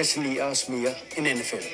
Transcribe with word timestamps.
fascinerer 0.00 0.44
os 0.44 0.68
mere 0.68 0.94
end 1.16 1.26
NFL. 1.38 1.64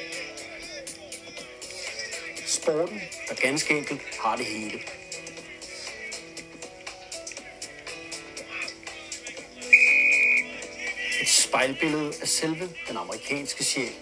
Sporten, 2.47 3.01
der 3.29 3.35
ganske 3.35 3.79
enkelt 3.79 4.01
har 4.23 4.37
det 4.37 4.47
hele. 4.47 4.79
Et 11.23 11.29
spejlbillede 11.29 12.13
af 12.21 12.29
selve 12.29 12.69
den 12.89 12.97
amerikanske 12.97 13.65
sjæl. 13.65 13.93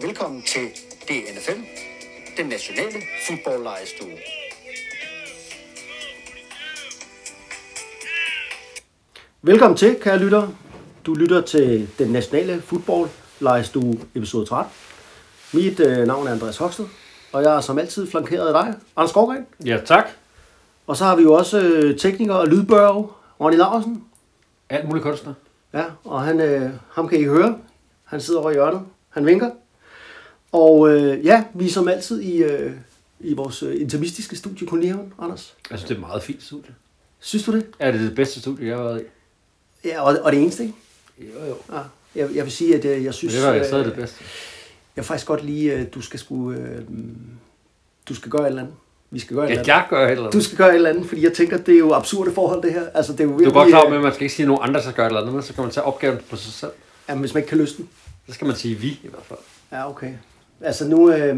Velkommen 0.00 0.42
til 0.42 0.68
DNFL, 1.08 1.60
den 2.36 2.46
nationale 2.46 3.02
fodboldlejestue. 3.28 4.18
Velkommen 9.42 9.76
til, 9.76 10.00
kære 10.02 10.18
lytter. 10.18 10.69
Du 11.06 11.14
lytter 11.14 11.40
til 11.40 11.88
den 11.98 12.08
nationale 12.08 12.62
fodbold 12.62 13.10
lejestue 13.40 14.00
episode 14.14 14.46
13. 14.46 14.72
Mit 15.52 15.80
øh, 15.80 16.06
navn 16.06 16.26
er 16.26 16.32
Andreas 16.32 16.56
Hoksted, 16.56 16.84
og 17.32 17.42
jeg 17.42 17.56
er 17.56 17.60
som 17.60 17.78
altid 17.78 18.06
flankeret 18.10 18.54
af 18.54 18.64
dig, 18.64 18.74
Anders 18.96 19.10
Skovgren. 19.10 19.46
Ja, 19.64 19.80
tak. 19.84 20.08
Og 20.86 20.96
så 20.96 21.04
har 21.04 21.16
vi 21.16 21.22
jo 21.22 21.32
også 21.32 21.60
øh, 21.60 21.98
tekniker 21.98 22.34
og 22.34 22.46
lydbørge, 22.48 23.08
Ronny 23.40 23.56
Larsen. 23.56 24.04
Alt 24.68 24.88
muligt 24.88 25.02
kunstner. 25.02 25.34
Ja, 25.74 25.84
og 26.04 26.22
han, 26.22 26.40
øh, 26.40 26.70
ham 26.90 27.08
kan 27.08 27.20
I 27.20 27.24
høre. 27.24 27.58
Han 28.04 28.20
sidder 28.20 28.40
over 28.40 28.50
i 28.50 28.54
hjørnet. 28.54 28.82
Han 29.08 29.26
vinker. 29.26 29.50
Og 30.52 30.90
øh, 30.90 31.24
ja, 31.24 31.44
vi 31.54 31.66
er 31.66 31.70
som 31.70 31.88
altid 31.88 32.20
i, 32.20 32.36
øh, 32.36 32.72
i 33.20 33.34
vores 33.34 33.62
øh, 33.62 33.80
intimistiske 33.80 34.36
studie 34.36 34.66
Kolonihaven, 34.66 35.12
Anders. 35.18 35.54
Jeg 35.70 35.78
synes, 35.78 35.88
det 35.88 35.94
er 35.94 35.98
et 35.98 36.06
meget 36.06 36.22
fint 36.22 36.42
studie. 36.42 36.74
Synes 37.20 37.44
du 37.44 37.52
det? 37.52 37.66
Er 37.78 37.90
det 37.92 38.00
det 38.00 38.14
bedste 38.14 38.40
studie, 38.40 38.68
jeg 38.68 38.76
har 38.76 38.84
været 38.84 39.00
i? 39.00 39.04
Ja, 39.88 40.02
og, 40.02 40.18
og 40.22 40.32
det 40.32 40.42
eneste, 40.42 40.62
ikke? 40.62 40.74
Jo, 41.20 41.46
jo. 41.48 41.54
Ja, 41.76 41.80
jeg, 42.14 42.34
jeg 42.34 42.44
vil 42.44 42.52
sige, 42.52 42.76
at 42.76 42.84
øh, 42.84 43.04
jeg 43.04 43.14
synes... 43.14 43.34
Men 43.34 43.40
det 43.40 43.48
var 43.48 43.54
jeg 43.54 43.60
øh, 43.60 43.66
stadig 43.66 43.84
det 43.84 43.94
bedste. 43.94 44.16
Jeg 44.96 45.02
vil 45.02 45.04
faktisk 45.04 45.26
godt 45.26 45.44
lige, 45.44 45.72
at 45.72 45.94
du 45.94 46.00
skal 46.00 46.20
skulle, 46.20 46.58
øh, 46.60 46.78
du 48.08 48.14
skal 48.14 48.30
gøre 48.30 48.42
et 48.42 48.46
eller 48.46 48.62
andet. 48.62 48.74
Vi 49.10 49.18
skal 49.18 49.36
gøre 49.36 49.44
et 49.44 49.50
eller 49.50 49.60
andet. 49.60 49.68
jeg 49.68 49.86
gør 49.90 50.08
heller 50.08 50.30
Du 50.30 50.40
skal 50.40 50.58
gøre 50.58 50.68
et 50.68 50.74
eller 50.74 50.90
andet, 50.90 51.06
fordi 51.06 51.24
jeg 51.24 51.32
tænker, 51.32 51.56
det 51.58 51.74
er 51.74 51.78
jo 51.78 51.92
absurde 51.92 52.32
forhold, 52.32 52.62
det 52.62 52.72
her. 52.72 52.82
Altså, 52.94 53.12
det 53.12 53.20
er 53.20 53.24
jo 53.24 53.30
Du 53.30 53.34
er 53.34 53.38
virkelig, 53.38 53.54
godt 53.54 53.68
klar 53.68 53.86
øh, 53.86 53.94
at 53.94 54.02
man 54.02 54.12
skal 54.12 54.22
ikke 54.22 54.34
sige, 54.34 54.44
at 54.44 54.48
nogen 54.48 54.62
andre 54.68 54.82
skal 54.82 54.94
gøre 54.94 55.06
et 55.06 55.10
eller 55.10 55.20
andet, 55.20 55.34
men 55.34 55.42
så 55.42 55.54
kan 55.54 55.64
man 55.64 55.70
tage 55.70 55.84
opgaven 55.84 56.18
på 56.30 56.36
sig 56.36 56.52
selv. 56.52 56.70
Jamen, 57.08 57.20
hvis 57.20 57.34
man 57.34 57.40
ikke 57.40 57.48
kan 57.48 57.58
løse 57.58 57.76
den. 57.76 57.88
Så 58.28 58.34
skal 58.34 58.46
man 58.46 58.56
sige 58.56 58.74
vi 58.74 58.88
i 58.88 59.08
hvert 59.08 59.24
fald. 59.24 59.38
Ja, 59.72 59.90
okay. 59.90 60.12
Altså 60.60 60.88
nu, 60.88 61.12
øh, 61.12 61.36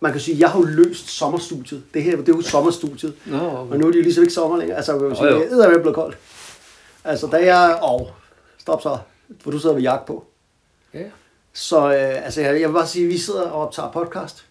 man 0.00 0.12
kan 0.12 0.20
sige, 0.20 0.36
jeg 0.38 0.50
har 0.50 0.58
jo 0.58 0.64
løst 0.64 1.10
sommerstudiet. 1.10 1.82
Det 1.94 2.02
her, 2.02 2.16
det 2.16 2.28
er 2.28 2.32
jo 2.32 2.42
sommerstudiet. 2.42 3.14
Nå, 3.26 3.38
Og 3.38 3.78
nu 3.78 3.86
er 3.86 3.90
det 3.90 3.98
jo 3.98 4.02
ligesom 4.02 4.22
ikke 4.22 4.34
sommer 4.34 4.56
længere. 4.56 4.76
Altså, 4.76 4.92
jeg 4.92 5.02
jo 5.02 5.14
sige, 5.14 5.28
jo. 5.30 5.40
det 5.40 5.64
er 5.64 5.78
blevet 5.78 5.94
koldt. 5.94 6.16
Altså, 7.04 7.26
da 7.26 7.36
jeg... 7.36 7.78
Åh, 7.82 8.00
oh, 8.00 8.06
stop 8.64 8.82
så. 8.82 8.98
For 9.40 9.50
du 9.50 9.58
sidder 9.58 9.74
med 9.74 9.82
jagt 9.82 10.04
på. 10.06 10.24
Ja. 10.94 11.02
Så 11.52 11.78
øh, 11.88 12.24
altså, 12.24 12.40
jeg, 12.40 12.60
jeg 12.60 12.68
vil 12.68 12.74
bare 12.74 12.86
sige, 12.86 13.04
at 13.04 13.10
vi 13.10 13.18
sidder 13.18 13.42
og 13.50 13.66
optager 13.66 13.90
podcast. 13.90 14.44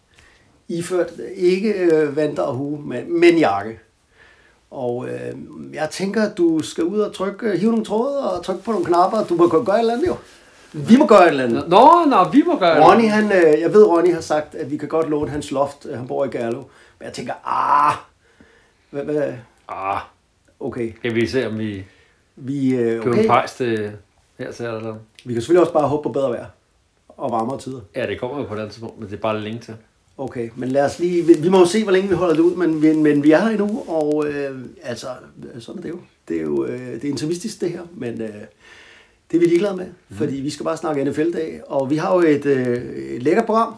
Iført 0.68 1.12
ikke 1.36 1.74
øh, 1.74 2.16
vanter 2.16 2.44
og 2.44 2.54
hue, 2.54 2.82
men, 2.82 3.20
men 3.20 3.38
jakke. 3.38 3.80
Og 4.72 5.08
øh, 5.10 5.36
jeg 5.74 5.90
tænker, 5.90 6.24
at 6.24 6.38
du 6.38 6.60
skal 6.64 6.84
ud 6.84 7.00
og 7.00 7.16
trykke, 7.16 7.48
øh, 7.48 7.60
hive 7.60 7.72
nogle 7.72 7.86
tråde 7.86 8.32
og 8.32 8.46
trykke 8.46 8.64
på 8.64 8.72
nogle 8.72 8.86
knapper. 8.86 9.24
Du 9.24 9.36
må 9.36 9.48
gøre 9.48 9.76
et 9.76 9.80
eller 9.80 9.94
andet 9.94 10.08
jo. 10.08 10.16
Vi 10.74 10.98
må 10.98 11.06
gøre 11.08 11.24
et 11.24 11.30
eller 11.30 11.44
andet. 11.44 11.70
Nå, 11.70 11.90
nå, 12.08 12.24
vi 12.32 12.44
må 12.46 12.60
gøre 12.60 12.84
Ronny, 12.92 13.08
han, 13.10 13.32
øh, 13.32 13.62
jeg 13.62 13.74
ved, 13.74 13.84
Ronny 13.86 14.14
har 14.14 14.22
sagt, 14.22 14.56
at 14.56 14.72
vi 14.72 14.78
kan 14.78 14.88
godt 14.90 15.10
låne 15.10 15.30
hans 15.32 15.52
loft. 15.52 15.86
Øh, 15.90 15.98
Han 15.98 16.08
bor 16.08 16.26
i 16.26 16.28
Gerlo. 16.28 16.64
Men 17.00 17.06
jeg 17.06 17.14
tænker, 17.14 17.34
ah, 17.46 17.94
hvad, 18.90 19.04
hvad, 19.04 19.34
Ah, 19.68 20.00
okay. 20.60 20.94
kan 21.02 21.16
vi 21.16 21.28
se, 21.28 21.48
om 21.48 21.60
vi 21.60 21.86
Vi, 22.36 22.76
øh, 22.76 23.08
okay. 23.08 23.28
pejs 23.28 23.54
til 23.54 23.92
her 24.38 24.52
til 24.52 24.66
eller 24.66 24.96
vi 25.26 25.34
kan 25.34 25.42
selvfølgelig 25.42 25.62
også 25.62 25.74
bare 25.74 25.88
håbe 25.88 26.04
på 26.04 26.10
bedre 26.10 26.32
vejr 26.32 26.46
og 27.08 27.32
varmere 27.32 27.60
tider. 27.60 27.82
Ja, 27.96 28.08
det 28.08 28.20
kommer 28.20 28.40
jo 28.40 28.44
på 28.44 28.54
et 28.54 28.58
andet 28.58 28.72
tidspunkt, 28.72 29.00
men 29.00 29.10
det 29.10 29.16
er 29.16 29.22
bare 29.22 29.42
længe 29.42 29.60
til. 29.60 29.76
Okay, 30.18 30.50
men 30.56 30.70
lad 30.70 30.86
os 30.86 31.00
lige... 31.00 31.26
Vi, 31.26 31.34
vi 31.34 31.50
må 31.50 31.60
jo 31.60 31.66
se, 31.66 31.84
hvor 31.84 31.92
længe 31.92 32.10
vi 32.10 32.16
holder 32.16 32.36
det 32.36 32.42
ud, 32.42 32.56
men, 32.56 32.82
men, 32.82 33.04
men 33.04 33.24
vi 33.24 33.32
er 33.32 33.40
her 33.40 33.50
endnu, 33.50 33.84
og 33.88 34.28
øh, 34.28 34.60
altså, 34.84 35.08
sådan 35.60 35.80
er 35.80 35.82
det 35.82 35.90
jo. 35.90 36.00
Det 36.28 36.38
er 36.38 36.42
jo 36.42 36.66
øh, 36.66 36.94
det 36.94 37.04
er 37.04 37.10
intimistisk, 37.10 37.62
det 37.62 37.70
her, 37.72 37.82
men 37.94 38.22
øh, 38.22 38.34
det 39.32 39.38
er 39.38 39.40
vi 39.40 39.46
ligeglade 39.46 39.78
med, 39.78 39.86
mm. 39.86 40.16
fordi 40.16 40.36
vi 40.36 40.50
skal 40.50 40.64
bare 40.64 40.78
snakke 40.78 41.04
NFL-dag, 41.04 41.62
og 41.68 41.90
vi 41.90 41.98
har 41.98 42.16
jo 42.16 42.22
et, 42.22 42.46
øh, 42.46 42.96
et 42.96 43.24
lækkert 43.24 43.46
program. 43.46 43.76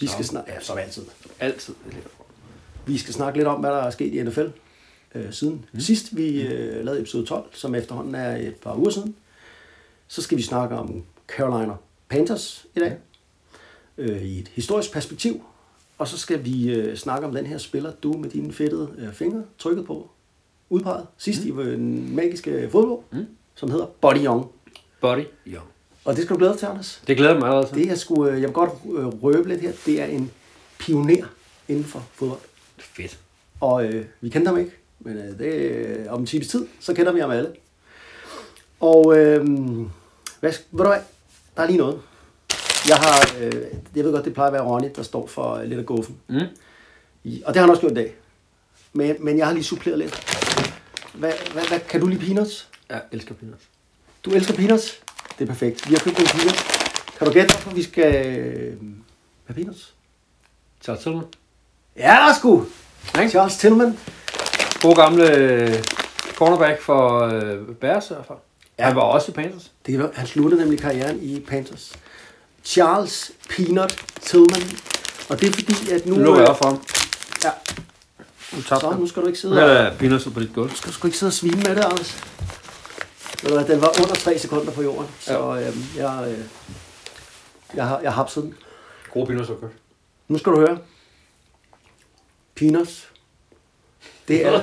Vi 0.00 0.06
Som- 0.06 0.12
skal 0.14 0.24
snakke, 0.24 0.52
ja, 0.52 0.60
som 0.60 0.78
altid. 0.78 1.02
Altid. 1.40 1.74
Det 1.84 1.94
ligger 1.94 2.08
på. 2.08 2.24
Vi 2.86 2.98
skal 2.98 3.14
snakke 3.14 3.38
lidt 3.38 3.48
om, 3.48 3.60
hvad 3.60 3.70
der 3.70 3.76
er 3.76 3.90
sket 3.90 4.14
i 4.14 4.22
NFL 4.22 4.46
øh, 5.16 5.32
siden 5.32 5.64
mm. 5.72 5.80
sidst 5.80 6.16
vi 6.16 6.42
øh, 6.42 6.84
lavede 6.84 7.00
episode 7.00 7.26
12, 7.26 7.44
som 7.52 7.74
efterhånden 7.74 8.14
er 8.14 8.36
et 8.36 8.54
par 8.54 8.74
uger 8.74 8.90
siden. 8.90 9.16
Så 10.08 10.22
skal 10.22 10.38
vi 10.38 10.42
snakke 10.42 10.76
om 10.76 11.04
Carolina 11.28 11.74
Panthers 12.08 12.66
i 12.76 12.80
dag, 12.80 12.96
øh, 13.98 14.22
i 14.22 14.38
et 14.38 14.48
historisk 14.48 14.92
perspektiv. 14.92 15.44
Og 15.98 16.08
så 16.08 16.18
skal 16.18 16.44
vi 16.44 16.70
øh, 16.70 16.96
snakke 16.96 17.26
om 17.26 17.34
den 17.34 17.46
her 17.46 17.58
spiller, 17.58 17.92
du 18.02 18.12
med 18.12 18.30
dine 18.30 18.52
fedtede 18.52 18.90
øh, 18.98 19.12
fingre 19.12 19.42
trykket 19.58 19.86
på, 19.86 20.10
udpeget 20.70 21.06
sidst 21.18 21.44
mm. 21.44 21.60
i 21.60 21.64
den 21.64 22.16
magiske 22.16 22.68
fodbold, 22.72 23.00
mm. 23.12 23.26
som 23.54 23.70
hedder 23.70 23.86
Buddy 23.86 24.24
Young. 24.24 24.46
Body. 25.00 25.24
Ja. 25.46 25.58
Og 26.04 26.16
det 26.16 26.24
skal 26.24 26.34
du 26.34 26.38
glæde 26.38 26.52
dig 26.52 26.58
til, 26.58 26.66
Anders. 26.66 27.02
Det 27.06 27.16
glæder 27.16 27.32
jeg 27.32 27.40
mig 27.40 27.48
allerede 27.48 27.68
til. 27.68 27.76
Det 27.76 27.90
er 27.90 27.94
sgu, 27.94 28.26
øh, 28.26 28.32
jeg 28.32 28.48
vil 28.48 28.54
godt 28.54 28.70
øh, 28.84 29.06
røbe 29.06 29.48
lidt 29.48 29.60
her, 29.60 29.72
det 29.86 30.00
er 30.00 30.06
en 30.06 30.30
pioner 30.78 31.26
inden 31.68 31.84
for 31.84 32.06
fodbold. 32.12 32.40
Fedt. 32.78 33.18
Og 33.60 33.84
øh, 33.84 34.04
vi 34.20 34.28
kendte 34.28 34.48
ham 34.48 34.58
ikke, 34.58 34.72
men 35.06 35.16
øh, 35.18 35.38
det, 35.38 35.54
øh, 35.54 36.12
om 36.12 36.20
en 36.20 36.26
times 36.26 36.48
tid, 36.48 36.66
så 36.80 36.94
kender 36.94 37.12
vi 37.12 37.20
ham 37.20 37.30
alle. 37.30 37.52
Og 38.80 39.18
øh, 39.18 39.44
hvad, 40.40 40.52
ved 40.70 40.84
du 40.84 40.88
hvad, 40.88 41.00
der 41.56 41.62
er 41.62 41.66
lige 41.66 41.78
noget. 41.78 42.00
Jeg 42.88 42.96
har, 42.96 43.30
øh, 43.40 43.64
jeg 43.96 44.04
ved 44.04 44.12
godt, 44.12 44.24
det 44.24 44.34
plejer 44.34 44.46
at 44.46 44.52
være 44.52 44.62
Ronny, 44.62 44.88
der 44.96 45.02
står 45.02 45.26
for 45.26 45.54
øh, 45.54 45.64
lidt 45.64 45.80
af 45.80 45.86
guffen. 45.86 46.16
Mm. 46.28 46.40
I, 47.24 47.42
og 47.46 47.54
det 47.54 47.60
har 47.60 47.66
han 47.66 47.70
også 47.70 47.80
gjort 47.80 47.92
i 47.92 47.94
dag. 47.94 48.14
Men, 48.92 49.16
men 49.18 49.38
jeg 49.38 49.46
har 49.46 49.52
lige 49.52 49.64
suppleret 49.64 49.98
lidt. 49.98 50.14
Hvad, 51.14 51.32
hvad, 51.52 51.68
hvad, 51.68 51.80
kan 51.88 52.00
du 52.00 52.06
lide 52.06 52.20
peanuts? 52.20 52.68
Jeg 52.88 53.02
elsker 53.12 53.34
peanuts. 53.34 53.64
Du 54.24 54.30
elsker 54.30 54.54
peanuts? 54.54 55.00
Det 55.38 55.44
er 55.44 55.48
perfekt. 55.48 55.88
Vi 55.88 55.94
har 55.94 56.00
købt 56.00 56.18
nogle 56.18 56.30
peanuts. 56.30 56.62
Kan 57.18 57.26
du 57.26 57.32
gætte, 57.32 57.54
hvorfor 57.54 57.70
vi 57.70 57.82
skal 57.82 58.26
øh, 58.26 58.76
have 59.46 59.54
peanuts? 59.54 59.94
Charles 60.82 61.02
Tillman. 61.02 61.26
Ja, 61.96 62.28
sgu! 62.38 62.64
Charles 63.28 63.56
Tillman. 63.56 63.98
God 64.82 64.94
gamle 64.96 65.36
øh, 65.36 65.84
cornerback 66.34 66.82
for 66.82 67.20
øh, 67.20 67.74
Bears 67.80 68.10
i 68.10 68.14
hvert 68.14 68.26
fald. 68.26 68.38
Ja. 68.78 68.84
Han 68.84 68.96
var 68.96 69.02
også 69.02 69.32
i 69.32 69.34
Panthers. 69.34 69.72
Det 69.86 69.98
var, 69.98 70.10
han 70.14 70.26
sluttede 70.26 70.60
nemlig 70.60 70.80
karrieren 70.80 71.22
i 71.22 71.40
Panthers. 71.40 71.92
Charles 72.64 73.32
Peanut 73.50 74.04
Tillman. 74.20 74.62
Og 75.28 75.40
det 75.40 75.48
er 75.48 75.52
fordi, 75.52 75.90
at 75.92 76.06
nu... 76.06 76.14
Nu 76.14 76.22
lukker 76.22 76.40
jeg 76.42 76.50
øh, 76.50 76.56
for 76.56 76.66
ham. 76.66 76.82
Ja, 77.44 77.50
Nu 78.56 78.62
tabte 78.62 78.80
så 78.80 78.96
nu 78.98 79.06
skal 79.06 79.22
du 79.22 79.26
ikke 79.26 79.38
sidde 79.38 79.62
og... 79.64 79.70
er 79.70 79.82
der 79.90 79.96
peanuts 79.98 80.28
på 80.34 80.40
dit 80.40 80.54
gulv. 80.54 80.70
Du 80.70 80.76
skal 80.76 80.92
sgu 80.92 81.06
ikke 81.08 81.18
sidde 81.18 81.30
og 81.30 81.34
svine 81.34 81.56
med 81.56 81.76
det, 81.76 81.84
Anders. 81.84 82.22
Ved 83.42 83.50
du 83.50 83.72
Den 83.72 83.80
var 83.80 83.90
under 84.02 84.14
3 84.14 84.38
sekunder 84.38 84.72
på 84.72 84.82
jorden, 84.82 85.10
så 85.20 85.38
øhm, 85.38 85.84
jeg, 85.96 86.24
øh, 86.28 86.44
jeg, 87.74 87.86
har, 87.86 88.00
jeg 88.00 88.12
hapset 88.12 88.42
den. 88.42 88.54
Gode 89.12 89.26
peanuts 89.26 89.48
købt. 89.48 89.74
Nu 90.28 90.38
skal 90.38 90.52
du 90.52 90.58
høre. 90.58 90.78
Peanuts. 92.54 93.08
Det 94.28 94.46
er... 94.46 94.62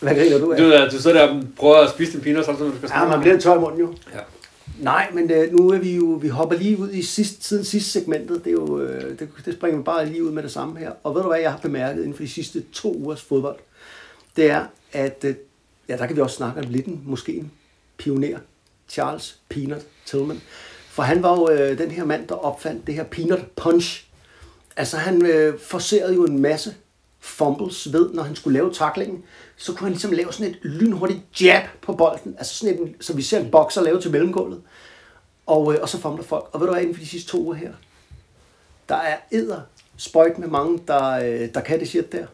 Hvad 0.00 0.14
griner 0.14 0.38
du 0.38 0.52
af? 0.52 0.58
Du, 0.58 0.64
øh, 0.64 0.92
du 0.92 1.02
sidder 1.02 1.26
der 1.26 1.34
og 1.34 1.42
prøver 1.56 1.76
at 1.76 1.90
spise 1.90 2.12
din 2.12 2.20
peanuts, 2.20 2.46
samtidig 2.46 2.70
med, 2.70 2.72
du 2.72 2.78
skal 2.78 2.88
Ja, 2.88 2.98
snakke 2.98 3.10
man 3.10 3.20
bliver 3.20 3.34
lidt 3.34 3.42
tør 3.42 3.54
i 3.54 3.58
munden 3.58 3.80
jo. 3.80 3.94
Ja. 4.14 4.18
Nej, 4.80 5.10
men 5.12 5.30
øh, 5.30 5.52
nu 5.52 5.70
er 5.70 5.78
vi 5.78 5.96
jo, 5.96 6.04
vi 6.04 6.28
hopper 6.28 6.56
lige 6.56 6.78
ud 6.78 6.90
i 6.90 7.02
sidst, 7.02 7.44
siden 7.44 7.64
sidste 7.64 7.90
segmentet. 7.90 8.44
Det, 8.44 8.50
er 8.50 8.52
jo, 8.52 8.80
øh, 8.80 9.18
det, 9.18 9.28
det 9.44 9.54
springer 9.54 9.78
vi 9.78 9.84
bare 9.84 10.06
lige 10.06 10.24
ud 10.24 10.30
med 10.30 10.42
det 10.42 10.50
samme 10.50 10.78
her. 10.78 10.90
Og 11.02 11.14
ved 11.14 11.22
du 11.22 11.28
hvad, 11.28 11.40
jeg 11.40 11.50
har 11.50 11.58
bemærket 11.58 12.00
inden 12.02 12.14
for 12.14 12.22
de 12.22 12.28
sidste 12.28 12.62
to 12.72 12.94
ugers 12.94 13.22
fodbold? 13.22 13.56
Det 14.36 14.50
er, 14.50 14.64
at 14.92 15.24
øh, 15.24 15.34
ja, 15.88 15.96
der 15.96 16.06
kan 16.06 16.16
vi 16.16 16.20
også 16.20 16.36
snakke 16.36 16.60
om 16.60 16.66
lidt 16.68 16.86
en, 16.86 17.02
måske 17.04 17.32
en 17.32 17.50
pioner. 17.98 18.38
Charles 18.88 19.36
Peanut 19.48 19.82
Tillman. 20.06 20.40
For 20.88 21.02
han 21.02 21.22
var 21.22 21.32
jo 21.36 21.50
øh, 21.50 21.78
den 21.78 21.90
her 21.90 22.04
mand, 22.04 22.28
der 22.28 22.34
opfandt 22.34 22.86
det 22.86 22.94
her 22.94 23.04
peanut 23.04 23.46
punch. 23.56 24.04
Altså 24.76 24.96
han 24.96 25.26
øh, 25.26 25.58
forserede 25.58 26.14
jo 26.14 26.24
en 26.24 26.42
masse 26.42 26.74
fumbles 27.22 27.92
ved, 27.92 28.10
når 28.14 28.22
han 28.22 28.36
skulle 28.36 28.58
lave 28.58 28.72
taklingen, 28.72 29.24
så 29.56 29.72
kunne 29.72 29.84
han 29.84 29.92
ligesom 29.92 30.12
lave 30.12 30.32
sådan 30.32 30.50
et 30.50 30.58
lynhurtigt 30.62 31.20
jab 31.40 31.62
på 31.82 31.92
bolden, 31.92 32.34
altså 32.38 32.54
sådan 32.54 32.78
en, 32.78 32.94
som 33.00 33.16
vi 33.16 33.22
ser 33.22 33.40
en 33.40 33.50
bokser 33.50 33.82
lave 33.82 34.00
til 34.00 34.10
mellemgulvet, 34.10 34.62
og, 35.46 35.74
øh, 35.74 35.78
og 35.82 35.88
så 35.88 35.98
fumler 36.00 36.24
folk. 36.24 36.48
Og 36.52 36.60
ved 36.60 36.66
du 36.66 36.72
hvad, 36.72 36.82
inden 36.82 36.96
for 36.96 37.02
de 37.02 37.08
sidste 37.08 37.30
to 37.30 37.38
uger 37.38 37.54
her, 37.54 37.72
der 38.88 38.96
er 38.96 39.16
æder 39.32 39.60
sprøjt 39.96 40.38
med 40.38 40.48
mange, 40.48 40.80
der, 40.88 41.10
øh, 41.10 41.48
der 41.54 41.60
kan 41.60 41.80
det 41.80 41.88
shit 41.88 42.12
der. 42.12 42.26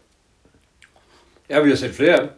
Ja, 1.51 1.61
vi 1.61 1.69
har 1.71 1.77
set 1.77 1.95
flere 1.95 2.15
af 2.15 2.21
dem. 2.21 2.31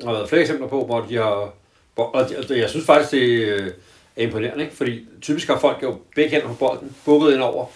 Der 0.00 0.06
har 0.06 0.12
været 0.12 0.28
flere 0.28 0.42
eksempler 0.42 0.68
på, 0.68 0.84
hvor 0.84 1.00
de 1.00 1.16
har... 1.16 1.54
Hvor, 1.94 2.04
og 2.04 2.28
de- 2.28 2.38
og 2.38 2.58
jeg 2.58 2.70
synes 2.70 2.86
faktisk, 2.86 3.10
det 3.10 3.20
øh, 3.20 3.70
er 4.16 4.22
imponerende, 4.22 4.64
ikke? 4.64 4.76
Fordi 4.76 5.06
typisk 5.20 5.48
har 5.48 5.58
folk 5.58 5.82
jo 5.82 5.98
begge 6.14 6.30
hænder 6.30 6.48
på 6.48 6.54
bolden, 6.54 6.96
bukket 7.04 7.32
ind 7.32 7.42
over. 7.42 7.66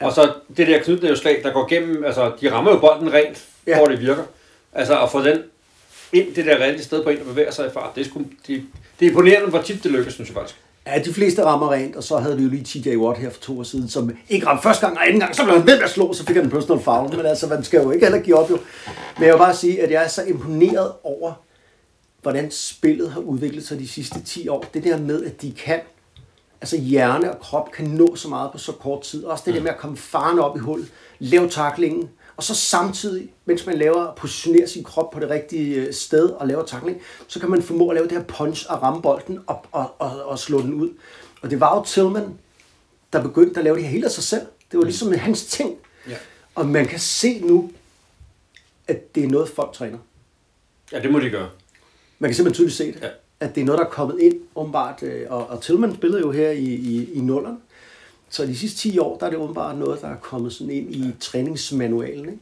Ja. 0.00 0.06
Og 0.06 0.12
så 0.12 0.32
det 0.56 0.66
der 0.66 0.82
knytnæveslag, 0.82 1.40
der 1.42 1.52
går 1.52 1.68
gennem, 1.68 2.04
altså 2.04 2.32
de 2.40 2.52
rammer 2.52 2.70
jo 2.70 2.78
bolden 2.78 3.12
rent, 3.12 3.46
Ja. 3.66 3.76
hvor 3.76 3.86
det 3.86 4.00
virker. 4.00 4.22
Altså 4.72 5.02
at 5.02 5.10
få 5.12 5.22
den 5.22 5.38
ind 6.12 6.34
det 6.34 6.46
der 6.46 6.64
rigtige 6.64 6.84
sted 6.84 7.04
på 7.04 7.10
en, 7.10 7.18
der 7.18 7.24
bevæger 7.24 7.50
sig 7.50 7.66
i 7.66 7.70
fart, 7.70 7.94
det 7.94 8.00
er, 8.00 8.04
sgu, 8.04 8.20
det, 8.46 8.62
det 9.00 9.06
er 9.06 9.10
imponerende, 9.10 9.48
hvor 9.48 9.62
tit 9.62 9.82
det 9.82 9.90
lykkes, 9.90 10.14
synes 10.14 10.28
jeg 10.28 10.34
faktisk. 10.34 10.60
Ja, 10.86 10.98
de 10.98 11.14
fleste 11.14 11.44
rammer 11.44 11.72
rent, 11.72 11.96
og 11.96 12.02
så 12.02 12.18
havde 12.18 12.36
vi 12.36 12.42
jo 12.42 12.48
lige 12.48 12.64
TJ 12.64 12.96
Watt 12.96 13.18
her 13.18 13.30
for 13.30 13.40
to 13.40 13.58
år 13.58 13.62
siden, 13.62 13.88
som 13.88 14.16
ikke 14.28 14.46
ramte 14.46 14.62
første 14.62 14.86
gang 14.86 14.98
og 14.98 15.06
anden 15.06 15.20
gang, 15.20 15.36
så 15.36 15.44
blev 15.44 15.56
han 15.56 15.66
ved 15.66 15.76
med 15.76 15.84
at 15.84 15.90
slå, 15.90 16.12
så 16.12 16.26
fik 16.26 16.36
han 16.36 16.44
en 16.44 16.50
personal 16.50 16.82
foul. 16.82 17.16
Men 17.16 17.26
altså, 17.26 17.46
man 17.46 17.64
skal 17.64 17.82
jo 17.82 17.90
ikke 17.90 18.06
heller 18.06 18.20
give 18.20 18.36
op 18.36 18.50
jo. 18.50 18.58
Men 19.18 19.24
jeg 19.24 19.34
vil 19.34 19.38
bare 19.38 19.54
sige, 19.54 19.82
at 19.82 19.90
jeg 19.90 20.04
er 20.04 20.08
så 20.08 20.22
imponeret 20.22 20.92
over, 21.02 21.32
hvordan 22.22 22.50
spillet 22.50 23.10
har 23.10 23.20
udviklet 23.20 23.66
sig 23.66 23.78
de 23.78 23.88
sidste 23.88 24.22
10 24.22 24.48
år. 24.48 24.64
Det 24.74 24.84
der 24.84 24.98
med, 24.98 25.24
at 25.24 25.42
de 25.42 25.52
kan, 25.52 25.80
altså 26.60 26.76
hjerne 26.76 27.32
og 27.32 27.40
krop 27.40 27.72
kan 27.72 27.84
nå 27.84 28.16
så 28.16 28.28
meget 28.28 28.52
på 28.52 28.58
så 28.58 28.72
kort 28.72 29.02
tid. 29.02 29.24
Også 29.24 29.42
det 29.46 29.54
der 29.54 29.60
med 29.60 29.70
at 29.70 29.78
komme 29.78 29.96
farne 29.96 30.44
op 30.44 30.56
i 30.56 30.60
hullet, 30.60 30.88
lave 31.18 31.48
taklingen, 31.48 32.08
og 32.36 32.42
så 32.44 32.54
samtidig, 32.54 33.32
mens 33.44 33.66
man 33.66 33.78
laver, 33.78 34.14
positionerer 34.14 34.66
sin 34.66 34.84
krop 34.84 35.10
på 35.10 35.20
det 35.20 35.30
rigtige 35.30 35.74
øh, 35.74 35.92
sted 35.94 36.28
og 36.30 36.46
laver 36.48 36.64
takling, 36.64 37.00
så 37.26 37.40
kan 37.40 37.50
man 37.50 37.62
formå 37.62 37.88
at 37.88 37.94
lave 37.94 38.08
det 38.08 38.16
her 38.16 38.24
punch 38.24 38.66
og 38.68 38.82
ramme 38.82 39.02
bolden 39.02 39.38
og, 39.46 39.66
og, 39.72 39.94
og, 39.98 40.22
og 40.24 40.38
slå 40.38 40.62
den 40.62 40.74
ud. 40.74 40.90
Og 41.42 41.50
det 41.50 41.60
var 41.60 41.76
jo 41.76 41.84
Tillman, 41.84 42.38
der 43.12 43.22
begyndte 43.22 43.60
at 43.60 43.64
lave 43.64 43.76
det 43.76 43.84
her 43.84 43.90
helt 43.90 44.04
af 44.04 44.10
sig 44.10 44.24
selv. 44.24 44.46
Det 44.70 44.78
var 44.78 44.84
ligesom 44.84 45.12
hans 45.12 45.46
ting. 45.46 45.74
Ja. 46.08 46.16
Og 46.54 46.66
man 46.68 46.86
kan 46.86 46.98
se 46.98 47.40
nu, 47.40 47.70
at 48.88 49.14
det 49.14 49.24
er 49.24 49.28
noget, 49.28 49.48
folk 49.48 49.72
træner. 49.72 49.98
Ja, 50.92 51.00
det 51.02 51.10
må 51.12 51.20
de 51.20 51.30
gøre. 51.30 51.48
Man 52.18 52.30
kan 52.30 52.34
simpelthen 52.34 52.54
tydeligt 52.54 52.76
se 52.76 52.92
det. 52.92 53.00
Ja. 53.02 53.08
At 53.40 53.54
det 53.54 53.60
er 53.60 53.64
noget, 53.64 53.78
der 53.78 53.84
er 53.84 53.90
kommet 53.90 54.20
ind, 54.20 54.40
åbenbart. 54.54 55.02
øh, 55.02 55.26
Og, 55.30 55.46
og 55.46 55.62
Tillman 55.62 55.94
spillede 55.94 56.20
jo 56.20 56.30
her 56.30 56.50
i, 56.50 56.64
i, 56.64 57.12
i 57.12 57.20
nullerne. 57.20 57.56
Så 58.30 58.46
de 58.46 58.56
sidste 58.56 58.78
10 58.78 58.98
år, 58.98 59.18
der 59.18 59.26
er 59.26 59.30
det 59.30 59.38
åbenbart 59.38 59.78
noget, 59.78 60.00
der 60.00 60.08
er 60.08 60.16
kommet 60.16 60.52
sådan 60.52 60.70
ind 60.70 60.94
i 60.94 61.14
træningsmanualen. 61.20 62.24
Ikke? 62.24 62.38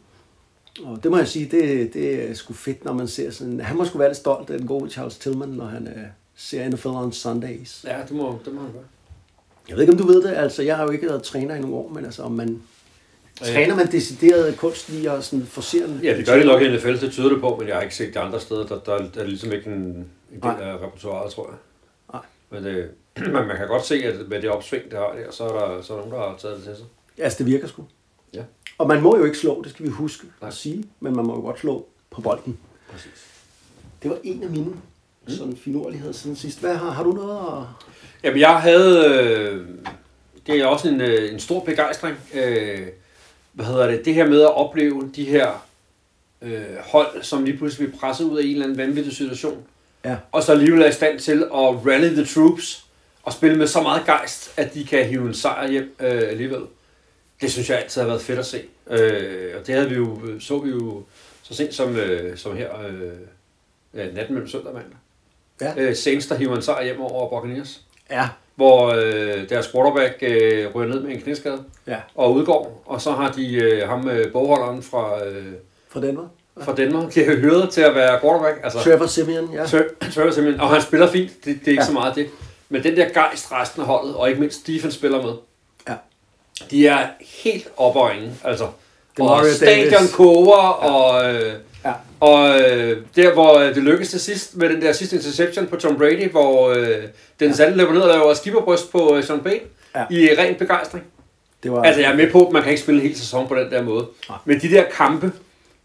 Og 0.83 1.03
det 1.03 1.11
må 1.11 1.17
jeg 1.17 1.29
sige, 1.29 1.49
det, 1.51 1.95
det 1.95 2.31
er 2.31 2.35
sgu 2.35 2.53
fedt, 2.53 2.85
når 2.85 2.93
man 2.93 3.09
ser 3.09 3.31
sådan... 3.31 3.61
Han 3.61 3.77
må 3.77 3.85
sgu 3.85 3.99
være 3.99 4.09
lidt 4.09 4.19
stolt 4.19 4.51
af 4.51 4.59
den 4.59 4.67
gode 4.67 4.91
Charles 4.91 5.19
Tillman, 5.19 5.49
når 5.49 5.65
han 5.65 5.87
øh, 5.87 6.05
ser 6.37 6.69
NFL 6.69 6.89
on 6.89 7.13
Sundays. 7.13 7.85
Ja, 7.89 7.99
det 8.09 8.17
må, 8.17 8.39
det 8.45 8.55
må 8.55 8.61
han 8.61 8.73
gøre. 8.73 8.83
Jeg 9.69 9.77
ved 9.77 9.83
ikke, 9.83 9.93
om 9.93 9.99
du 9.99 10.07
ved 10.07 10.23
det. 10.23 10.35
Altså, 10.37 10.63
jeg 10.63 10.77
har 10.77 10.85
jo 10.85 10.91
ikke 10.91 11.07
været 11.07 11.23
træner 11.23 11.55
i 11.55 11.61
nogle 11.61 11.77
år, 11.77 11.89
men 11.89 12.05
altså, 12.05 12.23
om 12.23 12.33
man... 12.33 12.63
Træner 13.37 13.77
man 13.77 13.93
decideret 13.93 14.57
kunst 14.57 14.89
lige 14.89 15.11
at 15.11 15.25
sådan 15.25 15.47
forcere 15.47 15.87
den? 15.87 16.01
Ja, 16.03 16.17
det 16.17 16.27
gør 16.27 16.39
de 16.39 16.45
nok 16.45 16.63
i 16.63 16.77
NFL, 16.77 16.93
det 16.93 17.13
tyder 17.13 17.29
det 17.29 17.41
på, 17.41 17.57
men 17.57 17.69
jeg 17.69 17.77
har 17.77 17.83
ikke 17.83 17.95
set 17.95 18.15
det 18.15 18.21
andre 18.21 18.41
steder. 18.41 18.67
Der, 18.67 18.79
der, 18.79 18.99
der 19.15 19.21
er 19.21 19.27
ligesom 19.27 19.53
ikke 19.53 19.67
en, 19.67 19.73
en 19.73 20.07
del 20.33 20.41
Nej. 20.43 20.57
af 20.61 20.75
repertoireet, 20.75 21.33
tror 21.33 21.47
jeg. 21.51 21.59
Nej. 22.13 22.23
Men, 22.51 22.65
det, 22.65 22.91
men 23.21 23.33
man 23.33 23.57
kan 23.57 23.69
godt 23.69 23.87
se, 23.87 23.95
at 23.95 24.29
med 24.29 24.43
det 24.43 24.51
opsving, 24.51 24.91
der 24.91 24.99
har 24.99 25.13
der, 25.13 25.31
så 25.31 25.45
er 25.45 25.53
der, 25.53 25.83
så 25.83 25.93
er 25.93 25.97
der 25.97 26.07
nogen, 26.07 26.23
der 26.23 26.29
har 26.29 26.37
taget 26.37 26.57
det 26.57 26.65
til 26.65 26.77
sig. 26.77 26.87
Altså, 27.19 27.39
det 27.39 27.47
virker 27.47 27.67
sgu. 27.67 27.85
Ja, 28.35 28.43
Og 28.79 28.89
man 28.89 29.03
må 29.03 29.17
jo 29.17 29.25
ikke 29.25 29.39
slå, 29.39 29.63
det 29.63 29.71
skal 29.73 29.87
vi 29.87 29.91
huske 29.91 30.27
Nej. 30.41 30.49
at 30.49 30.55
sige, 30.55 30.85
men 31.01 31.17
man 31.17 31.27
må 31.27 31.35
jo 31.35 31.41
godt 31.41 31.59
slå 31.59 31.87
på 32.11 32.21
bolden. 32.21 32.59
præcis. 32.91 33.27
Det 34.03 34.11
var 34.11 34.19
en 34.25 34.43
af 34.43 34.51
mine 34.51 34.65
mm. 34.65 34.79
sådan 35.29 35.57
finurligheder 35.57 36.13
siden 36.13 36.37
sidst. 36.37 36.61
Hvad 36.61 36.77
har, 36.77 36.91
har 36.91 37.03
du 37.03 37.13
noget 37.13 37.39
at... 37.39 37.87
Jamen, 38.25 38.41
jeg 38.41 38.61
havde... 38.61 39.15
Øh, 39.15 39.67
det 40.47 40.61
er 40.61 40.67
også 40.67 40.89
en, 40.89 41.01
øh, 41.01 41.33
en 41.33 41.41
stor 41.41 41.65
begejstring. 41.65 42.17
Øh, 42.35 42.87
hvad 43.53 43.67
hedder 43.67 43.87
det? 43.87 44.05
Det 44.05 44.15
her 44.15 44.29
med 44.29 44.41
at 44.41 44.55
opleve 44.57 45.11
de 45.17 45.25
her 45.25 45.67
øh, 46.43 46.63
hold, 46.81 47.23
som 47.23 47.45
lige 47.45 47.57
pludselig 47.57 47.89
bliver 47.89 48.01
presset 48.01 48.25
ud 48.25 48.39
af 48.39 48.43
en 48.43 48.51
eller 48.51 48.65
anden 48.65 48.79
vanvittig 48.79 49.17
situation. 49.17 49.65
Ja. 50.05 50.17
Og 50.33 50.43
så 50.43 50.53
alligevel 50.53 50.83
er 50.83 50.89
i 50.89 50.93
stand 50.93 51.19
til 51.19 51.43
at 51.43 51.87
rally 51.87 52.09
the 52.15 52.25
troops 52.25 52.84
og 53.25 53.32
spille 53.32 53.59
med 53.59 53.67
så 53.67 53.81
meget 53.82 54.03
gejst, 54.06 54.53
at 54.56 54.75
de 54.75 54.85
kan 54.85 55.05
hive 55.05 55.26
en 55.26 55.35
sejr 55.35 55.69
hjem 55.71 55.94
øh, 56.00 56.23
alligevel. 56.29 56.61
Det 57.41 57.53
synes 57.53 57.71
jeg 57.71 57.79
altid 57.79 58.00
har 58.00 58.09
været 58.09 58.23
fedt 58.23 58.38
at 58.38 58.47
se. 58.47 58.62
Øh, 58.91 59.50
og 59.61 59.67
det 59.67 59.75
havde 59.75 59.88
vi 59.88 59.94
jo, 59.94 60.19
så 60.41 60.59
vi 60.59 60.71
jo 60.71 61.03
så 61.43 61.55
sent 61.55 61.75
som, 61.75 61.97
øh, 61.97 62.37
som 62.37 62.56
her 62.56 62.69
øh, 62.88 63.00
øh, 63.94 64.15
natten 64.15 64.35
mellem 64.35 64.49
søndag 64.49 64.69
og 64.69 64.75
mandag. 64.75 64.97
Ja. 65.61 65.82
Øh, 65.82 65.97
Saints, 65.97 66.26
der 66.26 66.35
hiver 66.35 66.56
en 66.56 66.62
sejr 66.62 66.85
hjem 66.85 67.00
over 67.00 67.29
Buccaneers 67.41 67.81
Ja. 68.11 68.29
hvor 68.55 68.87
øh, 68.88 69.49
deres 69.49 69.69
quarterback 69.73 70.15
øh, 70.23 70.75
ryger 70.75 70.88
ned 70.94 71.00
med 71.03 71.11
en 71.15 71.20
knæskade 71.20 71.65
Ja. 71.87 71.97
og 72.15 72.32
udgår, 72.35 72.82
og 72.87 73.00
så 73.00 73.12
har 73.12 73.32
de 73.32 73.55
øh, 73.55 73.88
ham 73.88 74.09
øh, 74.09 74.32
bogholderen 74.32 74.82
fra, 74.82 75.25
øh, 75.27 75.44
Fra 75.88 76.00
Denver. 76.00 76.29
fra 76.62 76.75
Danmark, 76.75 77.15
de 77.15 77.25
har 77.25 77.37
hyret 77.37 77.70
til 77.70 77.81
at 77.81 77.94
være 77.94 78.20
quarterback. 78.20 78.61
Altså, 78.65 78.79
Trevor 78.79 79.06
Simeon, 79.06 79.53
ja. 79.55 79.65
Trevor 79.67 80.31
simpelthen, 80.31 80.61
og 80.61 80.69
han 80.69 80.82
spiller 80.82 81.11
fint, 81.11 81.31
det, 81.44 81.44
det 81.44 81.53
er 81.53 81.70
ikke 81.70 81.73
Ja. 81.73 81.81
ja. 81.81 81.87
så 81.87 81.93
meget 81.93 82.15
det. 82.15 82.27
Men 82.75 82.82
den 82.82 82.97
der 82.97 83.09
gejst 83.09 83.53
resten 83.53 83.81
af 83.82 83.87
holdet, 83.87 84.15
og 84.15 84.29
ikke 84.29 84.41
mindst 84.41 84.67
defense 84.67 84.97
spiller 84.99 85.23
med, 85.23 85.32
Ja. 85.88 85.94
de 86.71 86.87
er 86.87 87.06
helt 87.21 87.69
oppe. 87.76 88.00
Altså, 88.44 88.67
Demario 89.17 89.49
og 89.49 89.55
stadion 89.56 89.93
Davis. 89.93 90.12
koger, 90.12 90.56
og, 90.69 91.35
øh, 91.35 91.53
Ja. 91.85 91.93
og 92.21 92.61
øh, 92.61 93.03
der 93.17 93.32
hvor 93.32 93.59
det 93.59 93.76
lykkedes 93.76 94.11
til 94.11 94.21
sidst, 94.21 94.56
med 94.56 94.69
den 94.69 94.82
der 94.82 94.93
sidste 94.93 95.17
interception 95.17 95.67
på 95.67 95.76
Tom 95.76 95.97
Brady, 95.97 96.31
hvor 96.31 96.69
øh, 96.71 97.03
den 97.41 97.55
sande 97.55 97.76
løber 97.76 97.93
ned 97.93 98.00
og 98.03 98.09
laver 98.09 98.35
skipperbryst 98.35 98.93
på 98.93 99.17
øh, 99.17 99.25
Sean 99.25 99.41
Payne, 99.41 99.61
Ja. 99.97 100.05
i 100.11 100.29
ren 100.38 100.55
begejstring. 100.55 101.05
Det 101.62 101.73
var, 101.73 101.82
Altså 101.82 102.00
jeg 102.00 102.12
er 102.12 102.17
med 102.17 102.31
på, 102.31 102.47
at 102.47 102.53
man 102.53 102.62
kan 102.62 102.70
ikke 102.70 102.82
spille 102.82 103.00
en 103.03 103.06
hel 103.09 103.17
sæson 103.19 103.49
på 103.49 103.55
den 103.55 103.70
der 103.70 103.82
måde. 103.82 104.06
Nej. 104.29 104.38
Men 104.44 104.61
de 104.61 104.70
der 104.70 104.85
kampe, 104.97 105.32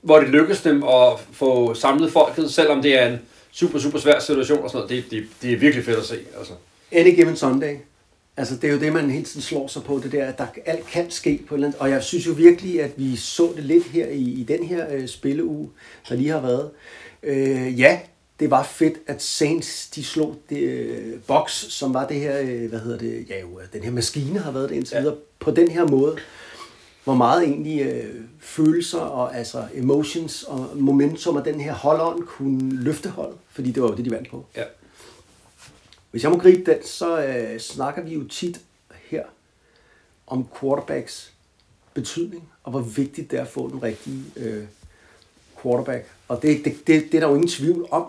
hvor 0.01 0.19
det 0.19 0.30
lykkes 0.30 0.62
dem 0.62 0.83
at 0.83 1.13
få 1.33 1.74
samlet 1.74 2.12
folket, 2.12 2.51
selvom 2.53 2.81
det 2.81 3.00
er 3.00 3.07
en 3.07 3.21
super, 3.51 3.80
super 3.80 4.00
svær 4.00 4.19
situation 4.19 4.63
og 4.63 4.69
sådan 4.69 4.88
noget, 4.88 4.89
det, 4.89 5.12
det, 5.12 5.27
det 5.42 5.53
er 5.53 5.57
virkelig 5.57 5.85
fedt 5.85 5.97
at 5.97 6.06
se. 6.06 6.18
Altså. 6.38 6.53
Any 6.91 7.15
given 7.15 7.36
Sunday. 7.36 7.75
Altså, 8.38 8.56
det 8.56 8.69
er 8.69 8.74
jo 8.74 8.80
det, 8.80 8.94
man 8.94 9.09
hele 9.09 9.25
tiden 9.25 9.41
slår 9.41 9.68
sig 9.68 9.83
på, 9.83 10.00
det 10.03 10.12
der, 10.12 10.25
at 10.25 10.38
der 10.38 10.45
alt 10.65 10.86
kan 10.88 11.12
ske 11.12 11.41
på 11.47 11.56
et 11.56 11.57
eller 11.57 11.68
andet. 11.68 11.81
Og 11.81 11.89
jeg 11.89 12.03
synes 12.03 12.27
jo 12.27 12.31
virkelig, 12.31 12.81
at 12.83 12.91
vi 12.97 13.15
så 13.15 13.53
det 13.56 13.63
lidt 13.63 13.83
her 13.86 14.07
i, 14.07 14.21
i 14.21 14.44
den 14.44 14.63
her 14.63 14.86
øh, 14.94 15.07
spilleuge, 15.07 15.69
der 16.09 16.15
lige 16.15 16.30
har 16.30 16.41
været. 16.41 16.69
Øh, 17.24 17.80
ja, 17.80 18.00
det 18.39 18.51
var 18.51 18.63
fedt, 18.63 18.97
at 19.07 19.21
Saints, 19.21 19.88
de 19.89 20.03
slog 20.03 20.36
det 20.50 20.57
øh, 20.59 21.19
box, 21.27 21.51
som 21.51 21.94
var 21.94 22.07
det 22.07 22.19
her, 22.19 22.39
øh, 22.41 22.69
hvad 22.69 22.80
hedder 22.80 22.97
det, 22.97 23.25
ja 23.30 23.39
jo, 23.42 23.47
den 23.74 23.83
her 23.83 23.92
maskine 23.92 24.39
har 24.39 24.51
været 24.51 24.69
det 24.69 24.75
indtil 24.75 24.95
Ja. 24.95 25.01
videre, 25.01 25.15
på 25.39 25.51
den 25.51 25.68
her 25.71 25.88
måde. 25.88 26.18
Hvor 27.03 27.15
meget 27.15 27.44
egentlig 27.44 27.81
øh, 27.81 28.15
følelser 28.39 29.00
og 29.00 29.38
altså 29.38 29.63
emotions 29.74 30.44
og 30.44 30.69
momentum 30.75 31.35
og 31.35 31.45
den 31.45 31.59
her 31.62 31.74
hold 31.74 32.24
kunne 32.24 32.83
løfte 32.83 33.09
hold, 33.09 33.33
fordi 33.51 33.71
det 33.71 33.83
var 33.83 33.89
jo 33.89 33.95
det, 33.95 34.06
de 34.06 34.12
vandt 34.12 34.30
på. 34.30 34.45
Ja. 34.57 34.63
Hvis 36.11 36.23
jeg 36.23 36.31
må 36.31 36.38
gribe 36.38 36.71
den, 36.71 36.83
så 36.83 37.25
øh, 37.25 37.59
snakker 37.59 38.01
vi 38.01 38.13
jo 38.13 38.27
tit 38.27 38.61
her 39.03 39.23
om 40.27 40.47
quarterbacks 40.59 41.33
betydning, 41.94 42.49
og 42.63 42.71
hvor 42.71 42.81
vigtigt 42.81 43.31
det 43.31 43.39
er 43.39 43.44
at 43.44 43.49
få 43.49 43.69
den 43.69 43.83
rigtige 43.83 44.23
øh, 44.37 44.63
quarterback. 45.61 46.11
Og 46.28 46.42
det, 46.42 46.66
det, 46.66 46.87
det, 46.87 47.11
det 47.11 47.13
er 47.13 47.19
der 47.19 47.28
jo 47.28 47.35
ingen 47.35 47.49
tvivl 47.49 47.87
om. 47.92 48.06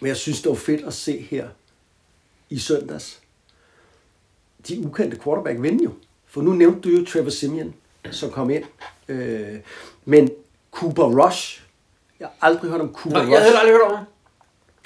Men 0.00 0.08
jeg 0.08 0.16
synes, 0.16 0.42
det 0.42 0.48
var 0.48 0.56
fedt 0.56 0.86
at 0.86 0.94
se 0.94 1.20
her 1.20 1.48
i 2.50 2.58
søndags. 2.58 3.20
De 4.68 4.86
ukendte 4.86 5.18
quarterback 5.24 5.62
vinde 5.62 5.84
jo. 5.84 5.92
For 6.26 6.42
nu 6.42 6.52
nævnte 6.52 6.80
du 6.80 6.96
jo 6.96 7.04
Trevor 7.04 7.30
Simeon, 7.30 7.74
som 8.10 8.30
kom 8.30 8.50
ind. 8.50 8.64
Øh, 9.08 9.58
men 10.04 10.30
Cooper 10.70 11.04
Rush, 11.04 11.62
jeg 12.20 12.28
har 12.28 12.48
aldrig 12.48 12.70
hørt 12.70 12.80
om 12.80 12.94
Cooper 12.94 13.18
Nå, 13.18 13.24
Rush. 13.24 13.32
jeg 13.32 13.42
havde 13.42 13.58
aldrig 13.58 13.74
hørt 13.74 13.90
om 13.90 13.96
ham. 13.96 14.04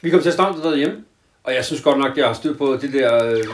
Vi 0.03 0.11
kom 0.11 0.21
til 0.21 0.29
at 0.29 0.35
snakke 0.35 0.57
det 0.57 0.65
derhjemme, 0.65 1.05
og 1.45 1.55
jeg 1.55 1.65
synes 1.65 1.83
godt 1.83 1.99
nok, 1.99 2.17
jeg 2.17 2.27
har 2.27 2.35
styr 2.35 2.57
på 2.57 2.77
det 2.77 2.93
der... 2.93 3.25
Øh, 3.25 3.45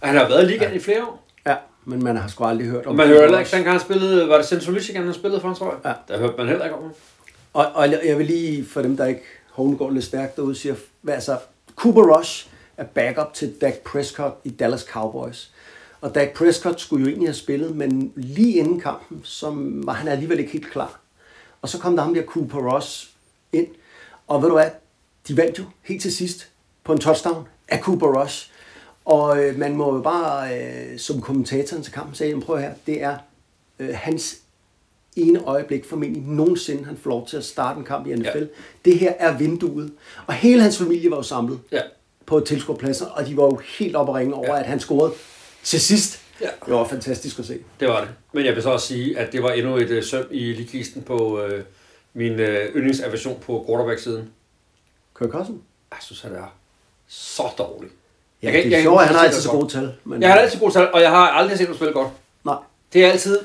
og 0.00 0.08
han 0.08 0.16
har 0.16 0.28
været 0.28 0.42
i 0.42 0.52
ligaen 0.52 0.74
i 0.74 0.78
flere 0.78 1.04
år. 1.04 1.28
Ja, 1.46 1.56
men 1.84 2.04
man 2.04 2.16
har 2.16 2.28
sgu 2.28 2.44
aldrig 2.44 2.66
hørt 2.66 2.86
om 2.86 2.96
man 2.96 3.06
hører 3.06 3.20
heller 3.20 3.38
ikke, 3.38 3.50
dengang 3.50 3.72
han 3.72 3.80
spillede, 3.80 4.28
var 4.28 4.36
det 4.36 4.46
Central 4.46 4.72
Michigan, 4.74 5.04
han 5.04 5.14
spillede 5.14 5.40
for, 5.40 5.54
tror 5.54 5.70
jeg? 5.70 5.94
Ja. 6.08 6.14
Der 6.14 6.20
hørte 6.20 6.34
man 6.38 6.48
heller 6.48 6.64
ikke 6.64 6.76
om 6.76 6.82
ham. 6.82 6.92
Og, 7.52 7.66
og 7.74 7.90
jeg 8.06 8.18
vil 8.18 8.26
lige, 8.26 8.66
for 8.66 8.82
dem 8.82 8.96
der 8.96 9.06
ikke 9.06 9.22
går 9.56 9.90
lidt 9.90 10.04
stærkt 10.04 10.36
derude, 10.36 10.54
siger, 10.54 10.74
hvad 11.00 11.14
altså, 11.14 11.38
Cooper 11.76 12.18
Rush 12.18 12.48
er 12.76 12.84
backup 12.84 13.34
til 13.34 13.54
Dak 13.60 13.74
Prescott 13.74 14.34
i 14.44 14.50
Dallas 14.50 14.80
Cowboys. 14.80 15.52
Og 16.00 16.14
Dak 16.14 16.28
Prescott 16.34 16.80
skulle 16.80 17.02
jo 17.02 17.08
egentlig 17.08 17.28
have 17.28 17.34
spillet, 17.34 17.76
men 17.76 18.12
lige 18.16 18.58
inden 18.58 18.80
kampen, 18.80 19.20
så 19.24 19.52
var 19.56 19.92
han 19.92 20.08
alligevel 20.08 20.38
ikke 20.38 20.52
helt 20.52 20.70
klar. 20.70 21.00
Og 21.62 21.68
så 21.68 21.78
kom 21.78 21.96
der 21.96 22.02
ham 22.02 22.14
der 22.14 22.22
Cooper 22.22 22.74
Rush 22.74 23.08
ind, 23.52 23.66
og 24.26 24.42
ved 24.42 24.48
du 24.48 24.54
hvad, 24.54 24.70
de 25.28 25.36
vandt 25.36 25.58
jo 25.58 25.64
helt 25.82 26.02
til 26.02 26.16
sidst 26.16 26.51
på 26.84 26.92
en 26.92 26.98
touchdown 26.98 27.48
af 27.68 27.80
Cooper 27.80 28.22
Rush. 28.22 28.50
Og 29.04 29.44
øh, 29.44 29.58
man 29.58 29.76
må 29.76 29.94
jo 29.96 30.00
bare, 30.02 30.58
øh, 30.60 30.98
som 30.98 31.20
kommentatoren 31.20 31.82
til 31.82 31.92
kampen 31.92 32.14
sagde, 32.14 32.30
"Jamen, 32.30 32.42
prøv 32.44 32.58
her, 32.58 32.72
det 32.86 33.02
er 33.02 33.16
øh, 33.78 33.90
hans 33.94 34.36
ene 35.16 35.44
øjeblik 35.44 35.84
formentlig 35.84 36.22
nogensinde, 36.22 36.84
han 36.84 36.96
får 36.96 37.10
lov 37.10 37.26
til 37.26 37.36
at 37.36 37.44
starte 37.44 37.78
en 37.78 37.84
kamp 37.84 38.06
i 38.06 38.14
NFL. 38.14 38.38
Ja. 38.38 38.44
Det 38.84 38.98
her 38.98 39.12
er 39.18 39.38
vinduet. 39.38 39.92
Og 40.26 40.34
hele 40.34 40.62
hans 40.62 40.78
familie 40.78 41.10
var 41.10 41.16
jo 41.16 41.22
samlet 41.22 41.60
Ja. 41.72 41.80
på 42.26 42.40
tilskuerpladser, 42.40 43.06
og 43.06 43.26
de 43.26 43.36
var 43.36 43.44
jo 43.44 43.60
helt 43.78 43.96
oppe 43.96 44.12
at 44.12 44.16
ringe 44.16 44.34
over, 44.34 44.54
ja. 44.54 44.60
At 44.60 44.66
han 44.66 44.80
scorede 44.80 45.12
til 45.62 45.80
sidst. 45.80 46.20
Ja. 46.40 46.46
Det 46.66 46.74
var 46.74 46.84
fantastisk 46.88 47.38
at 47.38 47.44
se. 47.44 47.58
Det 47.80 47.88
var 47.88 48.00
det. 48.00 48.08
Men 48.32 48.44
jeg 48.46 48.54
vil 48.54 48.62
så 48.62 48.70
også 48.70 48.86
sige, 48.86 49.18
at 49.18 49.32
det 49.32 49.42
var 49.42 49.50
endnu 49.52 49.76
et 49.76 49.90
øh, 49.90 50.04
søm 50.04 50.24
i 50.30 50.52
ligkisten 50.52 51.02
på 51.02 51.40
øh, 51.42 51.64
min 52.14 52.32
øh, 52.32 52.74
yndlingsaversion 52.76 53.40
på 53.40 53.64
quarterback-siden. 53.68 54.30
Kirk 55.18 55.30
Cousin? 55.30 55.62
Jeg 55.90 55.98
synes, 56.02 56.20
han 56.20 56.32
er 56.34 56.54
så 57.12 57.42
dårlig. 57.58 57.90
Ja, 58.42 58.46
Jeg 58.50 58.62
kan 58.62 58.70
det 58.72 58.78
er 58.78 58.82
sjovt, 58.82 59.02
han 59.04 59.14
har 59.14 59.22
altid 59.22 59.34
det 59.36 59.42
så 59.44 59.50
gode 59.50 59.68
tal. 59.72 59.92
Men, 60.04 60.22
Jeg 60.22 60.32
har 60.32 60.38
altid 60.38 60.58
gode 60.60 60.72
tal, 60.72 60.88
og 60.92 61.00
jeg 61.00 61.10
har 61.10 61.28
aldrig 61.28 61.58
set 61.58 61.66
ham 61.66 61.76
spille 61.76 61.92
godt. 61.92 62.08
Nej. 62.44 62.54
Det 62.92 63.04
er 63.04 63.10
altid 63.10 63.38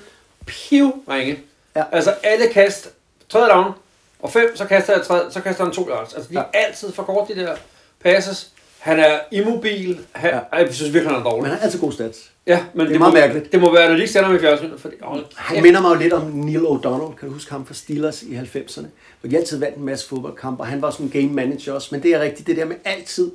pivringe. 0.45 1.39
Ja. 1.75 1.83
Altså 1.91 2.13
alle 2.23 2.47
kast, 2.53 2.89
tredje 3.29 3.49
down, 3.49 3.71
og 4.19 4.31
fem, 4.31 4.51
så 4.57 4.65
kaster, 4.65 4.93
jeg 4.93 5.01
tredje, 5.05 5.31
så 5.31 5.41
kaster 5.41 5.63
han 5.63 5.73
to 5.73 5.89
yards. 5.89 6.13
Altså 6.13 6.29
de 6.29 6.35
er 6.37 6.43
Ja. 6.53 6.59
altid 6.67 6.91
for 6.91 7.03
kort, 7.03 7.27
de 7.27 7.35
der 7.35 7.55
passes. 8.03 8.49
Han 8.79 8.99
er 8.99 9.19
immobil. 9.31 9.99
Han, 10.11 10.29
Ja. 10.51 10.57
Jeg 10.59 10.73
synes 10.73 10.93
virkelig, 10.93 11.11
han 11.11 11.19
er 11.19 11.23
dårlig. 11.23 11.41
Men 11.41 11.49
han 11.49 11.59
har 11.59 11.65
altid 11.65 11.79
gode 11.79 11.93
stats. 11.93 12.31
Ja, 12.47 12.63
men 12.73 12.87
Det 12.87 12.95
er 12.95 12.99
meget 12.99 13.13
må, 13.13 13.19
mærkeligt. 13.19 13.51
Det 13.51 13.59
må 13.61 13.73
være, 13.73 13.87
når 13.87 13.95
de 13.95 14.01
ikke 14.01 14.13
sender 14.13 14.27
ham 14.27 14.35
i 14.35 14.39
fjernsynet. 14.39 14.81
Fordi, 14.81 14.95
oh, 15.03 15.17
Han 15.35 15.63
minder 15.63 15.81
mig 15.81 15.89
jo 15.95 15.99
lidt 15.99 16.13
om 16.13 16.21
Neil 16.23 16.59
O'Donnell. 16.65 17.15
Kan 17.19 17.27
du 17.27 17.33
huske 17.33 17.51
ham 17.51 17.65
fra 17.65 17.73
Steelers 17.73 18.23
i 18.23 18.35
90'erne? 18.35 18.85
Hvor 19.21 19.29
de 19.29 19.37
altid 19.37 19.59
vandt 19.59 19.77
en 19.77 19.85
masse 19.85 20.07
fodboldkampe, 20.07 20.63
og 20.63 20.67
han 20.67 20.81
var 20.81 20.91
sådan 20.91 21.05
en 21.05 21.11
game 21.11 21.33
manager 21.33 21.73
også. 21.73 21.87
Men 21.91 22.03
det 22.03 22.11
er 22.11 22.19
rigtigt, 22.19 22.47
det 22.47 22.57
der 22.57 22.65
med 22.65 22.75
altid. 22.85 23.31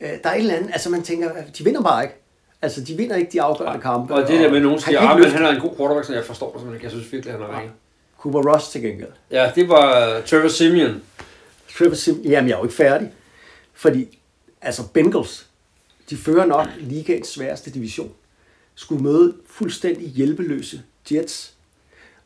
Øh, 0.00 0.08
der 0.08 0.30
er 0.30 0.34
et 0.34 0.38
eller 0.38 0.54
andet, 0.54 0.70
altså 0.72 0.90
man 0.90 1.02
tænker, 1.02 1.30
de 1.58 1.64
vinder 1.64 1.82
bare 1.82 2.02
ikke. 2.02 2.14
Altså, 2.62 2.80
de 2.84 2.96
vinder 2.96 3.16
ikke 3.16 3.32
de 3.32 3.42
afgørende 3.42 3.80
kampe. 3.80 4.14
Og 4.14 4.20
det 4.28 4.40
der 4.40 4.48
med, 4.48 4.56
at 4.56 4.62
nogen 4.62 4.80
siger, 4.80 5.00
kan 5.00 5.10
at 5.10 5.18
ikke 5.18 5.36
han 5.36 5.46
er 5.46 5.50
en 5.50 5.60
god 5.60 5.76
quarterback, 5.76 6.06
så 6.06 6.14
jeg 6.14 6.24
forstår 6.24 6.46
det 6.46 6.60
simpelthen 6.60 6.74
ikke. 6.74 6.84
Jeg 6.84 6.90
synes 6.90 7.12
virkelig, 7.12 7.34
han 7.34 7.42
er 7.42 7.58
ringe. 7.58 7.72
Cooper 8.18 8.52
Ross 8.52 8.68
til 8.68 8.82
gengæld. 8.82 9.08
Ja, 9.30 9.50
det 9.54 9.68
var 9.68 10.20
Trevor 10.26 10.48
Simeon. 10.48 11.02
Trevor 11.78 11.94
Sim, 11.94 12.20
jamen 12.24 12.48
jeg 12.48 12.54
er 12.54 12.58
jo 12.58 12.64
ikke 12.64 12.76
færdig. 12.76 13.12
Fordi, 13.74 14.18
altså 14.62 14.82
Bengals, 14.92 15.46
de 16.10 16.16
fører 16.16 16.46
nok 16.46 16.66
ligaens 16.78 17.28
sværeste 17.28 17.70
division, 17.70 18.10
skulle 18.74 19.02
møde 19.02 19.34
fuldstændig 19.46 20.08
hjælpeløse 20.08 20.82
Jets. 21.12 21.52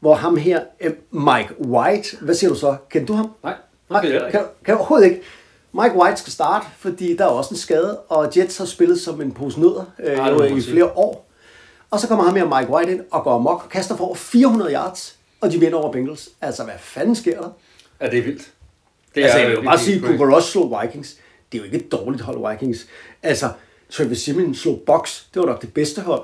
Hvor 0.00 0.14
ham 0.14 0.36
her, 0.36 0.62
Mike 1.10 1.60
White, 1.60 2.16
hvad 2.20 2.34
siger 2.34 2.50
du 2.50 2.56
så? 2.56 2.76
Kender 2.90 3.06
du 3.06 3.12
ham? 3.12 3.30
Nej, 3.42 3.54
er 3.90 4.00
kan, 4.00 4.14
ikke. 4.14 4.38
kan 4.64 4.74
du 4.74 4.78
overhovedet 4.78 5.06
ikke. 5.06 5.22
Mike 5.72 5.94
White 5.96 6.16
skal 6.16 6.32
starte, 6.32 6.66
fordi 6.78 7.16
der 7.16 7.24
er 7.24 7.28
også 7.28 7.50
en 7.50 7.56
skade, 7.56 7.98
og 7.98 8.32
Jets 8.36 8.58
har 8.58 8.64
spillet 8.64 9.00
som 9.00 9.20
en 9.20 9.32
pose 9.32 9.60
nødder 9.60 9.84
øh, 9.98 10.16
jo, 10.16 10.56
i 10.56 10.60
flere 10.60 10.92
år. 10.96 11.30
Og 11.90 12.00
så 12.00 12.08
kommer 12.08 12.24
ham 12.24 12.36
her, 12.36 12.60
Mike 12.60 12.72
White 12.72 12.92
ind, 12.92 13.00
og 13.10 13.24
går 13.24 13.34
amok 13.34 13.64
og 13.64 13.70
kaster 13.70 13.96
for 13.96 14.04
over 14.04 14.14
400 14.14 14.72
yards, 14.72 15.16
og 15.40 15.52
de 15.52 15.60
vinder 15.60 15.78
over 15.78 15.92
Bengals. 15.92 16.28
Altså, 16.40 16.64
hvad 16.64 16.74
fanden 16.78 17.14
sker 17.14 17.40
der? 17.40 17.50
Ja, 18.00 18.10
det 18.10 18.18
er 18.18 18.22
vildt. 18.22 18.50
Det 19.14 19.22
altså, 19.22 19.38
jeg 19.38 19.48
vil 19.48 19.56
jo 19.56 19.62
bare 19.62 19.78
sige, 19.78 19.96
at. 19.96 20.02
Cooper 20.02 20.36
Rush 20.36 20.50
slog 20.50 20.82
Vikings. 20.82 21.16
Det 21.52 21.58
er 21.58 21.62
jo 21.62 21.64
ikke 21.64 21.76
et 21.76 21.92
dårligt 21.92 22.22
hold, 22.22 22.50
Vikings. 22.50 22.86
Altså, 23.22 23.52
Travis 23.90 24.22
Simeon 24.22 24.54
slog 24.54 24.82
Bucks. 24.86 25.26
Det 25.34 25.40
var 25.40 25.46
nok 25.46 25.60
det 25.60 25.74
bedste 25.74 26.00
hold. 26.00 26.22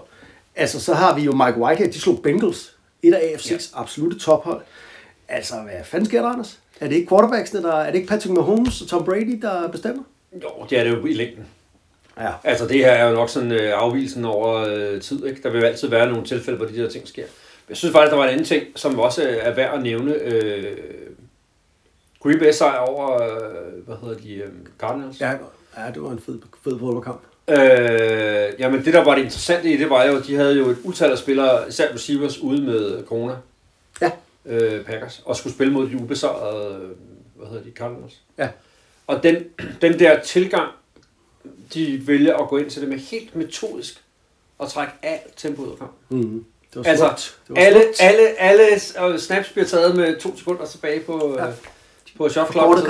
Altså, 0.57 0.81
så 0.81 0.95
har 0.95 1.15
vi 1.15 1.23
jo 1.23 1.33
Mike 1.33 1.59
Whitehead. 1.59 1.93
De 1.93 2.01
slog 2.01 2.23
Bengals. 2.23 2.77
Et 3.03 3.15
af 3.15 3.35
AFC's 3.35 3.51
ja. 3.75 3.81
absolute 3.81 4.19
tophold. 4.19 4.61
Altså, 5.29 5.55
hvad 5.55 5.85
fanden 5.85 6.09
sker 6.09 6.23
der, 6.23 6.29
Anders? 6.29 6.59
Er 6.81 6.89
det 6.89 6.97
ikke 6.97 7.09
quarterbacksene, 7.09 7.63
der... 7.63 7.73
Er 7.73 7.87
det 7.87 7.95
ikke 7.95 8.09
Patrick 8.09 8.35
Mahomes 8.35 8.83
og 8.83 8.89
Tom 8.89 9.05
Brady, 9.05 9.39
der 9.43 9.69
bestemmer? 9.69 10.03
Jo, 10.43 10.49
det 10.71 10.79
er 10.79 10.85
det 10.85 10.91
jo 10.91 11.07
i 11.07 11.15
længden. 11.15 11.47
Ja. 12.21 12.33
Altså, 12.45 12.67
det 12.67 12.77
her 12.77 12.91
er 12.91 13.09
jo 13.09 13.15
nok 13.15 13.29
sådan 13.29 13.53
øh, 13.53 13.73
afvielsen 13.75 14.25
over 14.25 14.55
øh, 14.55 15.01
tid, 15.01 15.27
ikke? 15.27 15.43
Der 15.43 15.51
vil 15.51 15.61
jo 15.61 15.67
altid 15.67 15.89
være 15.89 16.11
nogle 16.11 16.25
tilfælde, 16.27 16.59
hvor 16.59 16.67
de 16.67 16.77
der 16.77 16.89
ting 16.89 17.09
sker. 17.09 17.25
Jeg 17.69 17.77
synes 17.77 17.93
faktisk, 17.93 18.11
der 18.11 18.17
var 18.17 18.25
en 18.25 18.31
anden 18.31 18.47
ting, 18.47 18.65
som 18.77 18.99
også 18.99 19.39
er 19.41 19.55
værd 19.55 19.75
at 19.75 19.83
nævne. 19.83 20.15
Øh, 20.15 20.77
Green 22.23 22.39
Bay 22.39 22.51
sejr 22.53 22.79
over, 22.79 23.23
øh, 23.23 23.87
hvad 23.87 23.97
hedder 24.03 24.17
de, 24.17 24.35
øh, 24.35 24.49
Cardinals. 24.79 25.21
Ja, 25.21 25.31
ja, 25.77 25.91
det 25.95 26.03
var 26.03 26.11
en 26.11 26.19
fed, 26.19 26.39
fed 26.65 26.79
fodboldkamp. 26.79 27.21
Øh, 27.49 27.57
jamen 28.59 28.85
det 28.85 28.95
der 28.95 29.05
var 29.05 29.15
det 29.15 29.23
interessante 29.23 29.73
i 29.73 29.77
det 29.77 29.91
var 29.91 30.05
jo, 30.05 30.17
at 30.17 30.27
de 30.27 30.37
havde 30.37 30.57
jo 30.57 30.67
et 30.71 30.79
utal 30.85 31.11
af 31.11 31.19
spillere, 31.19 31.69
især 31.69 31.95
receivers, 31.95 32.39
ude 32.39 32.63
med 32.63 33.05
corona. 33.05 33.35
Øh, 34.47 34.85
Packers. 34.85 35.23
Og 35.25 35.37
skulle 35.37 35.55
spille 35.55 35.73
mod 35.73 35.89
de 35.91 35.97
ubesejrede, 35.97 36.75
øh, 36.83 36.91
hvad 37.37 37.49
hedder 37.49 37.63
de, 37.65 37.71
Cardinals. 37.71 38.15
Ja. 38.39 38.49
Og 39.07 39.23
den, 39.23 39.45
den 39.81 39.99
der 39.99 40.23
tilgang, 40.23 40.73
de 41.75 42.07
vælger 42.07 42.37
at 42.37 42.49
gå 42.49 42.57
ind 42.59 42.71
til 42.71 42.81
det 42.81 42.89
med 42.89 42.99
helt 42.99 43.37
metodisk 43.37 44.03
og 44.59 44.71
trække 44.71 44.93
alt 45.03 45.33
tempo 45.37 45.63
ud 45.63 45.71
af 45.73 45.79
kampen. 45.79 46.19
Mm. 46.21 46.45
Det 46.75 46.85
var 46.85 46.91
Altså, 46.91 47.05
smukt. 47.07 47.39
Det 47.49 47.57
var 47.57 47.63
alle, 47.63 47.81
smukt. 47.81 48.01
alle, 48.01 48.41
alle 48.41 48.63
øh, 49.13 49.19
snaps 49.19 49.49
bliver 49.49 49.67
taget 49.67 49.97
med 49.97 50.21
to 50.21 50.37
sekunder 50.39 50.67
tilbage 50.67 51.01
på, 51.01 51.35
Ja. 51.39 51.45
ja. 51.47 51.53
på 52.17 52.29
shot 52.29 52.53
clock. 52.53 52.87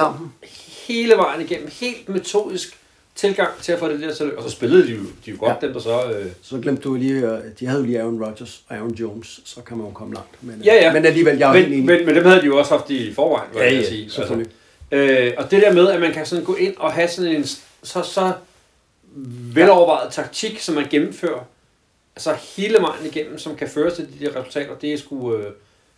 Hele 0.89 1.17
vejen 1.17 1.41
igennem. 1.41 1.69
Helt 1.73 2.09
metodisk 2.09 2.79
tilgang 3.17 3.51
til 3.63 3.73
at 3.73 3.79
få 3.79 3.89
det 3.89 4.01
der 4.01 4.15
til 4.15 4.25
at. 4.25 4.33
Og 4.33 4.43
så 4.43 4.51
spillede 4.51 4.87
de 4.87 4.93
jo, 4.93 5.01
de 5.27 5.31
jo 5.31 5.37
godt, 5.41 5.49
Ja. 5.51 5.55
ja. 5.61 5.67
dem 5.67 5.73
der 5.73 5.81
så... 5.81 6.13
Øh, 6.13 6.27
Så 6.43 6.59
glemte 6.59 6.83
du 6.83 6.95
lige, 6.95 7.15
øh, 7.33 7.39
de 7.61 7.67
havde 7.67 7.81
jo 7.81 7.87
lige 7.87 8.01
Aaron 8.01 8.23
Rodgers 8.25 8.63
og 8.69 8.75
Aaron 8.77 8.95
Jones, 8.95 9.41
så 9.45 9.61
kan 9.61 9.77
man 9.77 9.87
jo 9.87 9.93
komme 9.93 10.15
langt. 10.15 10.43
Men, 10.43 10.55
øh, 10.61 10.67
Ja, 10.67 10.75
ja. 10.75 10.93
men 10.93 11.07
alligevel, 11.07 11.39
jeg 11.39 11.49
er 11.59 11.69
men, 11.69 11.87
men, 11.87 12.07
men 12.07 12.15
dem 12.15 12.25
havde 12.25 12.41
de 12.41 12.47
jo 12.47 12.59
også 12.59 12.77
haft 12.77 12.91
i 12.91 13.15
forvejen, 13.15 13.49
Ja, 13.55 13.65
jeg 13.65 13.73
ja, 13.73 13.89
sige. 13.89 14.11
selvfølgelig. 14.11 14.53
øh, 14.93 15.33
og 15.37 15.51
det 15.51 15.63
der 15.63 15.73
med, 15.73 15.89
at 15.91 16.01
man 16.01 16.13
kan 16.13 16.27
sådan 16.27 16.45
gå 16.45 16.55
ind 16.55 16.75
og 16.77 16.93
have 16.93 17.09
sådan 17.09 17.31
en 17.37 17.45
så, 17.83 18.03
så 18.03 18.33
velovervejet 19.55 20.13
taktik, 20.13 20.61
som 20.61 20.75
man 20.75 20.87
gennemfører, 20.91 21.41
altså 22.17 22.35
hele 22.57 22.79
vejen 22.81 23.07
igennem, 23.07 23.39
som 23.39 23.57
kan 23.57 23.69
føre 23.69 23.95
til 23.95 24.09
de 24.21 24.25
der 24.27 24.37
resultater, 24.41 24.75
det 24.75 24.93
er 24.93 24.99
sgu 24.99 25.35
øh, 25.37 25.45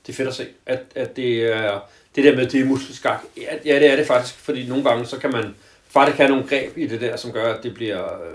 det 0.07 0.13
er 0.13 0.17
fedt 0.17 0.29
at 0.29 0.35
se. 0.35 0.47
At, 0.67 0.79
at 0.95 1.17
det 1.17 1.53
er 1.57 1.81
det 2.17 2.25
der 2.25 2.37
med, 2.37 2.47
det 2.47 2.61
er 2.61 2.65
muskelskak. 2.65 3.21
Ja, 3.37 3.43
ja, 3.65 3.79
det 3.81 3.87
er 3.93 3.97
det 3.97 4.07
faktisk, 4.07 4.35
fordi 4.35 4.67
nogle 4.67 4.85
gange, 4.85 5.07
så 5.07 5.17
kan 5.19 5.31
man 5.33 5.55
faktisk 5.91 6.19
have 6.19 6.31
nogle 6.31 6.47
greb 6.49 6.79
i 6.79 6.87
det 6.87 7.01
der, 7.01 7.17
som 7.17 7.33
gør, 7.33 7.55
at 7.55 7.63
det 7.63 7.75
bliver... 7.75 8.05
Øh, 8.05 8.35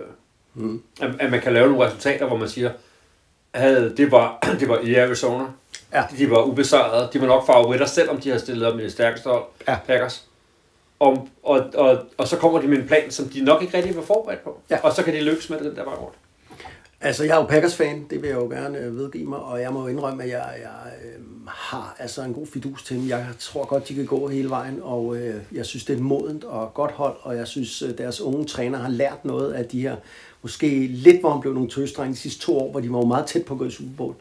Mm. 0.56 0.82
at, 1.02 1.10
at 1.20 1.32
man 1.32 1.42
kan 1.42 1.54
lave 1.54 1.68
nogle 1.70 1.86
resultater, 1.88 2.26
hvor 2.28 2.38
man 2.38 2.50
siger, 2.50 2.72
havde, 3.56 3.94
det, 3.98 4.12
var, 4.12 4.40
det 4.60 4.70
var 4.70 4.80
i 4.80 4.96
Arizona. 4.96 5.46
Ja. 5.94 6.04
De 6.18 6.30
var 6.30 6.44
ubesejrede. 6.44 7.10
De 7.14 7.22
var 7.22 7.28
nok 7.28 7.46
favoritter, 7.46 7.86
selvom 7.86 8.18
de 8.22 8.30
havde 8.30 8.40
stillet 8.42 8.68
op 8.68 8.76
med 8.76 8.84
det 8.84 8.92
stærkeste 8.92 9.30
hold, 9.30 9.44
Ja. 9.68 9.78
Packers. 9.88 10.24
Og, 11.00 11.28
og, 11.44 11.66
og, 11.76 11.98
og 12.18 12.28
så 12.28 12.38
kommer 12.38 12.62
de 12.62 12.68
med 12.68 12.78
en 12.78 12.88
plan, 12.88 13.12
som 13.12 13.30
de 13.30 13.42
nok 13.42 13.62
ikke 13.62 13.78
rigtig 13.78 13.96
var 13.96 14.02
forberedt 14.02 14.44
på. 14.44 14.60
Ja. 14.70 14.80
Og 14.84 14.94
så 14.94 15.04
kan 15.04 15.14
de 15.14 15.22
lykkes 15.22 15.50
med 15.50 15.58
det 15.58 15.66
den 15.66 15.76
der 15.76 15.84
vej 15.84 15.94
rundt. 15.94 16.16
Altså, 17.06 17.24
jeg 17.24 17.36
er 17.36 17.42
jo 17.42 17.46
Packers-fan, 17.46 18.06
det 18.10 18.22
vil 18.22 18.28
jeg 18.28 18.38
jo 18.38 18.48
gerne 18.50 18.78
øh, 18.78 18.98
vedgive 18.98 19.30
mig, 19.30 19.40
og 19.40 19.62
jeg 19.62 19.74
må 19.74 19.82
jo 19.82 19.88
indrømme, 19.88 20.24
at 20.24 20.30
jeg, 20.30 20.54
jeg 20.62 20.92
øh, 21.06 21.22
har 21.48 21.96
altså 22.00 22.22
en 22.22 22.34
god 22.34 22.48
fidus 22.48 22.84
til 22.84 22.98
dem. 22.98 23.08
Jeg 23.08 23.28
tror 23.40 23.66
godt, 23.66 23.90
de 23.90 23.94
kan 23.94 24.06
gå 24.06 24.28
hele 24.28 24.50
vejen, 24.50 24.80
og 24.82 25.18
øh, 25.18 25.36
jeg 25.52 25.66
synes, 25.66 25.86
det 25.86 25.94
er 25.94 25.98
et 25.98 26.04
modent 26.04 26.44
og 26.44 26.74
godt 26.74 26.92
hold, 26.92 27.16
og 27.22 27.36
jeg 27.36 27.48
synes, 27.48 27.82
øh, 27.82 27.98
deres 27.98 28.22
unge 28.22 28.46
træner 28.46 28.80
har 28.80 28.90
lært 28.90 29.26
noget 29.26 29.54
af 29.54 29.66
de 29.66 29.82
her, 29.82 29.96
måske 30.42 30.88
lidt, 30.88 31.20
hvor 31.20 31.32
han 31.32 31.42
blev 31.42 31.54
nogle 31.54 31.70
tøsdrenge 31.70 32.14
de 32.14 32.18
sidste 32.18 32.42
to 32.42 32.58
år, 32.58 32.72
hvor 32.72 32.80
de 32.80 32.92
var 32.92 32.98
jo 32.98 33.06
meget 33.06 33.26
tæt 33.26 33.46
på 33.46 33.54
at 33.54 33.58
gå 33.58 33.66
i 33.66 33.72
Super 33.72 33.92
Bowl. 33.98 34.16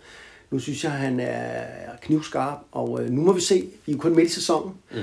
Nu 0.51 0.59
synes 0.59 0.85
jeg, 0.85 0.93
han 0.93 1.21
er 1.21 1.65
knivskarp, 2.03 2.59
og 2.73 3.03
øh, 3.03 3.11
nu 3.11 3.23
må 3.23 3.33
vi 3.33 3.41
se. 3.41 3.69
Vi 3.87 3.93
er 3.93 3.97
jo 3.97 4.01
kun 4.01 4.17
midt 4.17 4.29
i 4.29 4.33
sæsonen. 4.33 4.75
Mm. 4.93 4.99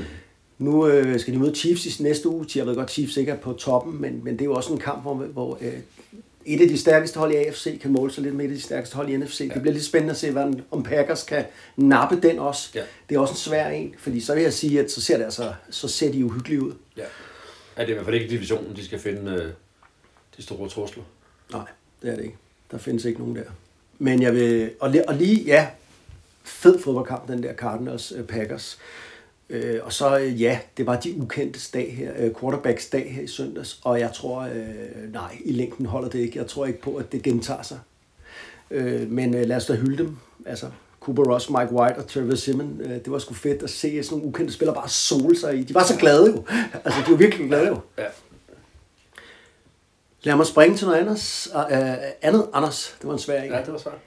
Nu 0.58 0.88
øh, 0.88 1.20
skal 1.20 1.34
de 1.34 1.40
møde 1.40 1.56
Chiefs 1.56 2.00
i 2.00 2.04
næste 2.04 2.30
uge. 2.30 2.46
Jeg 2.56 2.66
ved 2.66 2.76
godt, 2.76 2.92
Chiefs 2.92 3.18
ikke 3.18 3.32
er 3.32 3.38
på 3.38 3.54
toppen, 3.54 4.02
men, 4.02 4.22
men 4.24 4.34
det 4.34 4.42
er 4.42 4.46
jo 4.46 4.54
også 4.54 4.74
en 4.74 4.80
kamp, 4.80 5.02
hvor, 5.02 5.14
hvor 5.14 5.58
øh, 5.62 5.74
et 6.54 6.62
af 6.62 6.68
de 6.68 6.78
stærkeste 6.78 7.20
hold 7.20 7.32
i 7.32 7.36
AFC 7.36 7.82
kan 7.82 7.92
måle 7.92 8.12
sig 8.12 8.24
lidt 8.24 8.36
med 8.36 8.46
et 8.46 8.50
af 8.50 8.56
de 8.56 8.62
stærkeste 8.62 8.96
hold 8.96 9.10
i 9.10 9.18
NFC. 9.18 9.40
Ja. 9.40 9.54
Det 9.54 9.62
bliver 9.62 9.74
lidt 9.74 9.86
spændende 9.86 10.12
at 10.12 10.18
se, 10.18 10.32
hvordan, 10.32 10.62
om 10.72 10.84
Packers 10.84 11.24
kan 11.24 11.46
nappe 11.78 12.20
den 12.22 12.40
også. 12.40 12.70
Ja. 12.76 12.84
Det 13.10 13.16
er 13.16 13.20
også 13.20 13.32
en 13.32 13.38
svær 13.38 13.70
en, 13.70 13.96
fordi 13.98 14.20
så 14.20 14.34
vil 14.34 14.44
jeg 14.44 14.54
sige, 14.54 14.80
at 14.80 14.92
så 14.92 15.02
ser, 15.02 15.18
det 15.18 15.24
altså, 15.24 15.54
så 15.70 15.88
ser 15.88 16.12
de 16.12 16.26
uhyggelige 16.26 16.62
ud. 16.62 16.74
Ja. 16.98 17.04
ja 17.78 17.82
det 17.82 17.88
er 17.88 17.90
i 17.90 17.94
hvert 17.94 18.06
fald 18.06 18.16
ikke 18.16 18.30
divisionen, 18.30 18.76
de 18.76 18.86
skal 18.86 19.00
finde 19.00 19.32
øh, 19.32 19.52
de 20.38 20.44
store 20.44 20.70
trusler. 20.70 21.04
Nej, 21.52 21.66
det 22.02 22.12
er 22.12 22.16
det 22.16 22.24
ikke. 22.24 22.38
Der 22.72 22.78
findes 22.78 23.06
ikke 23.06 23.20
nogen 23.20 23.36
der. 23.36 23.44
Men 24.00 24.22
jeg 24.22 24.34
vil... 24.34 24.72
Og, 24.80 24.90
li- 24.90 25.06
og 25.08 25.16
lige, 25.16 25.44
ja, 25.44 25.68
fed 26.44 26.80
fodboldkamp, 26.80 27.28
den 27.28 27.44
der 27.44 27.54
Cardinals 27.54 28.14
øh, 28.16 28.24
Packers. 28.24 28.80
Øh, 29.50 29.80
og 29.84 29.94
så, 29.94 30.20
øh, 30.20 30.42
ja, 30.42 30.60
det 30.78 30.86
var 30.86 31.00
de 31.00 31.18
ukendte 31.18 31.60
dag 31.74 31.96
her, 31.96 32.12
øh, 32.18 32.32
quarterbacks 32.40 32.90
dag 32.90 33.14
her 33.14 33.22
i 33.22 33.28
søndags, 33.28 33.80
og 33.84 34.00
jeg 34.00 34.14
tror, 34.14 34.42
øh, 34.42 35.14
nej, 35.14 35.38
i 35.46 35.52
længden 35.52 35.86
holder 35.86 36.10
det 36.10 36.20
ikke. 36.20 36.40
Jeg 36.40 36.48
tror 36.48 36.66
ikke 36.66 36.82
på, 36.82 36.96
at 36.96 37.12
det 37.12 37.24
gentager 37.24 37.62
sig. 37.62 37.80
Øh, 38.72 39.12
men 39.12 39.36
øh, 39.36 39.46
lad 39.46 39.58
os 39.58 39.66
da 39.66 39.76
hylde 39.76 39.98
dem. 39.98 40.18
Altså, 40.46 40.70
Cooper 41.00 41.24
Ross, 41.24 41.50
Mike 41.50 41.72
White 41.72 41.98
og 41.98 42.08
Trevor 42.08 42.36
Simon, 42.36 42.82
øh, 42.82 42.92
det 42.92 43.12
var 43.12 43.20
sgu 43.20 43.34
fedt 43.34 43.64
at 43.64 43.70
se 43.70 44.04
sådan 44.04 44.18
nogle 44.18 44.28
ukendte 44.28 44.54
spillere 44.54 44.76
bare 44.76 44.90
sole 44.90 45.40
sig 45.40 45.60
i. 45.60 45.64
De 45.64 45.74
var 45.74 45.84
så 45.84 45.98
glade 45.98 46.32
jo. 46.32 46.44
Altså, 46.86 47.00
de 47.06 47.12
var 47.12 47.18
virkelig 47.18 47.48
glade 47.48 47.68
jo. 47.68 47.80
Ja. 47.98 48.06
Lad 50.24 50.36
mig 50.36 50.46
springe 50.46 50.78
til 50.78 50.88
noget 50.88 51.00
andet. 51.00 51.48
Uh, 51.56 51.98
andet, 52.22 52.48
Anders, 52.54 52.96
det 53.02 53.08
var 53.08 53.14
en 53.14 53.20
svær 53.20 53.42
en. 53.42 53.52
ja, 53.52 53.62
det 53.62 53.74
var 53.74 53.78
svært. 53.78 53.98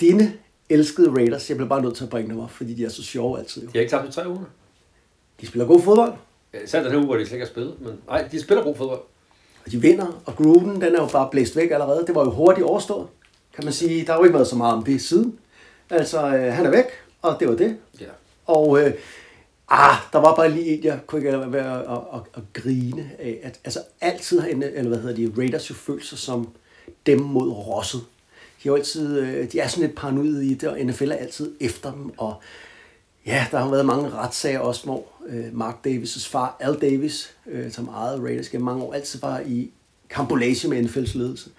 Dine 0.00 0.32
elskede 0.68 1.10
Raiders, 1.10 1.48
jeg 1.48 1.56
bliver 1.56 1.68
bare 1.68 1.82
nødt 1.82 1.96
til 1.96 2.04
at 2.04 2.10
bringe 2.10 2.30
dem 2.30 2.40
op, 2.40 2.50
fordi 2.50 2.74
de 2.74 2.84
er 2.84 2.88
så 2.88 3.02
sjove 3.02 3.38
altid. 3.38 3.62
Jo. 3.62 3.66
De 3.66 3.72
har 3.72 3.80
ikke 3.80 3.90
tabt 3.90 4.08
i 4.08 4.12
tre 4.12 4.28
uger. 4.28 4.44
De 5.40 5.46
spiller 5.46 5.66
god 5.66 5.82
fodbold, 5.82 6.12
Ja, 6.54 6.58
Især 6.64 6.82
den 6.82 6.90
her 6.90 6.98
uge, 6.98 7.06
hvor 7.06 7.16
de 7.16 7.26
slet 7.26 7.32
ikke 7.32 7.46
har 7.46 7.50
spillet. 7.52 7.74
Men 7.80 7.92
nej, 8.08 8.28
de 8.32 8.40
spiller 8.40 8.64
god 8.64 8.76
fodbold. 8.76 9.00
og 9.64 9.72
de 9.72 9.80
vinder, 9.80 10.22
og 10.26 10.36
grooven, 10.36 10.74
den 10.80 10.94
er 10.94 11.00
jo 11.00 11.06
bare 11.06 11.28
blæst 11.30 11.56
væk 11.56 11.70
allerede. 11.70 12.06
Det 12.06 12.14
var 12.14 12.24
jo 12.24 12.30
hurtigt 12.30 12.66
overstået, 12.66 13.06
kan 13.54 13.64
man 13.64 13.72
sige. 13.72 14.06
Der 14.06 14.12
har 14.12 14.18
jo 14.18 14.24
ikke 14.24 14.34
været 14.34 14.46
så 14.46 14.56
meget 14.56 14.74
om 14.74 14.84
det 14.84 15.02
siden. 15.02 15.38
Altså, 15.90 16.36
øh, 16.36 16.52
han 16.52 16.66
er 16.66 16.70
væk, 16.70 16.84
og 17.22 17.36
det 17.40 17.48
var 17.48 17.54
det. 17.54 17.76
Ja. 18.00 18.06
Og 18.46 18.82
øh, 18.82 18.92
ah, 19.68 19.96
der 20.12 20.18
var 20.18 20.34
bare 20.34 20.50
lige 20.50 20.78
et, 20.78 20.84
jeg 20.84 21.00
kunne 21.06 21.18
ikke 21.18 21.30
lade 21.30 21.52
være 21.52 21.82
at, 21.82 21.98
at, 22.14 22.20
at, 22.34 22.42
grine 22.52 23.10
af, 23.18 23.38
at 23.42 23.60
altså, 23.64 23.80
altid 24.00 24.40
har, 24.40 24.48
eller 24.48 24.88
hvad 24.88 24.98
hedder 24.98 25.16
de, 25.16 25.32
Raiders 25.38 25.70
jo 25.70 25.74
følt 25.74 26.06
sig 26.06 26.18
som 26.18 26.48
dem 27.06 27.20
mod 27.20 27.48
rosset. 27.48 28.00
De 28.62 28.68
er 28.68 28.74
altid, 28.74 29.18
øh, 29.20 29.52
de 29.52 29.60
er 29.60 29.68
sådan 29.68 29.86
lidt 29.86 29.96
paranoide 29.96 30.46
i 30.46 30.54
det, 30.54 30.68
og 30.68 30.78
NFL 30.78 31.10
er 31.10 31.16
altid 31.16 31.52
efter 31.60 31.92
dem, 31.92 32.12
og 32.18 32.34
ja, 33.26 33.46
der 33.50 33.58
har 33.58 33.70
været 33.70 33.86
mange 33.86 34.10
retssager 34.10 34.58
også, 34.58 34.84
hvor 34.84 35.06
øh, 35.30 35.44
Mark 35.52 35.86
Davis' 35.86 36.28
far, 36.28 36.56
Al 36.60 36.80
Davis, 36.80 37.34
øh, 37.46 37.72
som 37.72 37.88
ejede 37.88 38.22
Raiders 38.22 38.48
gennem 38.48 38.64
mange 38.64 38.82
år, 38.82 38.94
altid 38.94 39.20
var 39.20 39.40
i 39.46 39.70
kampolage 40.10 40.68
med 40.68 40.84
NFL's 40.84 41.18
ledelse. 41.18 41.50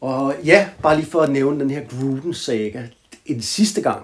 Og 0.00 0.34
ja, 0.44 0.68
bare 0.82 0.96
lige 0.96 1.06
for 1.06 1.20
at 1.20 1.30
nævne 1.30 1.60
den 1.60 1.70
her 1.70 1.82
Gruden-saga, 1.88 2.82
en 3.26 3.42
sidste 3.42 3.80
gang, 3.80 4.02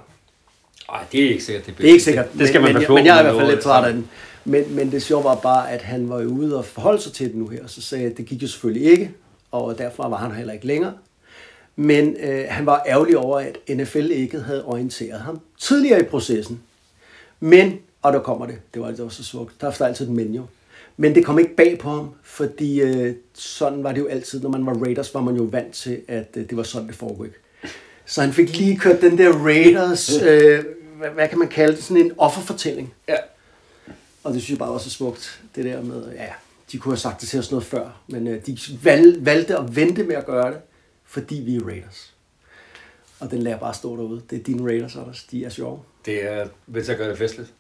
Ej, 0.92 1.04
det 1.12 1.24
er 1.24 1.28
ikke 1.28 1.44
sikkert, 1.44 1.66
det 1.66 1.78
det 1.78 1.84
er 1.86 1.92
ikke 1.92 2.04
sikkert, 2.04 2.26
Det 2.38 2.48
skal 2.48 2.60
man 2.60 2.74
men, 2.74 2.84
men, 2.88 3.06
jeg 3.06 3.16
er 3.16 3.20
i 3.20 3.22
hvert 3.22 3.36
fald 3.36 3.50
lidt 3.50 3.60
træt 3.60 3.84
af 3.84 3.92
den. 3.92 4.08
Men, 4.44 4.76
men 4.76 4.92
det 4.92 5.02
sjove 5.02 5.24
var 5.24 5.34
bare, 5.34 5.70
at 5.70 5.82
han 5.82 6.08
var 6.08 6.24
ude 6.24 6.58
og 6.58 6.64
forholde 6.64 7.02
sig 7.02 7.12
til 7.12 7.26
det 7.26 7.36
nu 7.36 7.48
her, 7.48 7.62
og 7.62 7.70
så 7.70 7.82
sagde 7.82 8.06
at 8.06 8.16
det 8.16 8.26
gik 8.26 8.42
jo 8.42 8.48
selvfølgelig 8.48 8.90
ikke, 8.90 9.10
og 9.50 9.78
derfor 9.78 10.08
var 10.08 10.16
han 10.16 10.32
heller 10.32 10.52
ikke 10.52 10.66
længere. 10.66 10.92
Men 11.76 12.16
øh, 12.20 12.44
han 12.48 12.66
var 12.66 12.82
ærgerlig 12.86 13.18
over, 13.18 13.38
at 13.38 13.58
NFL 13.68 14.10
ikke 14.10 14.40
havde 14.40 14.64
orienteret 14.64 15.20
ham 15.20 15.40
tidligere 15.58 16.00
i 16.00 16.04
processen. 16.04 16.62
Men, 17.40 17.78
og 18.02 18.12
der 18.12 18.20
kommer 18.20 18.46
det, 18.46 18.58
det 18.74 18.82
var, 18.82 18.90
det 18.90 19.02
var 19.02 19.08
så 19.08 19.24
smukt, 19.24 19.60
der 19.60 19.66
er 19.66 19.84
altid 19.84 20.06
et 20.06 20.12
men 20.12 20.34
jo. 20.34 20.46
Men 20.96 21.14
det 21.14 21.24
kom 21.24 21.38
ikke 21.38 21.56
bag 21.56 21.78
på 21.78 21.88
ham, 21.90 22.10
fordi 22.22 22.80
øh, 22.80 23.14
sådan 23.34 23.84
var 23.84 23.92
det 23.92 24.00
jo 24.00 24.06
altid, 24.06 24.40
når 24.40 24.50
man 24.50 24.66
var 24.66 24.74
Raiders, 24.74 25.14
var 25.14 25.20
man 25.20 25.36
jo 25.36 25.42
vant 25.42 25.74
til, 25.74 26.00
at 26.08 26.28
øh, 26.36 26.48
det 26.48 26.56
var 26.56 26.62
sådan, 26.62 26.88
det 26.88 26.96
foregik. 26.96 27.32
Så 28.06 28.20
han 28.20 28.32
fik 28.32 28.56
lige 28.56 28.78
kørt 28.78 29.00
den 29.00 29.18
der 29.18 29.32
Raiders, 29.32 30.22
øh, 30.22 30.64
hvad, 30.98 31.10
hvad 31.10 31.28
kan 31.28 31.38
man 31.38 31.48
kalde 31.48 31.76
det, 31.76 31.84
sådan 31.84 32.04
en 32.04 32.12
offerfortælling. 32.18 32.94
Ja. 33.08 33.16
Og 34.24 34.34
det 34.34 34.42
synes 34.42 34.50
jeg 34.50 34.58
bare 34.58 34.72
var 34.72 34.78
så 34.78 34.90
smukt, 34.90 35.42
det 35.54 35.64
der 35.64 35.82
med, 35.82 36.12
ja, 36.12 36.28
de 36.72 36.78
kunne 36.78 36.92
have 36.92 36.98
sagt 36.98 37.20
det 37.20 37.28
til 37.28 37.38
os 37.38 37.50
noget 37.50 37.64
før, 37.64 38.00
men 38.06 38.26
øh, 38.26 38.46
de 38.46 38.58
valg, 38.82 39.26
valgte 39.26 39.58
at 39.58 39.76
vente 39.76 40.02
med 40.04 40.16
at 40.16 40.26
gøre 40.26 40.50
det, 40.50 40.58
fordi 41.04 41.34
vi 41.34 41.56
er 41.56 41.60
Raiders. 41.66 42.14
Og 43.20 43.30
den 43.30 43.42
lader 43.42 43.58
bare 43.58 43.74
stå 43.74 43.96
derude. 43.96 44.22
Det 44.30 44.38
er 44.38 44.42
dine 44.42 44.64
Raiders, 44.68 44.96
Anders. 44.96 45.24
De 45.24 45.44
er 45.44 45.48
sjove. 45.48 45.80
Det 46.06 46.24
er 46.24 46.46
til 46.84 46.92
at 46.92 46.98
gøre 46.98 47.10
det 47.10 47.18
festligt. 47.18 47.52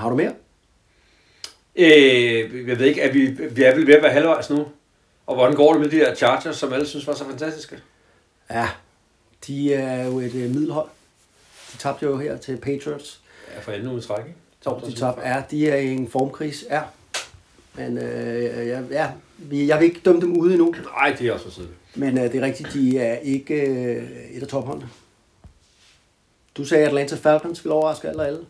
Har 0.00 0.08
du 0.10 0.16
mere? 0.16 0.32
Øh, 1.76 2.68
jeg 2.68 2.78
ved 2.78 2.86
ikke, 2.86 3.00
er 3.00 3.12
vi, 3.12 3.26
vi 3.50 3.62
er 3.62 3.74
vel 3.74 3.86
ved 3.86 3.94
at 3.94 4.02
være 4.02 4.12
halvvejs 4.12 4.50
nu? 4.50 4.66
Og 5.26 5.34
hvordan 5.34 5.56
går 5.56 5.72
det 5.72 5.80
med 5.82 5.90
de 5.90 5.96
der 5.98 6.14
Chargers, 6.14 6.56
som 6.56 6.72
alle 6.72 6.86
synes 6.86 7.06
var 7.06 7.14
så 7.14 7.24
fantastiske? 7.24 7.76
Ja, 8.50 8.68
de 9.46 9.74
er 9.74 10.04
jo 10.06 10.18
et 10.18 10.34
øh, 10.34 10.50
middelhold. 10.50 10.88
De 11.72 11.76
tabte 11.78 12.06
jo 12.06 12.18
her 12.18 12.36
til 12.36 12.56
Patriots. 12.56 13.20
Ja, 13.54 13.60
for 13.60 13.72
endnu 13.72 13.94
en 13.94 14.00
træk, 14.00 14.26
ikke? 14.26 14.38
Så 14.62 14.80
de 14.86 14.92
tabte. 14.92 15.20
Ja, 15.28 15.42
de 15.50 15.68
er 15.70 15.76
i 15.76 15.86
en 15.86 16.08
formkris. 16.08 16.64
Ja. 16.70 16.82
Men 17.74 17.98
øh, 17.98 18.66
ja, 18.68 18.80
ja, 18.90 19.10
vi- 19.38 19.66
jeg 19.68 19.78
vil 19.78 19.84
ikke 19.86 20.00
dømme 20.04 20.20
dem 20.20 20.36
ude 20.36 20.52
endnu. 20.52 20.74
Nej, 20.96 21.16
det 21.18 21.26
er 21.26 21.32
også 21.32 21.44
for 21.44 21.52
tidligt. 21.52 21.74
Men 21.94 22.18
øh, 22.18 22.24
det 22.24 22.34
er 22.34 22.40
rigtigt, 22.44 22.72
de 22.72 22.98
er 22.98 23.18
ikke 23.18 23.54
øh, 23.54 24.10
et 24.32 24.42
af 24.42 24.48
topholdene. 24.48 24.88
Du 26.56 26.64
sagde, 26.64 26.82
at 26.82 26.88
Atlanta 26.88 27.16
Falcons 27.16 27.64
ville 27.64 27.74
overraske 27.74 28.08
alle 28.08 28.20
og 28.22 28.26
alle. 28.26 28.40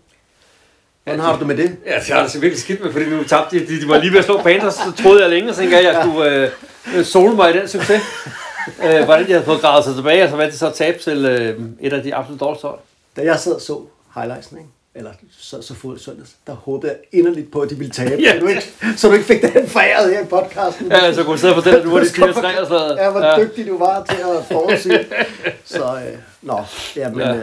Hvordan 1.11 1.25
har 1.25 1.33
du 1.33 1.39
det 1.39 1.47
med 1.47 1.57
det? 1.57 1.77
Ja, 1.87 1.95
det 1.99 2.07
har 2.09 2.27
det 2.27 2.43
virkelig 2.43 2.61
skidt 2.63 2.85
med, 2.85 2.93
fordi 2.93 3.05
nu 3.11 3.25
tabte 3.25 3.59
de. 3.59 3.67
De, 3.67 3.81
de 3.81 3.89
var 3.89 3.99
lige 3.99 4.13
ved 4.13 4.19
at 4.19 4.25
slå 4.25 4.43
Panthers, 4.43 4.75
så 4.75 5.03
troede 5.03 5.23
jeg 5.23 5.31
længe, 5.31 5.49
og 5.49 5.55
så 5.55 5.61
tænkte 5.61 5.77
jeg, 5.79 5.89
at 5.89 5.95
jeg 5.95 6.05
skulle 6.05 6.51
øh, 6.99 7.05
sole 7.05 7.35
mig 7.37 7.55
i 7.55 7.59
den 7.59 7.69
succes. 7.69 8.03
Øh, 8.85 9.05
hvordan 9.05 9.27
de 9.27 9.33
havde 9.33 9.45
fået 9.45 9.61
gravet 9.61 9.85
sig 9.85 9.95
tilbage, 9.95 10.25
og 10.25 10.31
så 10.31 10.37
valgte 10.37 10.53
de 10.53 10.59
så 10.59 10.67
at 10.67 10.75
tabe 10.75 10.99
til 10.99 11.25
øh, 11.25 11.61
et 11.81 11.93
af 11.93 12.03
de 12.03 12.15
absolut 12.15 12.41
dårligste 12.41 12.67
hold. 12.67 12.79
Da 13.17 13.23
jeg 13.23 13.39
sad 13.39 13.53
og 13.53 13.61
så 13.61 13.81
highlightsen, 14.15 14.59
ikke? 14.59 14.69
eller 14.95 15.11
så, 15.39 15.63
så 15.63 15.75
fod 15.75 15.99
søndags, 15.99 16.31
der 16.47 16.53
håbede 16.55 16.93
jeg 16.93 17.21
inderligt 17.21 17.53
på, 17.53 17.61
at 17.61 17.71
de 17.71 17.75
ville 17.75 17.93
tabe, 17.93 18.15
Ja. 18.23 18.33
så, 18.35 18.39
du 18.41 18.47
ikke, 18.47 18.63
så 18.97 19.09
du 19.09 19.13
ikke 19.15 19.27
fik 19.27 19.43
den 19.43 19.69
foræret 19.69 20.15
her 20.15 20.23
i 20.23 20.25
podcasten. 20.25 20.87
Ja, 20.93 21.13
så 21.13 21.23
kunne 21.23 21.33
jeg 21.33 21.41
sidde 21.41 21.53
og 21.53 21.57
fortælle, 21.57 21.79
at 21.79 21.85
nu 21.85 21.91
var 21.93 22.01
de 22.01 22.09
skal 22.09 22.23
4 22.25 22.33
3 22.33 22.61
og 22.61 22.67
sådan. 22.67 22.97
Ja, 22.99 23.11
hvor 23.11 23.21
Ja. 23.21 23.43
dygtig 23.43 23.67
du 23.67 23.79
var 23.79 24.05
til 24.05 24.17
at 24.17 24.45
forudse. 24.53 25.05
Så, 25.65 25.85
øh, 25.85 26.19
nå, 26.43 26.61
ja, 26.97 27.09
men, 27.09 27.19
ja. 27.21 27.35
Øh, 27.37 27.43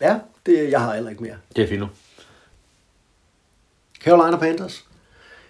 ja 0.00 0.14
det, 0.46 0.70
jeg 0.70 0.80
har 0.80 0.94
heller 0.94 1.10
ikke 1.10 1.22
mere. 1.22 1.34
Det 1.56 1.64
er 1.64 1.68
fint 1.68 1.80
nu. 1.80 1.86
Carolina 4.04 4.36
Panthers. 4.36 4.84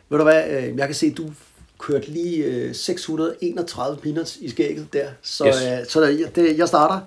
Ved 0.08 0.18
du 0.18 0.25
hvad, 0.25 0.50
øh, 0.50 0.76
jeg 0.78 0.87
kan 0.87 0.94
se, 0.94 1.06
at 1.06 1.16
du 1.16 1.30
kørte 1.78 2.11
lige 2.11 2.44
øh, 2.44 2.75
631 2.75 3.96
peanuts 3.96 4.37
i 4.37 4.49
skægget 4.50 4.92
der. 4.92 5.08
Så, 5.23 5.46
Yes. 5.46 5.54
øh, 5.56 5.87
så 5.88 6.00
der, 6.00 6.28
det, 6.30 6.58
jeg 6.58 6.68
starter. 6.68 7.00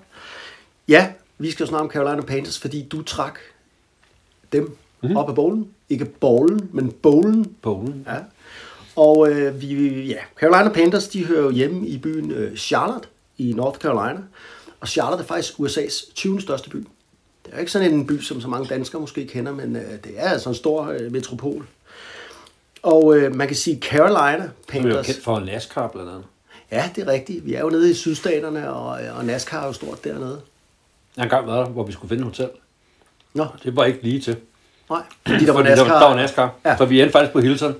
Ja, 0.88 1.12
vi 1.38 1.50
skal 1.50 1.64
jo 1.64 1.68
snakke 1.68 1.84
om 1.84 1.90
Carolina 1.90 2.22
Panthers, 2.22 2.58
fordi 2.58 2.82
du 2.92 3.02
trak 3.02 3.38
dem 4.52 4.62
Mhm. 4.62 4.72
mm-hmm. 5.02 5.16
op 5.16 5.28
af 5.28 5.34
bowlen. 5.34 5.68
Ikke 5.88 6.04
bowlen, 6.04 6.70
men 6.72 6.92
bowlen. 6.92 7.54
Polen. 7.62 8.06
Ja. 8.08 8.16
Og 8.96 9.30
øh, 9.30 9.60
vi, 9.60 9.88
ja, 10.06 10.18
Carolina 10.40 10.68
Panthers, 10.74 11.08
de 11.08 11.24
hører 11.24 11.42
jo 11.42 11.50
hjemme 11.50 11.86
i 11.86 11.98
byen 11.98 12.30
øh, 12.30 12.56
Charlotte 12.56 13.08
i 13.38 13.52
North 13.52 13.78
Carolina. 13.78 14.20
Og 14.80 14.88
Charlotte 14.88 15.22
er 15.22 15.26
faktisk 15.26 15.52
USA's 15.60 16.12
20. 16.14 16.40
største 16.40 16.70
by. 16.70 16.86
Det 17.50 17.54
er 17.56 17.58
ikke 17.60 17.72
sådan 17.72 17.92
en 17.94 18.06
by, 18.06 18.20
som 18.20 18.40
så 18.40 18.48
mange 18.48 18.68
danskere 18.68 19.00
måske 19.00 19.26
kender, 19.26 19.52
men 19.52 19.76
øh, 19.76 19.82
det 19.82 20.12
er 20.16 20.30
altså 20.30 20.48
en 20.48 20.54
stor 20.54 20.86
øh, 20.86 21.12
metropol. 21.12 21.66
Og 22.82 23.16
øh, 23.16 23.34
man 23.34 23.46
kan 23.46 23.56
sige, 23.56 23.80
Carolina 23.82 24.36
Du 24.36 24.42
er 24.42 24.44
jo 24.44 24.50
Panthers... 24.68 25.06
kendt 25.06 25.24
for 25.24 25.40
NASCAR 25.40 25.88
blandt 25.88 26.10
andet. 26.10 26.24
Ja, 26.72 26.90
det 26.96 27.08
er 27.08 27.12
rigtigt. 27.12 27.46
Vi 27.46 27.54
er 27.54 27.60
jo 27.60 27.70
nede 27.70 27.90
i 27.90 27.94
sydstaterne, 27.94 28.72
og, 28.72 29.02
øh, 29.04 29.18
og 29.18 29.24
NASCAR 29.24 29.62
er 29.62 29.66
jo 29.66 29.72
stort 29.72 30.04
dernede. 30.04 30.40
Jeg 31.16 31.22
har 31.22 31.24
engang 31.24 31.46
været 31.46 31.66
der, 31.66 31.72
hvor 31.72 31.84
vi 31.84 31.92
skulle 31.92 32.08
finde 32.08 32.20
et 32.20 32.26
hotel. 32.26 32.48
Nå, 33.34 33.46
Det 33.64 33.76
var 33.76 33.84
ikke 33.84 34.02
lige 34.02 34.20
til. 34.20 34.36
nej. 34.90 35.02
Fordi 35.26 35.44
der 35.46 35.52
var 35.52 35.58
Fordi 35.62 35.68
NASCAR. 35.70 35.86
Der, 35.88 35.98
der 36.00 36.08
var 36.08 36.16
NASCAR. 36.16 36.54
Ja. 36.64 36.70
Ja. 36.70 36.76
Så 36.76 36.84
vi 36.84 37.00
endte 37.00 37.12
faktisk 37.12 37.32
på 37.32 37.40
Hilton. 37.40 37.74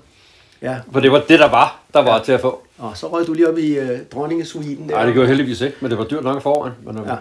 Ja, 0.63 0.79
For 0.93 1.01
det 1.01 1.13
var 1.13 1.19
det, 1.29 1.39
der 1.39 1.49
var, 1.51 1.81
der 1.95 2.01
var 2.03 2.17
ja. 2.19 2.25
til 2.25 2.33
at 2.33 2.41
få. 2.41 2.63
og 2.79 2.97
så 2.97 3.09
røg 3.13 3.27
du 3.27 3.33
lige 3.33 3.49
op 3.49 3.59
i 3.59 3.79
øh, 3.79 3.99
dronningesuiten 4.13 4.89
der. 4.89 4.95
Nej, 4.95 5.05
det 5.05 5.13
gjorde 5.15 5.29
jeg 5.29 5.37
heldigvis 5.37 5.61
ikke, 5.61 5.77
men 5.81 5.91
det 5.91 5.99
var 5.99 6.05
dyrt 6.05 6.25
nok 6.25 6.37
i 6.39 6.41
forvejen. 6.41 6.75
Men, 6.83 6.99
Ja. 7.07 7.17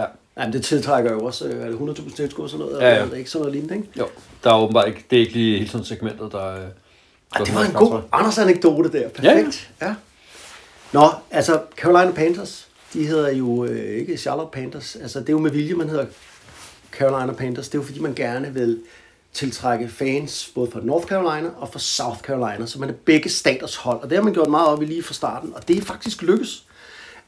ja. 0.00 0.04
Jamen, 0.38 0.52
det 0.52 0.64
tiltrækker 0.64 1.12
jo 1.12 1.24
også, 1.24 1.48
øh, 1.48 1.64
er 1.64 1.68
det 1.70 1.76
100.000 1.76 2.16
tilskud 2.16 2.44
og 2.44 2.50
sådan 2.50 2.66
noget? 2.66 2.80
Ja, 2.80 2.94
ja. 2.94 3.02
eller 3.02 3.16
Ikke 3.16 3.30
sådan 3.30 3.42
noget 3.42 3.54
lignende, 3.54 3.76
ikke? 3.76 3.98
Jo, 3.98 4.06
der 4.44 4.50
er 4.50 4.58
åbenbart 4.58 4.88
ikke, 4.88 5.04
det 5.10 5.16
er 5.16 5.20
ikke 5.20 5.32
lige 5.32 5.58
Hilton-segmentet, 5.58 6.32
der... 6.32 6.54
øh, 6.54 6.56
Ej, 6.56 7.38
går 7.38 7.44
det 7.44 7.54
var 7.54 7.64
en 7.64 7.72
god 7.72 7.88
tror 7.88 7.96
jeg. 7.96 8.04
Anders 8.12 8.38
anekdote 8.38 8.92
der. 8.92 9.08
Perfekt. 9.08 9.70
Ja, 9.80 9.86
ja. 9.86 9.94
Nå, 10.92 11.08
altså 11.30 11.60
Carolina 11.76 12.12
Panthers, 12.12 12.68
de 12.92 13.06
hedder 13.06 13.32
jo 13.32 13.64
øh, 13.64 13.98
ikke 14.00 14.16
Charlotte 14.16 14.50
Panthers. 14.52 14.96
Altså 14.96 15.20
det 15.20 15.28
er 15.28 15.32
jo 15.32 15.38
med 15.38 15.50
vilje, 15.50 15.74
man 15.74 15.88
hedder 15.88 16.06
Carolina 16.92 17.32
Panthers. 17.32 17.68
Det 17.68 17.74
er 17.74 17.78
jo 17.78 17.84
fordi, 17.86 18.00
man 18.00 18.14
gerne 18.14 18.54
vil 18.54 18.78
tiltrække 19.32 19.88
fans 19.88 20.50
både 20.54 20.70
fra 20.70 20.80
North 20.82 21.06
Carolina 21.06 21.48
og 21.56 21.68
fra 21.72 21.78
South 21.78 22.20
Carolina, 22.20 22.66
så 22.66 22.78
man 22.78 22.88
er 22.88 22.92
begge 23.04 23.28
staters 23.28 23.76
hold. 23.76 24.00
Og 24.02 24.10
det 24.10 24.18
har 24.18 24.24
man 24.24 24.32
gjort 24.32 24.50
meget 24.50 24.68
op 24.68 24.82
i 24.82 24.84
lige 24.84 25.02
fra 25.02 25.14
starten, 25.14 25.54
og 25.54 25.68
det 25.68 25.78
er 25.78 25.82
faktisk 25.82 26.22
lykkes. 26.22 26.64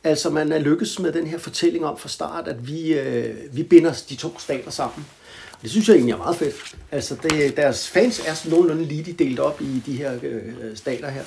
Altså 0.05 0.31
man 0.31 0.53
er 0.53 0.59
lykkes 0.59 0.99
med 0.99 1.13
den 1.13 1.27
her 1.27 1.39
fortælling 1.39 1.87
om 1.87 1.99
fra 1.99 2.09
start, 2.09 2.49
at 2.49 2.67
vi, 2.67 2.93
øh, 2.93 3.57
vi 3.57 3.63
binder 3.63 4.03
de 4.09 4.17
to 4.17 4.39
stater 4.39 4.71
sammen. 4.71 5.07
Og 5.53 5.59
det 5.63 5.71
synes 5.71 5.89
jeg 5.89 5.95
egentlig 5.95 6.13
er 6.13 6.19
meget 6.19 6.37
fedt. 6.37 6.77
Altså 6.91 7.17
det, 7.23 7.57
deres 7.57 7.89
fans 7.89 8.21
er 8.27 8.35
sådan 8.35 8.51
nogenlunde 8.51 8.85
lige 8.85 9.13
delt 9.13 9.39
op 9.39 9.61
i 9.61 9.83
de 9.87 9.97
her 9.97 10.19
øh, 10.23 10.77
stater 10.77 11.09
her. 11.09 11.25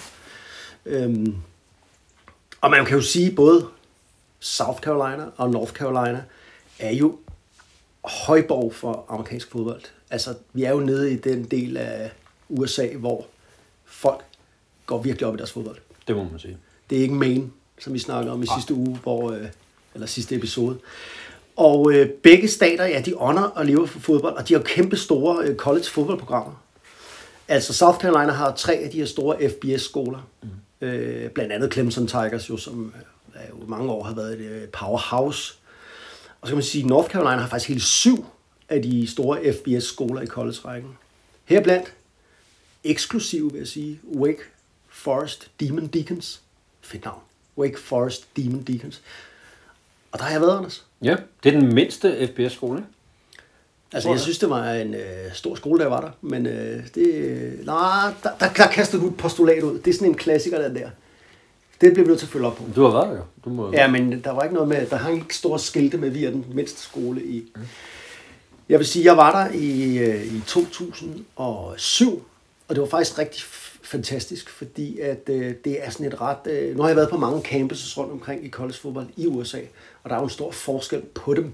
Øhm, 0.86 1.36
og 2.62 2.72
man 2.72 2.86
kan 2.86 2.96
jo 2.96 3.02
sige, 3.02 3.32
både 3.32 3.68
South 4.40 4.80
Carolina 4.80 5.26
og 5.38 5.50
North 5.50 5.74
Carolina 5.74 6.24
er 6.80 6.92
jo 6.92 7.20
højborg 8.04 8.76
for 8.76 9.06
amerikansk 9.10 9.52
fodbold. 9.52 9.82
Altså, 10.10 10.36
vi 10.54 10.64
er 10.64 10.72
jo 10.72 10.80
nede 10.80 11.14
i 11.14 11.16
den 11.16 11.44
del 11.44 11.78
af 11.78 12.12
USA, 12.50 12.88
hvor 12.96 13.26
folk 13.86 14.24
går 14.86 15.02
virkelig 15.02 15.28
op 15.28 15.36
i 15.36 15.38
deres 15.38 15.52
fodbold. 15.52 15.78
Det 16.08 16.16
må 16.16 16.24
man 16.24 16.40
sige. 16.40 16.58
Det 16.90 16.98
er 16.98 17.02
ikke 17.02 17.14
Maine, 17.14 17.52
som 17.84 17.93
vi 17.93 18.00
snakkede 18.00 18.34
om 18.34 18.43
i 18.43 18.48
sidste 18.56 18.74
uge, 18.74 19.00
hvor, 19.04 19.32
øh, 19.32 19.48
eller 19.93 20.08
sidste 20.08 20.36
episode. 20.36 20.78
Og 21.56 21.93
øh, 21.93 22.10
begge 22.10 22.48
stater, 22.48 22.86
ja, 22.86 23.02
de 23.02 23.17
ånder 23.17 23.41
og 23.43 23.65
lever 23.65 23.86
for 23.86 24.00
fodbold, 24.00 24.34
og 24.34 24.48
de 24.48 24.54
har 24.54 24.62
kæmpe 24.62 24.98
store 24.98 25.46
øh, 25.46 25.56
college 25.56 25.86
fodboldprogrammer. 25.86 26.63
Altså 27.48 27.74
South 27.74 27.98
Carolina 27.98 28.32
har 28.34 28.56
tre 28.56 28.74
af 28.74 28.89
de 28.89 28.98
her 28.98 29.06
store 29.06 29.50
FBS-skoler. 29.50 30.28
Mm. 30.43 30.88
Øh, 30.88 31.30
blandt 31.30 31.54
andet 31.54 31.74
Clemson 31.74 32.08
Tigers, 32.08 32.50
jo, 32.50 32.58
som 32.58 32.93
øh, 33.36 33.62
jo 33.62 33.67
mange 33.67 33.91
år 33.91 34.04
har 34.04 34.15
været 34.15 34.34
et 34.34 34.46
øh, 34.46 34.67
powerhouse. 34.67 35.54
Og 36.41 36.48
så 36.48 36.52
kan 36.52 36.58
man 36.58 36.63
sige, 36.63 36.84
at 36.84 36.89
North 36.89 37.10
Carolina 37.10 37.41
har 37.41 37.50
faktisk 37.50 37.69
hele 37.69 37.82
syv 37.82 38.26
af 38.69 38.82
de 38.82 39.08
store 39.12 39.54
FBS-skoler 39.54 40.22
i 40.22 40.28
college-rækken. 40.28 40.98
Herblandt 41.46 41.93
eksklusiv, 42.84 43.54
vil 43.54 43.58
jeg 43.58 43.67
sige, 43.67 44.00
Wake 44.15 44.41
Forest 44.89 45.52
Demon 45.60 45.88
Deacons. 45.88 46.41
Fedt 46.82 47.06
navn. 47.06 47.22
Wake 47.58 47.80
Forest 47.80 48.28
Demon 48.38 48.63
Deacons. 48.63 49.02
Og 50.12 50.20
der 50.20 50.26
har 50.26 50.32
jeg 50.32 50.42
været, 50.42 50.58
Anders. 50.58 50.86
Ja, 51.02 51.16
det 51.44 51.56
er 51.56 51.60
den 51.60 51.74
mindste 51.74 52.28
FBS-skole, 52.28 52.80
ikke? 52.80 52.89
Altså, 53.94 54.10
jeg 54.10 54.20
synes, 54.20 54.38
det 54.38 54.50
var 54.50 54.74
en 54.74 54.94
øh, 54.94 55.34
stor 55.34 55.56
skole, 55.56 55.80
der 55.84 55.89
var 55.89 56.02
der. 56.02 56.10
Men 56.22 56.46
øh, 56.46 56.84
det... 56.96 57.60
Nej, 57.66 58.13
der, 58.24 58.30
der, 58.39 58.50
der 58.50 58.68
kaster 58.68 59.00
du 59.00 59.08
et 59.08 59.18
postulat 59.18 59.63
ud. 59.63 59.80
Det 59.80 59.88
er 59.88 59.94
sådan 59.94 60.08
en 60.08 60.16
klassiker, 60.16 60.62
den 60.62 60.76
der. 60.76 60.89
Det 61.82 61.94
bliver 61.94 62.06
vi 62.06 62.10
nødt 62.10 62.20
til 62.20 62.26
at 62.26 62.32
følge 62.32 62.48
op 62.48 62.56
på. 62.56 62.63
Du 62.76 62.84
har 62.84 62.92
været 62.92 63.10
der 63.10 63.16
jo. 63.16 63.24
Du 63.46 63.50
må... 63.50 63.72
Ja, 63.72 63.88
men 63.88 64.24
der 64.24 64.32
var 64.32 64.44
ikke 64.44 64.56
noget 64.56 64.70
med... 64.70 64.86
Der 64.86 64.96
hang 64.96 65.16
ikke 65.16 65.36
store 65.36 65.60
skilte 65.60 65.98
med, 65.98 66.10
vi 66.10 66.26
er 66.26 66.30
den 66.30 66.46
mindste 66.54 66.82
skole 66.82 67.24
i... 67.24 67.44
Jeg 68.70 68.80
vil 68.80 68.88
sige, 68.88 69.06
jeg 69.06 69.18
var 69.18 69.44
der 69.44 69.54
i, 69.54 69.98
øh, 69.98 70.26
i 70.26 70.42
2007, 70.48 72.28
og 72.68 72.76
det 72.76 72.82
var 72.82 72.88
faktisk 72.88 73.20
rigtig 73.20 73.44
fantastisk, 73.84 74.50
fordi 74.50 75.00
at 75.00 75.30
øh, 75.30 75.54
det 75.65 75.86
er 75.86 75.89
sådan 75.89 76.06
et 76.06 76.22
ret... 76.22 76.48
Øh, 76.52 76.76
nu 76.76 76.82
har 76.82 76.89
jeg 76.89 76.96
været 76.96 77.10
på 77.10 77.17
mange 77.17 77.41
campuses 77.41 77.98
rundt 77.98 78.12
omkring 78.12 78.46
i 78.46 78.50
college 78.50 78.78
fodbold 78.78 79.08
i 79.17 79.28
USA, 79.28 79.60
og 80.04 80.10
der 80.10 80.15
er 80.15 80.19
jo 80.19 80.24
en 80.24 80.30
stor 80.30 80.52
forskel 80.52 81.02
på 81.02 81.34
dem. 81.34 81.54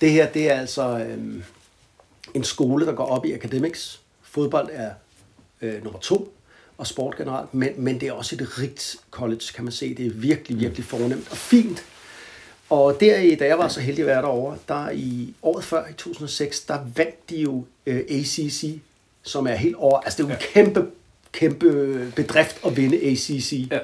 Det 0.00 0.10
her, 0.10 0.28
det 0.32 0.50
er 0.50 0.54
altså 0.60 0.98
øh, 0.98 1.18
en 2.34 2.44
skole, 2.44 2.86
der 2.86 2.92
går 2.92 3.04
op 3.06 3.26
i 3.26 3.32
academics. 3.32 4.00
Fodbold 4.22 4.68
er 4.72 4.90
øh, 5.62 5.84
nummer 5.84 5.98
to, 6.00 6.34
og 6.78 6.86
sport 6.86 7.16
generelt, 7.16 7.54
men, 7.54 7.68
men 7.76 8.00
det 8.00 8.08
er 8.08 8.12
også 8.12 8.34
et 8.40 8.58
rigt 8.58 8.96
college, 9.10 9.40
kan 9.54 9.64
man 9.64 9.72
se. 9.72 9.94
Det 9.94 10.06
er 10.06 10.10
virkelig, 10.10 10.60
virkelig 10.60 10.84
fornemt 10.84 11.28
og 11.30 11.36
fint. 11.36 11.84
Og 12.70 13.00
der, 13.00 13.18
i- 13.18 13.34
da 13.34 13.46
jeg 13.46 13.58
var 13.58 13.68
så 13.68 13.80
heldig 13.80 14.02
at 14.02 14.06
være 14.06 14.22
derovre, 14.22 14.58
der 14.68 14.90
i 14.90 15.34
året 15.42 15.64
før, 15.64 15.86
i 15.88 15.92
2006, 15.92 16.60
der 16.60 16.78
vandt 16.96 17.30
de 17.30 17.36
jo 17.36 17.64
øh, 17.86 17.96
ACC, 18.10 18.78
som 19.22 19.46
er 19.46 19.54
helt 19.54 19.76
over... 19.76 19.98
Altså, 20.00 20.16
det 20.22 20.24
er 20.24 20.28
jo 20.28 20.34
en 20.34 20.40
kæmpe, 20.40 20.90
kæmpe 21.36 22.12
bedrift 22.16 22.60
at 22.66 22.76
vinde 22.76 22.96
ACC. 22.96 23.68
Ja. 23.70 23.78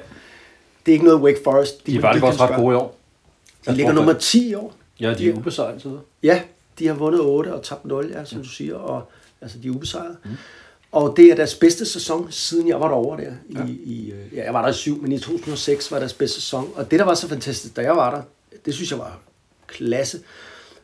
Det 0.85 0.91
er 0.91 0.93
ikke 0.93 1.05
noget 1.05 1.21
Wake 1.21 1.39
Forest. 1.43 1.87
De 1.87 2.01
var 2.01 2.13
det 2.13 2.21
faktisk 2.21 2.41
ret 2.41 2.55
gode 2.55 2.73
i 2.73 2.77
år. 2.77 2.97
De 3.67 3.75
ligger 3.75 3.93
nummer 3.93 4.13
10 4.13 4.49
i 4.49 4.53
år. 4.53 4.73
Ja, 4.99 5.13
de 5.13 5.29
er 5.29 5.33
ubesejret. 5.33 6.01
Ja, 6.23 6.41
de 6.79 6.87
har 6.87 6.93
vundet 6.93 7.21
8 7.21 7.53
og 7.53 7.63
tabt 7.63 7.85
0, 7.85 8.11
ja, 8.15 8.25
som 8.25 8.41
du 8.41 8.49
siger, 8.49 8.75
og 8.75 9.11
altså 9.41 9.57
de 9.57 9.67
er 9.67 9.71
ubesejret. 9.71 10.17
Mm. 10.25 10.31
Og 10.91 11.13
det 11.17 11.31
er 11.31 11.35
deres 11.35 11.55
bedste 11.55 11.85
sæson, 11.85 12.31
siden 12.31 12.67
jeg 12.67 12.79
var 12.79 12.87
derovre 12.87 13.23
der. 13.23 13.31
I, 13.49 13.53
ja. 13.53 13.65
I, 13.65 14.11
øh, 14.11 14.37
ja, 14.37 14.43
jeg 14.43 14.53
var 14.53 14.61
der 14.61 14.69
i 14.69 14.73
syv, 14.73 15.01
men 15.01 15.11
i 15.11 15.19
2006 15.19 15.91
var 15.91 15.99
deres 15.99 16.13
bedste 16.13 16.41
sæson. 16.41 16.71
Og 16.75 16.91
det, 16.91 16.99
der 16.99 17.05
var 17.05 17.13
så 17.13 17.27
fantastisk, 17.27 17.75
da 17.75 17.81
jeg 17.81 17.95
var 17.95 18.15
der, 18.15 18.21
det 18.65 18.73
synes 18.73 18.91
jeg 18.91 18.99
var 18.99 19.19
klasse, 19.67 20.19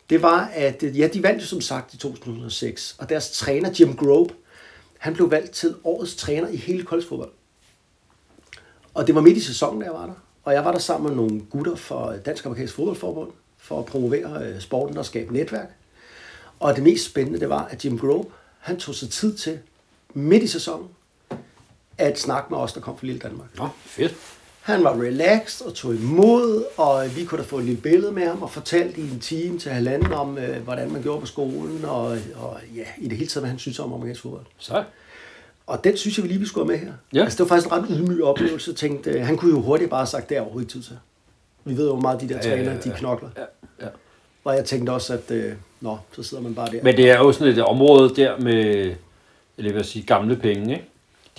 det 0.09 0.21
var, 0.21 0.51
at 0.53 0.83
øh, 0.83 0.99
ja, 0.99 1.07
de 1.07 1.23
vandt 1.23 1.41
jo 1.41 1.47
som 1.47 1.61
sagt 1.61 1.93
i 1.93 1.97
2006, 1.97 2.95
og 2.97 3.09
deres 3.09 3.31
træner, 3.31 3.69
Jim 3.79 3.95
Grobe, 3.95 4.33
han 4.99 5.13
blev 5.13 5.31
valgt 5.31 5.51
til 5.51 5.75
årets 5.83 6.15
træner 6.15 6.47
i 6.47 6.55
hele 6.55 6.83
koldfodbold. 6.83 7.31
Og 8.93 9.07
det 9.07 9.15
var 9.15 9.21
midt 9.21 9.37
i 9.37 9.41
sæsonen, 9.41 9.79
da 9.81 9.85
jeg 9.85 9.93
var 9.93 10.05
der. 10.05 10.13
Og 10.43 10.53
jeg 10.53 10.65
var 10.65 10.71
der 10.71 10.79
sammen 10.79 11.09
med 11.09 11.15
nogle 11.15 11.41
gutter 11.49 11.75
fra 11.75 12.17
Dansk 12.17 12.45
Amerikansk 12.45 12.73
Fodboldforbund 12.73 13.31
for 13.57 13.79
at 13.79 13.85
promovere 13.85 14.43
øh, 14.45 14.61
sporten 14.61 14.97
og 14.97 15.05
skabe 15.05 15.33
netværk. 15.33 15.69
Og 16.59 16.75
det 16.75 16.83
mest 16.83 17.05
spændende, 17.05 17.39
det 17.39 17.49
var, 17.49 17.65
at 17.65 17.85
Jim 17.85 17.99
Grove, 17.99 18.25
han 18.59 18.79
tog 18.79 18.95
sig 18.95 19.09
tid 19.09 19.37
til, 19.37 19.59
midt 20.13 20.43
i 20.43 20.47
sæsonen, 20.47 20.87
at 21.97 22.19
snakke 22.19 22.47
med 22.49 22.57
os, 22.57 22.73
der 22.73 22.81
kom 22.81 22.97
fra 22.97 23.05
Lille 23.05 23.21
Danmark. 23.21 23.57
Nå, 23.57 23.67
fedt. 23.85 24.15
Han 24.69 24.83
var 24.83 25.01
relaxed 25.01 25.65
og 25.67 25.73
tog 25.73 25.95
imod, 25.95 26.63
og 26.77 27.03
vi 27.15 27.25
kunne 27.25 27.37
da 27.37 27.43
få 27.43 27.57
et 27.57 27.65
lille 27.65 27.81
billede 27.81 28.11
med 28.11 28.27
ham 28.27 28.41
og 28.41 28.51
fortalte 28.51 29.01
i 29.01 29.03
en 29.03 29.19
time 29.19 29.59
til 29.59 29.71
halvanden 29.71 30.13
om, 30.13 30.37
øh, 30.37 30.63
hvordan 30.63 30.91
man 30.91 31.01
gjorde 31.01 31.19
på 31.19 31.25
skolen, 31.25 31.85
og, 31.85 32.05
og 32.35 32.57
ja, 32.75 32.83
i 32.97 33.07
det 33.07 33.17
hele 33.17 33.29
taget, 33.29 33.41
hvad 33.41 33.49
han 33.49 33.59
synes 33.59 33.79
om 33.79 33.93
amerikansk 33.93 34.21
fodbold. 34.21 34.45
Så. 34.57 34.83
Og 35.67 35.83
den 35.83 35.97
synes 35.97 36.17
jeg, 36.17 36.23
vi 36.23 36.27
lige 36.29 36.39
vi 36.39 36.45
skulle 36.45 36.67
have 36.67 36.79
med 36.79 36.87
her. 36.87 36.93
Ja. 37.13 37.23
Altså, 37.23 37.37
det 37.37 37.49
var 37.49 37.55
faktisk 37.55 37.67
en 37.67 37.73
ret 37.73 37.85
ydmyg 37.89 38.23
oplevelse. 38.23 38.71
Jeg 38.71 38.75
tænkte, 38.75 39.09
øh, 39.11 39.25
han 39.25 39.37
kunne 39.37 39.51
jo 39.51 39.61
hurtigt 39.61 39.89
bare 39.89 39.99
have 39.99 40.07
sagt, 40.07 40.29
det 40.29 40.37
er 40.37 40.41
overhovedet 40.41 40.71
tid 40.71 40.81
til. 40.81 40.97
Vi 41.65 41.77
ved 41.77 41.85
jo, 41.85 41.91
hvor 41.91 42.01
meget 42.01 42.21
de 42.21 42.29
der 42.29 42.35
Ja, 42.35 42.41
træner, 42.41 42.63
ja, 42.63 42.71
ja. 42.71 42.77
de 42.77 42.93
knokler. 42.97 43.29
Ja, 43.37 43.43
ja. 43.85 43.89
Og 44.43 44.55
jeg 44.55 44.65
tænkte 44.65 44.91
også, 44.91 45.13
at 45.13 45.31
øh, 45.31 45.53
nå, 45.81 45.97
så 46.15 46.23
sidder 46.23 46.43
man 46.43 46.55
bare 46.55 46.67
der. 46.71 46.83
Men 46.83 46.97
det 46.97 47.09
er 47.09 47.17
jo 47.17 47.31
sådan 47.31 47.53
et 47.53 47.63
område 47.63 48.15
der 48.15 48.37
med, 48.39 48.95
eller 49.57 49.71
vil 49.71 49.73
jeg 49.75 49.85
sige, 49.85 50.05
gamle 50.05 50.35
penge, 50.35 50.73
ikke? 50.73 50.88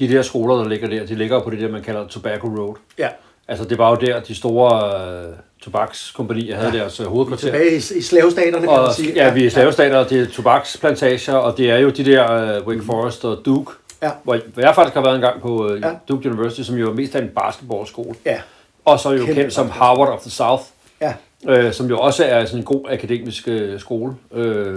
De 0.00 0.08
der 0.08 0.22
skoler, 0.22 0.54
der 0.56 0.68
ligger 0.68 0.88
der, 0.88 1.06
de 1.06 1.14
ligger 1.14 1.40
på 1.40 1.50
det 1.50 1.60
der, 1.60 1.68
man 1.68 1.82
kalder 1.82 2.06
Tobacco 2.06 2.46
Road. 2.48 2.74
Ja, 2.98 3.08
Altså, 3.48 3.64
det 3.64 3.78
var 3.78 3.90
jo 3.90 3.96
der, 3.96 4.20
de 4.20 4.34
store 4.34 5.00
øh, 5.22 5.32
tobakskompanier 5.62 6.56
havde 6.56 6.70
Ja. 6.72 6.78
deres 6.78 7.00
øh, 7.00 7.06
hovedkvarter. 7.06 7.42
tilbage 7.42 7.70
i, 7.72 7.76
i 7.76 8.02
slavestaterne, 8.02 8.58
kan 8.60 8.68
Og, 8.68 8.82
man 8.82 8.94
sige. 8.94 9.12
ja, 9.14 9.32
vi 9.34 9.46
er 9.46 9.50
slavestater, 9.50 9.98
og 9.98 10.10
det 10.10 10.20
er 10.20 10.26
tobaksplantager, 10.26 11.34
og 11.34 11.56
det 11.58 11.70
er 11.70 11.76
jo 11.78 11.90
de 11.90 12.04
der 12.04 12.58
uh, 12.60 12.66
Wake 12.66 12.82
Forest 12.82 13.24
og 13.24 13.38
Duke, 13.44 13.72
Ja. 14.02 14.10
hvor 14.24 14.38
hvor 14.54 14.62
jeg 14.62 14.74
faktisk 14.74 14.94
har 14.94 15.02
været 15.02 15.14
en 15.14 15.20
gang 15.20 15.40
på 15.40 15.66
uh, 15.72 15.80
Ja. 15.80 15.90
Duke 16.08 16.30
University, 16.30 16.60
som 16.62 16.76
jo 16.76 16.90
er 16.90 16.94
mest 16.94 17.14
af 17.14 17.22
en 17.22 17.28
basketballskole. 17.28 18.14
Ja, 18.26 18.40
Og 18.84 19.00
så 19.00 19.08
er 19.08 19.12
jo 19.12 19.24
Kæmpe 19.24 19.34
kendt 19.40 19.54
som. 19.54 19.70
Harvard 19.70 20.08
of 20.08 20.20
the 20.20 20.30
South, 20.30 20.62
ja, 21.00 21.14
øh, 21.48 21.72
som 21.72 21.86
jo 21.86 21.98
også 21.98 22.24
er 22.24 22.44
sådan 22.44 22.58
en 22.58 22.64
god 22.64 22.84
akademisk 22.90 23.48
øh, 23.48 23.80
skole, 23.80 24.14
øh, 24.32 24.76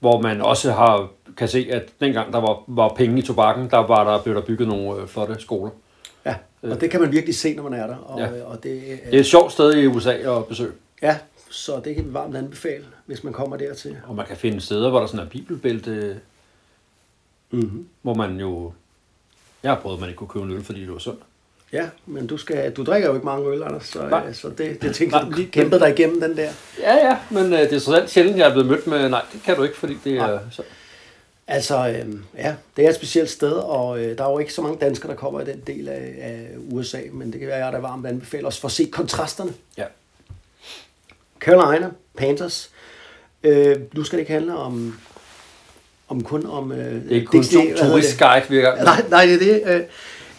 hvor 0.00 0.20
man 0.20 0.40
også 0.42 0.72
har 0.72 1.08
kan 1.36 1.48
se, 1.48 1.68
at 1.70 1.88
dengang 2.00 2.32
der 2.32 2.38
var, 2.40 2.62
var 2.66 2.88
penge 2.88 3.18
i 3.18 3.22
tobakken, 3.22 3.70
der 3.70 3.78
var 3.78 4.12
der, 4.16 4.22
blev 4.22 4.34
der 4.34 4.40
bygget 4.40 4.68
nogle 4.68 5.02
øh, 5.02 5.08
flotte 5.08 5.36
skoler. 5.40 5.70
ja. 6.26 6.34
Og 6.62 6.80
det 6.80 6.90
kan 6.90 7.00
man 7.00 7.12
virkelig 7.12 7.34
se, 7.34 7.54
når 7.54 7.62
man 7.62 7.72
er 7.80 7.86
der. 7.86 7.96
Og, 7.96 8.20
Ja. 8.20 8.26
ja. 8.36 8.44
og 8.44 8.62
det, 8.62 8.70
øh, 8.70 8.98
Det 9.06 9.14
er 9.14 9.18
et 9.20 9.26
sjovt 9.26 9.52
sted 9.52 9.74
i 9.74 9.86
USA 9.86 10.12
at 10.12 10.46
besøge, 10.46 10.72
ja, 11.02 11.18
så 11.50 11.80
det 11.84 11.94
kan 11.94 12.04
vi 12.08 12.14
varmt 12.14 12.36
anbefale, 12.36 12.84
hvis 13.06 13.24
man 13.24 13.32
kommer 13.32 13.56
dertil. 13.56 13.96
og 14.06 14.14
man 14.16 14.26
kan 14.26 14.36
finde 14.36 14.60
steder, 14.60 14.90
hvor 14.90 15.00
der 15.00 15.06
sådan 15.06 15.26
er 15.26 15.30
bibelbælte, 15.30 16.20
Mm-hmm. 17.50 17.86
hvor 18.02 18.14
man 18.14 18.36
jo... 18.40 18.72
Jeg 19.62 19.70
har 19.70 19.80
prøvet, 19.80 19.96
at 19.96 20.00
man 20.00 20.08
ikke 20.08 20.18
kunne 20.18 20.28
købe 20.28 20.44
en 20.44 20.50
øl, 20.50 20.64
fordi 20.64 20.80
det 20.80 20.92
var 20.92 20.98
søndag. 20.98 21.22
Ja, 21.72 21.88
men 22.06 22.26
du, 22.26 22.36
skal, 22.36 22.72
du 22.72 22.84
drikker 22.84 23.08
jo 23.08 23.14
ikke 23.14 23.26
mange 23.26 23.48
øl, 23.48 23.62
Anders, 23.62 23.86
så, 23.86 24.08
Nej. 24.08 24.24
øh, 24.28 24.34
så 24.34 24.48
det, 24.48 24.82
det 24.82 24.94
tænker 24.94 25.16
jeg, 25.16 25.24
Nej, 25.24 25.30
du 25.30 25.36
lige- 25.36 25.50
kæmpede 25.50 25.80
dig 25.80 25.90
igennem 25.98 26.20
den 26.20 26.36
der. 26.36 26.50
Ja, 26.78 26.94
ja, 27.08 27.18
men 27.30 27.44
øh, 27.52 27.58
det 27.58 27.72
er 27.72 27.78
så 27.78 28.04
sjældent, 28.06 28.36
jeg 28.38 28.48
er 28.48 28.52
blevet 28.52 28.68
mødt 28.68 28.86
med, 28.86 29.08
nej, 29.08 29.22
det 29.32 29.42
kan 29.42 29.56
du 29.56 29.62
ikke, 29.62 29.76
fordi 29.76 29.96
det 30.04 30.16
er... 30.18 30.38
Så. 30.50 30.62
Altså, 31.52 31.88
øh, 31.88 32.14
ja, 32.38 32.54
det 32.76 32.84
er 32.84 32.88
et 32.88 32.94
specielt 32.94 33.30
sted, 33.30 33.52
og 33.52 33.98
øh, 34.00 34.18
der 34.18 34.24
er 34.24 34.30
jo 34.30 34.38
ikke 34.38 34.52
så 34.52 34.62
mange 34.62 34.78
danskere, 34.80 35.10
der 35.10 35.16
kommer 35.16 35.40
i 35.40 35.44
den 35.44 35.60
del 35.66 35.88
af, 35.88 36.14
af 36.20 36.46
USA, 36.70 36.98
men 37.12 37.32
det 37.32 37.40
kan 37.40 37.48
være, 37.48 37.56
at 37.56 37.60
jeg 37.60 37.66
er 37.66 37.70
der 37.72 37.78
varmt 37.80 38.06
anbefaler 38.06 38.48
os 38.48 38.60
for 38.60 38.68
at 38.68 38.72
se 38.72 38.88
kontrasterne. 38.92 39.52
Ja. 39.78 39.84
Carolina 41.40 41.90
Panthers. 42.16 42.70
Øh, 43.42 43.76
nu 43.94 44.04
skal 44.04 44.16
det 44.16 44.20
ikke 44.22 44.32
handle 44.32 44.56
om, 44.56 44.98
om 46.08 46.22
kun 46.24 46.46
om... 46.46 46.72
Øh, 46.72 46.78
Det 46.78 47.10
er 47.10 47.14
ikke 47.14 47.26
kun 47.26 47.44
turistguide, 47.76 48.44
vi 48.48 48.56
er 48.56 48.60
i 48.60 48.62
gang 48.62 48.78
med. 48.78 48.84
Nej, 48.84 49.04
nej, 49.10 49.26
det 49.26 49.34
er 49.34 49.38
det. 49.38 49.62
Øh, 49.74 49.82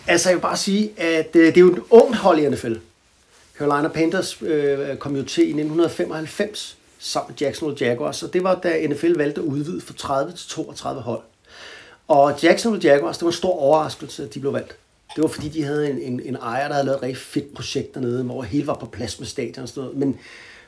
altså, 0.07 0.29
jeg 0.29 0.35
vil 0.35 0.41
bare 0.41 0.57
sige, 0.57 0.91
at 0.97 1.35
øh, 1.35 1.45
det 1.45 1.57
er 1.57 1.61
jo 1.61 1.71
et 1.73 1.81
ungt 1.89 2.15
hold 2.17 2.39
i 2.39 2.49
NFL. 2.49 2.73
Carolina 3.57 3.87
Panthers 3.87 4.41
øh, 4.41 4.97
kom 4.97 5.15
jo 5.15 5.23
til 5.23 5.43
i 5.43 5.47
1995 5.47 6.77
sammen 7.01 7.31
med 7.31 7.47
Jacksonville 7.47 7.85
Jaguars, 7.87 8.23
og 8.23 8.33
det 8.33 8.43
var 8.43 8.55
da 8.55 8.87
NFL 8.87 9.17
valgte 9.17 9.41
at 9.41 9.45
udvide 9.45 9.81
fra 9.81 9.93
30 9.97 10.31
til 10.31 10.49
32 10.49 11.01
hold. 11.01 11.21
Og 12.07 12.43
Jacksonville 12.43 12.89
Jaguars, 12.89 13.17
det 13.17 13.25
var 13.25 13.31
en 13.31 13.37
stor 13.37 13.59
overraskelse, 13.59 14.23
at 14.23 14.33
de 14.33 14.39
blev 14.39 14.53
valgt. 14.53 14.77
Det 15.15 15.21
var 15.21 15.27
fordi, 15.27 15.49
de 15.49 15.63
havde 15.63 15.89
en, 15.89 16.01
en, 16.01 16.21
en 16.25 16.35
ejer, 16.35 16.67
der 16.67 16.73
havde 16.73 16.85
lavet 16.85 16.97
et 16.97 17.03
rigtig 17.03 17.17
fedt 17.17 17.53
projekt 17.53 17.95
dernede, 17.95 18.23
hvor 18.23 18.41
hele 18.41 18.67
var 18.67 18.73
på 18.73 18.85
plads 18.85 19.19
med 19.19 19.27
stadion 19.27 19.63
og 19.63 19.69
sådan 19.69 19.83
noget. 19.83 19.97
Men, 19.97 20.19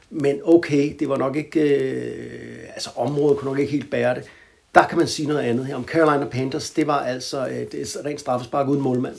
men 0.09 0.39
okay, 0.43 0.95
det 0.99 1.09
var 1.09 1.17
nok 1.17 1.35
ikke, 1.35 1.59
øh, 1.59 2.59
altså 2.73 2.89
området 2.95 3.37
kunne 3.37 3.51
nok 3.51 3.59
ikke 3.59 3.71
helt 3.71 3.91
bære 3.91 4.15
det. 4.15 4.23
Der 4.75 4.87
kan 4.87 4.97
man 4.97 5.07
sige 5.07 5.27
noget 5.27 5.41
andet 5.41 5.65
her. 5.65 5.75
Om 5.75 5.85
Carolina 5.85 6.25
Panthers, 6.25 6.69
det 6.69 6.87
var 6.87 6.99
altså 6.99 7.45
et, 7.45 7.73
et 7.73 7.97
rent 8.05 8.19
straffespark 8.19 8.67
uden 8.67 8.81
målmand. 8.81 9.15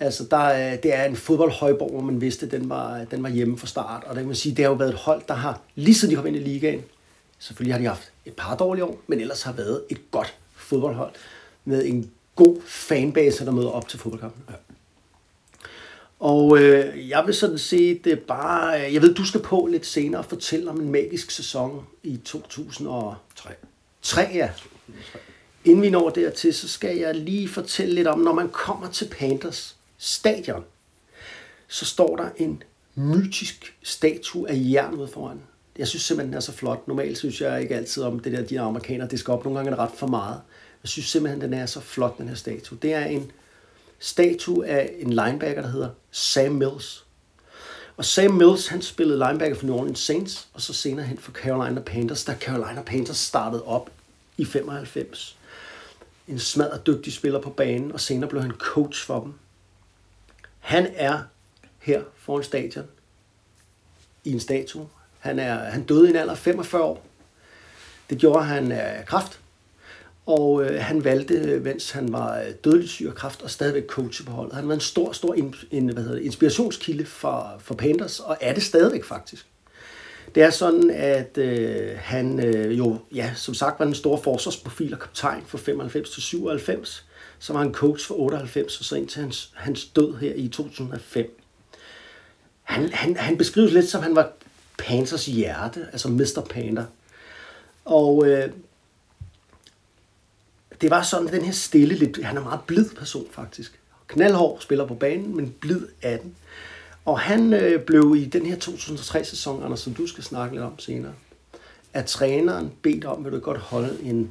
Altså, 0.00 0.24
der, 0.30 0.44
øh, 0.72 0.82
det 0.82 0.94
er 0.94 1.04
en 1.04 1.16
fodboldhøjborg, 1.16 1.90
hvor 1.90 2.00
man 2.00 2.20
vidste, 2.20 2.46
at 2.46 2.52
den 2.52 2.68
var, 2.68 3.04
den 3.10 3.22
var 3.22 3.28
hjemme 3.28 3.58
fra 3.58 3.66
start. 3.66 4.02
Og 4.04 4.08
det 4.10 4.16
kan 4.16 4.26
man 4.26 4.34
sige, 4.36 4.54
det 4.54 4.64
har 4.64 4.70
jo 4.70 4.76
været 4.76 4.90
et 4.90 4.96
hold, 4.98 5.22
der 5.28 5.34
har, 5.34 5.60
lige 5.74 5.94
siden 5.94 6.10
de 6.12 6.16
kom 6.16 6.26
ind 6.26 6.36
i 6.36 6.40
ligaen, 6.40 6.82
selvfølgelig 7.38 7.74
har 7.74 7.78
de 7.80 7.86
haft 7.86 8.12
et 8.26 8.32
par 8.32 8.56
dårlige 8.56 8.84
år, 8.84 8.98
men 9.06 9.20
ellers 9.20 9.42
har 9.42 9.52
været 9.52 9.82
et 9.88 10.10
godt 10.10 10.34
fodboldhold 10.56 11.12
med 11.64 11.86
en 11.86 12.10
god 12.36 12.56
fanbase, 12.66 13.44
der 13.44 13.50
møder 13.52 13.68
op 13.70 13.88
til 13.88 13.98
fodboldkampen. 13.98 14.42
Ja. 14.48 14.54
Og 16.20 16.58
øh, 16.58 17.08
jeg 17.08 17.22
vil 17.26 17.34
sådan 17.34 17.58
set 17.58 18.06
øh, 18.06 18.18
bare... 18.18 18.86
øh, 18.86 18.94
Jeg 18.94 19.02
ved, 19.02 19.14
du 19.14 19.24
skal 19.24 19.40
på 19.40 19.68
lidt 19.70 19.86
senere 19.86 20.20
og 20.20 20.24
fortælle 20.24 20.70
om 20.70 20.80
en 20.80 20.92
magisk 20.92 21.30
sæson 21.30 21.86
i 22.02 22.16
2003. 22.16 23.50
3, 24.02 24.22
ja. 24.34 24.50
Inden 25.64 25.82
vi 25.82 25.90
når 25.90 26.10
dertil, 26.10 26.54
så 26.54 26.68
skal 26.68 26.96
jeg 26.96 27.14
lige 27.14 27.48
fortælle 27.48 27.94
lidt 27.94 28.06
om, 28.06 28.18
når 28.18 28.34
man 28.34 28.48
kommer 28.48 28.90
til 28.90 29.08
Panthers 29.18 29.76
stadion, 30.00 30.64
så 31.68 31.84
står 31.84 32.16
der 32.16 32.28
en 32.36 32.62
mytisk 32.94 33.76
statue 33.82 34.50
af 34.50 34.54
jern 34.56 34.94
ude 34.94 35.08
foran. 35.08 35.42
Jeg 35.78 35.88
synes 35.88 36.02
simpelthen, 36.02 36.32
den 36.32 36.36
er 36.36 36.40
så 36.40 36.52
flot. 36.52 36.88
Normalt 36.88 37.18
synes 37.18 37.40
jeg 37.40 37.62
ikke 37.62 37.76
altid 37.76 38.02
om 38.02 38.20
det 38.20 38.32
der, 38.32 38.42
de 38.42 38.60
amerikanere, 38.60 39.08
det 39.08 39.18
skal 39.18 39.32
op. 39.32 39.44
Nogle 39.44 39.58
gange 39.58 39.70
er 39.70 39.76
det 39.76 39.84
ret 39.84 39.98
for 39.98 40.06
meget. 40.06 40.40
Jeg 40.82 40.88
synes 40.88 41.08
simpelthen, 41.08 41.40
den 41.40 41.54
er 41.54 41.66
så 41.66 41.80
flot, 41.80 42.18
den 42.18 42.28
her 42.28 42.34
statue. 42.34 42.78
Det 42.82 42.94
er 42.94 43.04
en 43.04 43.32
statue 43.98 44.66
af 44.66 44.94
en 44.98 45.08
linebacker, 45.10 45.62
der 45.62 45.68
hedder 45.68 45.90
Sam 46.10 46.52
Mills. 46.52 47.04
Og 47.96 48.04
Sam 48.04 48.30
Mills, 48.30 48.66
han 48.66 48.82
spillede 48.82 49.18
linebacker 49.18 49.56
for 49.56 49.66
New 49.66 49.74
Orleans 49.74 49.98
Saints, 49.98 50.48
og 50.52 50.60
så 50.60 50.72
senere 50.72 51.06
hen 51.06 51.18
for 51.18 51.32
Carolina 51.32 51.80
Panthers, 51.80 52.24
da 52.24 52.34
Carolina 52.40 52.82
Panthers 52.82 53.16
startede 53.16 53.64
op 53.64 53.90
i 54.36 54.44
95. 54.44 55.36
En 56.28 56.38
smadret 56.38 56.86
dygtig 56.86 57.12
spiller 57.12 57.40
på 57.40 57.50
banen, 57.50 57.92
og 57.92 58.00
senere 58.00 58.30
blev 58.30 58.42
han 58.42 58.50
coach 58.50 59.06
for 59.06 59.20
dem. 59.20 59.32
Han 60.60 60.86
er 60.94 61.18
her 61.78 62.02
foran 62.16 62.44
stadion 62.44 62.86
i 64.24 64.32
en 64.32 64.40
statue. 64.40 64.88
Han, 65.18 65.38
er, 65.38 65.54
han 65.54 65.84
døde 65.84 66.06
i 66.06 66.10
en 66.10 66.16
alder 66.16 66.32
af 66.32 66.38
45 66.38 66.82
år. 66.82 67.06
Det 68.10 68.18
gjorde 68.18 68.44
han 68.44 68.72
af 68.72 69.06
kraft. 69.06 69.40
Og 70.26 70.64
øh, 70.64 70.80
han 70.82 71.04
valgte, 71.04 71.34
øh, 71.34 71.64
mens 71.64 71.90
han 71.90 72.12
var 72.12 72.38
øh, 72.38 72.50
dødelig 72.64 72.88
syg 72.88 73.06
af 73.06 73.14
kraft, 73.14 73.42
og 73.42 73.50
stadigvæk 73.50 73.86
coach 73.86 74.24
på 74.24 74.32
holdet. 74.32 74.54
Han 74.54 74.68
var 74.68 74.74
en 74.74 74.80
stor, 74.80 75.12
stor 75.12 75.34
in, 75.34 75.54
en, 75.70 75.88
hvad 75.88 76.02
hedder 76.02 76.16
det, 76.16 76.24
inspirationskilde 76.24 77.04
for, 77.04 77.54
for 77.58 77.74
Panthers, 77.74 78.20
og 78.20 78.36
er 78.40 78.54
det 78.54 78.62
stadigvæk 78.62 79.04
faktisk. 79.04 79.46
Det 80.34 80.42
er 80.42 80.50
sådan, 80.50 80.90
at 80.90 81.38
øh, 81.38 81.96
han 81.98 82.40
øh, 82.44 82.78
jo, 82.78 82.98
ja, 83.14 83.32
som 83.34 83.54
sagt, 83.54 83.78
var 83.78 83.84
den 83.84 83.94
store 83.94 84.22
forsvarsprofil 84.22 84.94
og 84.94 85.00
kaptajn 85.00 85.42
fra 85.46 85.58
95 85.58 86.10
til 86.10 86.22
97. 86.22 87.06
Så 87.40 87.52
var 87.52 87.60
han 87.60 87.74
coach 87.74 88.06
for 88.06 88.14
98, 88.14 88.78
og 88.78 88.84
så 88.84 88.96
indtil 88.96 89.22
hans, 89.22 89.52
hans 89.54 89.84
død 89.84 90.16
her 90.16 90.34
i 90.34 90.48
2005. 90.48 91.40
Han, 92.62 92.92
han, 92.92 93.16
han 93.16 93.38
beskrives 93.38 93.72
lidt 93.72 93.88
som, 93.88 94.02
han 94.02 94.16
var 94.16 94.32
Panthers 94.78 95.26
hjerte, 95.26 95.86
altså 95.92 96.08
Mr. 96.08 96.46
Panther. 96.50 96.84
Og 97.84 98.26
øh, 98.26 98.52
det 100.80 100.90
var 100.90 101.02
sådan, 101.02 101.28
den 101.28 101.44
her 101.44 101.52
stille, 101.52 101.94
lidt, 101.94 102.24
han 102.24 102.36
er 102.36 102.40
en 102.40 102.46
meget 102.46 102.60
blid 102.66 102.88
person 102.90 103.26
faktisk. 103.30 103.80
Knaldhård 104.06 104.60
spiller 104.60 104.86
på 104.86 104.94
banen, 104.94 105.36
men 105.36 105.54
blid 105.60 105.80
af 106.02 106.18
den. 106.18 106.36
Og 107.04 107.20
han 107.20 107.52
øh, 107.52 107.82
blev 107.82 108.14
i 108.18 108.24
den 108.24 108.46
her 108.46 108.56
2003-sæson, 108.56 109.62
Anders, 109.62 109.80
som 109.80 109.94
du 109.94 110.06
skal 110.06 110.24
snakke 110.24 110.54
lidt 110.54 110.64
om 110.64 110.78
senere, 110.78 111.12
at 111.92 112.06
træneren 112.06 112.72
bedt 112.82 113.04
om, 113.04 113.24
vil 113.24 113.32
du 113.32 113.38
godt 113.38 113.58
holde 113.58 113.98
en 114.02 114.30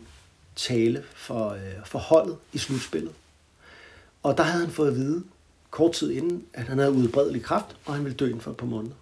tale 0.60 1.04
for, 1.15 1.50
øh, 1.50 1.86
for 1.86 2.00
holdet 2.00 2.38
i 2.54 2.58
slutspillet. 2.58 3.12
Og 4.24 4.38
der 4.38 4.43
havde 4.43 4.65
han 4.65 4.74
fået 4.74 4.88
at 4.88 4.95
vide, 4.95 5.24
kort 5.72 5.91
tid 5.91 6.12
inden, 6.12 6.43
at 6.54 6.63
han 6.63 6.78
havde 6.78 6.91
udbredelig 6.91 7.43
kraft, 7.43 7.76
og 7.86 7.93
han 7.93 8.04
ville 8.04 8.17
dø 8.17 8.26
inden 8.26 8.41
for 8.41 8.52
et 8.52 8.58
par 8.58 8.65
måneder. 8.65 8.95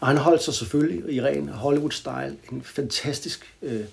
Og 0.00 0.06
han 0.06 0.16
holdt 0.16 0.42
sig 0.42 0.54
selvfølgelig 0.54 1.14
i 1.14 1.22
ren 1.22 1.48
Hollywood-style 1.48 2.52
en 2.52 2.62
fantastisk 2.62 3.54
øh, 3.62 3.84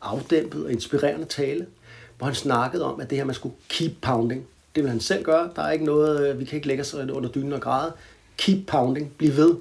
afdæmpet 0.00 0.64
og 0.64 0.72
inspirerende 0.72 1.26
tale, 1.26 1.66
hvor 2.18 2.26
han 2.26 2.34
snakkede 2.34 2.84
om, 2.84 3.00
at 3.00 3.10
det 3.10 3.18
her, 3.18 3.24
man 3.24 3.34
skulle 3.34 3.54
keep 3.68 3.92
pounding. 4.02 4.46
Det 4.74 4.82
vil 4.82 4.90
han 4.90 5.00
selv 5.00 5.24
gøre. 5.24 5.50
Der 5.56 5.62
er 5.62 5.70
ikke 5.70 5.84
noget, 5.84 6.28
øh, 6.28 6.38
vi 6.38 6.44
kan 6.44 6.56
ikke 6.56 6.68
lægge 6.68 6.80
os 6.80 6.94
under 6.94 7.30
dynen 7.30 7.52
og 7.52 7.60
græde. 7.60 7.92
Keep 8.36 8.66
pounding. 8.66 9.12
Bliv 9.18 9.36
ved. 9.36 9.56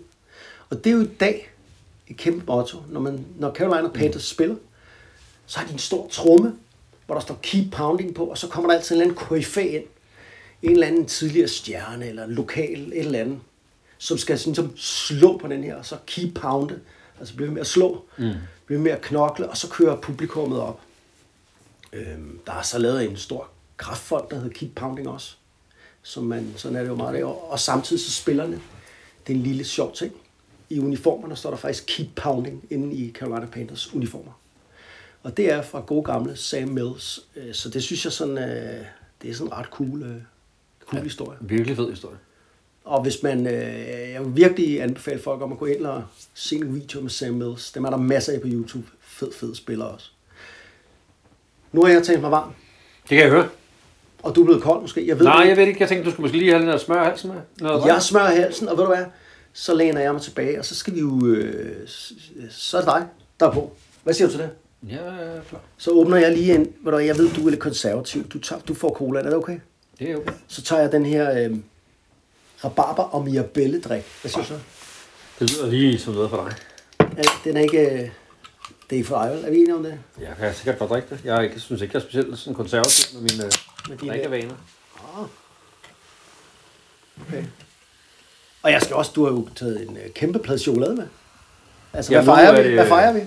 Og 0.70 0.84
det 0.84 0.90
er 0.90 0.96
jo 0.96 1.02
i 1.02 1.10
dag 1.20 1.52
et 2.08 2.18
kæmpe 2.18 2.46
motto. 2.48 2.78
Når, 2.90 3.00
man, 3.00 3.26
når 3.38 3.54
Carolina 3.54 3.90
Panthers 3.90 4.26
spiller, 4.26 4.56
så 5.46 5.60
har 5.60 5.68
de 5.68 5.74
en 5.74 5.80
stor 5.80 6.08
tromme, 6.08 6.56
hvor 7.10 7.16
der 7.16 7.22
står 7.22 7.40
keep 7.42 7.72
pounding 7.72 8.16
på, 8.16 8.26
og 8.26 8.38
så 8.38 8.48
kommer 8.48 8.70
der 8.70 8.78
altid 8.78 8.96
en 8.96 9.02
eller 9.02 9.14
anden 9.14 9.26
koryfæ 9.28 9.62
ind. 9.62 9.84
En 10.62 10.72
eller 10.72 10.88
anden 10.88 11.06
tidligere 11.06 11.48
stjerne, 11.48 12.08
eller 12.08 12.28
lokal, 12.28 12.80
et 12.94 13.00
eller 13.00 13.20
andet, 13.20 13.40
som 13.98 14.18
skal 14.18 14.40
sådan, 14.40 14.56
som 14.56 14.78
slå 14.78 15.38
på 15.38 15.48
den 15.48 15.64
her, 15.64 15.76
og 15.76 15.86
så 15.86 15.98
keep 16.06 16.36
pounde. 16.36 16.80
Altså 17.20 17.36
blive 17.36 17.52
med 17.52 17.62
at 17.62 17.68
slå, 17.68 18.06
mm. 18.18 18.34
blive 18.66 18.82
med 18.82 18.92
at 18.92 19.02
knokle, 19.02 19.50
og 19.50 19.58
så 19.58 19.70
kører 19.70 20.02
publikummet 20.02 20.60
op. 20.60 20.82
Øhm, 21.94 22.40
der 22.46 22.54
er 22.54 22.62
så 22.62 22.78
lavet 22.78 23.10
en 23.10 23.18
stor 23.18 23.50
kraftfond, 23.78 24.30
der 24.30 24.36
hedder 24.36 24.54
Keep 24.54 24.72
Pounding 24.76 25.10
også. 25.10 25.36
Som 26.02 26.24
man, 26.24 26.54
sådan 26.56 26.78
er 26.78 26.82
det 26.82 26.90
jo 26.90 26.96
meget. 26.96 27.24
Og, 27.24 27.52
og 27.52 27.60
samtidig 27.60 28.06
så 28.06 28.12
spillerne, 28.12 28.62
det 29.28 29.34
er 29.34 29.38
en 29.38 29.44
lille 29.44 29.64
sjov 29.64 29.94
ting. 29.94 30.14
I 30.70 30.80
uniformerne 30.80 31.36
står 31.36 31.50
der 31.50 31.58
faktisk 31.58 31.86
Keep 31.88 32.10
Pounding 32.16 32.64
inde 32.70 32.96
i 32.96 33.12
Carolina 33.12 33.46
Panthers 33.46 33.94
uniformer. 33.94 34.32
Og 35.24 35.38
det 35.38 35.52
er 35.52 35.62
fra 35.62 35.80
gode 35.80 36.04
gamle 36.04 36.36
Sam 36.36 36.68
Mills. 36.68 37.20
Øh, 37.36 37.54
Så 37.54 37.70
det 37.70 37.84
synes 37.84 38.06
jeg 38.06 38.14
sådan, 38.14 38.38
øh, 38.38 38.86
det 39.22 39.30
er 39.30 39.34
sådan 39.34 39.48
en 39.48 39.54
ret 39.58 39.66
cool, 39.66 40.04
øh, 40.04 40.16
cool 40.86 40.98
ja. 40.98 41.04
historie. 41.04 41.38
Virkelig 41.42 41.76
fed 41.78 41.90
historie. 41.90 42.18
Og 42.86 43.02
hvis 43.04 43.24
man, 43.24 43.46
jeg 43.46 44.26
vil 44.26 44.36
virkelig 44.36 44.82
anbefale 44.82 45.20
folk 45.22 45.42
om 45.42 45.52
at 45.52 45.58
gå 45.58 45.66
ind 45.66 45.86
og 45.86 46.04
se 46.34 46.56
en 46.56 46.76
video 46.76 47.02
med 47.02 47.10
Sam 47.10 47.34
Mills. 47.34 47.72
Dem 47.72 47.86
er 47.86 47.90
der 47.90 47.98
masser 47.98 48.34
af 48.34 48.42
på 48.42 48.48
YouTube. 48.52 48.88
Fed, 49.02 49.32
fed 49.34 49.56
spiller 49.56 49.86
også. 49.86 50.12
Nu 51.72 51.84
har 51.84 51.90
jeg 51.94 52.04
talt 52.04 52.22
mig 52.22 52.32
varm, 52.32 52.54
Det 53.02 53.10
kan 53.10 53.18
jeg 53.20 53.30
høre. 53.30 53.50
og 54.24 54.36
du 54.36 54.42
er 54.42 54.46
blevet 54.46 54.64
kold 54.64 54.82
måske. 54.82 55.08
Jeg 55.08 55.20
ved 55.20 55.26
Nej, 55.26 55.42
det 55.44 55.50
jeg 55.50 55.58
ved 55.58 55.68
ikke. 55.68 55.82
Jeg 55.82 55.90
tænkte, 55.90 56.06
du 56.06 56.12
skulle 56.12 56.24
måske 56.24 56.38
lige 56.38 56.52
have 56.54 56.66
der 56.66 56.78
smør 56.78 57.02
i 57.02 57.06
halsen 57.06 57.30
med. 57.32 57.42
Noget 57.62 57.86
Jeg 57.86 58.02
smører 58.02 58.26
halsen, 58.36 58.68
og 58.70 58.78
ved 58.78 58.84
du 58.86 58.96
hvad? 58.96 59.06
Så 59.54 59.74
læner 59.76 60.02
jeg 60.02 60.14
mig 60.14 60.22
tilbage, 60.22 60.60
og 60.60 60.66
så 60.66 60.76
skal 60.76 60.96
vi 60.96 61.00
jo... 61.00 61.26
Øh, 61.26 61.88
så 62.50 62.78
er 62.78 62.82
det 62.82 62.88
dig, 62.88 63.08
der 63.40 63.48
er 63.48 63.52
på. 63.52 63.74
Hvad 64.04 64.14
siger 64.14 64.28
du 64.28 64.32
til 64.34 64.42
det? 64.42 64.50
Ja, 64.88 65.00
klar. 65.50 65.62
Så 65.78 65.92
åbner 65.92 66.18
jeg 66.18 66.32
lige 66.32 66.56
en... 66.56 66.74
Hvad, 66.82 67.00
jeg 67.00 67.18
ved, 67.18 67.30
du 67.34 67.46
er 67.46 67.50
lidt 67.50 67.60
konservativ. 67.62 68.30
Du, 68.30 68.40
tager, 68.40 68.62
du 68.62 68.74
får 68.74 68.94
cola, 68.94 69.20
er 69.20 69.24
det 69.24 69.34
okay? 69.36 69.60
Det 70.00 70.12
er 70.12 70.16
okay. 70.18 70.32
Så 70.48 70.62
tager 70.62 70.82
jeg 70.82 70.92
den 70.92 71.06
her 71.06 71.32
øh, 71.50 71.58
rabarber 72.66 73.04
og 73.04 73.24
mirabelle-drik. 73.26 74.04
Hvad 74.22 74.32
siger 74.32 74.42
du 74.44 74.48
så? 74.48 74.60
Det 75.40 75.52
lyder 75.52 75.68
lige 75.68 76.00
som 76.00 76.14
noget 76.14 76.30
for 76.30 76.44
dig. 76.48 76.56
Ja, 77.18 77.22
den 77.44 77.58
er 77.58 77.62
ikke... 77.62 77.90
Øh, 78.04 78.10
det 78.90 79.00
er 79.00 79.04
for 79.04 79.22
dig, 79.24 79.32
vel? 79.36 79.46
Er 79.46 79.50
vi 79.50 79.58
enige 79.58 79.76
om 79.76 79.84
det? 79.84 80.00
Jeg 80.22 80.34
kan 80.40 80.54
sikkert 80.54 80.80
godt 80.80 80.90
drikke 80.90 81.08
det. 81.10 81.20
Jeg 81.26 81.44
ikke, 81.44 81.60
synes 81.60 81.82
ikke, 81.82 81.92
jeg 81.96 82.00
er 82.00 82.04
specielt 82.04 82.38
sådan 82.40 82.54
konservativ 82.56 83.20
med 83.22 83.30
mine 83.32 83.44
Med 83.44 83.52
med 83.90 83.98
dine- 83.98 84.12
drikkevaner. 84.12 84.54
Ah. 85.18 85.26
Okay. 87.28 87.44
Og 88.64 88.72
jeg 88.72 88.82
skal 88.82 88.96
også... 88.96 89.12
Du 89.16 89.24
har 89.26 89.32
jo 89.32 89.48
taget 89.56 89.90
en 89.90 89.98
øh, 89.98 90.10
kæmpe 90.14 90.40
plade 90.40 90.60
chokolade 90.60 90.96
med. 90.96 91.08
Altså, 91.94 92.12
Ja, 92.14 92.18
hvad 92.24 92.26
fejrer 92.36 92.52
er 92.52 92.62
vi? 92.62 92.68
det- 92.68 92.74
Hvad 92.78 92.88
fejrer 92.88 93.14
vi? 93.14 93.20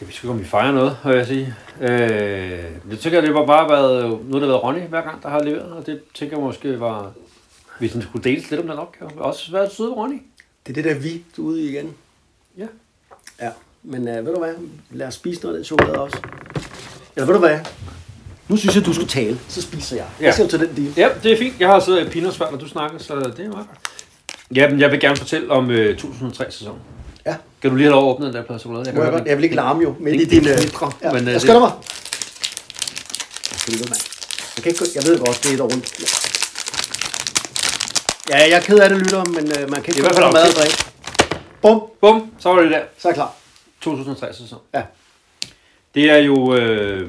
Det 0.00 0.08
er 0.08 0.12
ikke, 0.12 0.28
om 0.28 0.40
vi 0.40 0.44
fejrer 0.44 0.72
noget, 0.72 0.96
vil 1.04 1.16
jeg 1.16 1.26
sige. 1.26 1.54
Øh, 1.80 2.64
det 2.90 2.98
tænker 2.98 3.18
jeg, 3.18 3.22
det 3.22 3.34
var 3.34 3.46
bare 3.46 3.68
været, 3.70 4.10
nu 4.10 4.32
har 4.32 4.38
det 4.40 4.48
været 4.48 4.62
Ronny 4.62 4.80
hver 4.80 5.00
gang, 5.00 5.22
der 5.22 5.28
har 5.28 5.42
leveret, 5.42 5.72
og 5.72 5.86
det 5.86 6.00
tænker 6.14 6.36
jeg 6.36 6.44
måske 6.44 6.80
var, 6.80 7.12
hvis 7.78 7.92
den 7.92 8.02
skulle 8.02 8.24
deles 8.24 8.50
lidt 8.50 8.60
om 8.60 8.66
den 8.66 8.78
opgave. 8.78 9.10
Også 9.16 9.52
været 9.52 9.72
søde 9.72 9.90
Ronny. 9.92 10.22
Det 10.66 10.78
er 10.78 10.82
det 10.82 10.84
der 10.84 11.00
vi, 11.00 11.24
du 11.36 11.42
er 11.42 11.46
ude 11.46 11.62
i 11.62 11.68
igen. 11.68 11.94
Ja. 12.58 12.66
Ja, 13.40 13.50
men 13.82 14.08
øh, 14.08 14.26
ved 14.26 14.32
du 14.34 14.38
hvad? 14.38 14.54
Lad 14.90 15.06
os 15.06 15.14
spise 15.14 15.42
noget 15.42 15.54
af 15.54 15.58
den 15.58 15.64
chokolade 15.64 16.00
også. 16.00 16.18
Eller 17.16 17.26
ved 17.26 17.34
du 17.34 17.40
hvad? 17.40 17.58
Nu 18.48 18.56
synes 18.56 18.76
jeg, 18.76 18.86
du 18.86 18.92
skal 18.92 19.06
tale. 19.06 19.38
Så 19.48 19.62
spiser 19.62 19.96
jeg. 19.96 20.06
Ja. 20.20 20.24
Jeg 20.24 20.34
ser 20.34 20.46
til 20.46 20.60
den 20.60 20.76
deal. 20.76 20.92
Ja, 20.96 21.08
det 21.22 21.32
er 21.32 21.38
fint. 21.38 21.60
Jeg 21.60 21.68
har 21.68 21.80
siddet 21.80 22.14
i 22.16 22.20
før, 22.20 22.50
når 22.50 22.58
du 22.58 22.68
snakker, 22.68 22.98
så 22.98 23.14
det 23.14 23.44
er 23.44 23.50
meget 23.50 23.66
godt. 23.66 23.78
Ja, 24.56 24.70
men 24.70 24.80
jeg 24.80 24.90
vil 24.90 25.00
gerne 25.00 25.16
fortælle 25.16 25.50
om 25.50 25.70
øh, 25.70 25.98
2003-sæsonen. 25.98 26.80
Ja. 27.26 27.36
Kan 27.62 27.70
du 27.70 27.76
lige 27.76 27.84
have 27.84 27.92
lov 28.00 28.10
at 28.10 28.14
åbne 28.14 28.26
den 28.26 28.34
der 28.34 28.58
chokolade? 28.58 28.92
Må 28.96 29.02
jeg, 29.02 29.12
godt? 29.12 29.26
jeg 29.26 29.36
vil 29.36 29.44
ikke 29.44 29.56
larme 29.56 29.82
jo, 29.82 29.94
men 30.00 30.18
Det- 30.18 30.30
det 30.30 30.36
er 30.36 30.40
din... 30.40 30.44
det 30.44 30.50
Øh, 30.52 30.58
knitrer, 30.58 30.98
ja. 31.02 31.12
men, 31.12 31.24
jeg 31.26 31.34
det- 31.34 31.42
skynder 31.42 31.60
mig. 31.60 31.72
Jeg, 33.68 33.78
mand. 33.78 34.00
jeg, 34.56 34.62
kan 34.62 34.72
ikke, 34.72 34.84
jeg 34.94 35.04
ved 35.04 35.18
godt, 35.18 35.42
det 35.44 35.50
er 35.50 35.54
et 35.54 35.60
rundt. 35.60 35.94
Ja, 38.30 38.36
jeg 38.38 38.50
er 38.50 38.60
ked 38.60 38.78
af 38.78 38.88
det, 38.88 38.98
lytter, 38.98 39.24
men 39.24 39.52
øh, 39.58 39.70
man 39.70 39.82
kan 39.82 39.94
ikke 39.94 40.00
i 40.00 40.04
få 40.04 40.20
mad 40.32 40.48
og 40.48 40.54
drikke. 40.60 40.84
Bum, 41.62 41.82
Bum, 42.00 42.30
så 42.38 42.48
var 42.52 42.62
det 42.62 42.70
der. 42.70 42.80
så 42.98 43.08
er 43.08 43.12
jeg 43.12 43.14
klar. 43.14 43.34
2003-sæson. 43.86 44.58
Ja. 44.74 44.82
Det 45.94 46.10
er 46.10 46.16
jo 46.16 46.54
øh, 46.56 47.08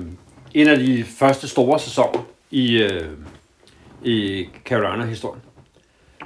en 0.54 0.68
af 0.68 0.78
de 0.80 1.06
første 1.20 1.48
store 1.48 1.80
sæsoner 1.80 2.26
i, 2.52 2.72
øh, 2.78 3.10
i 4.04 4.46
Carolina-historien. 4.66 5.42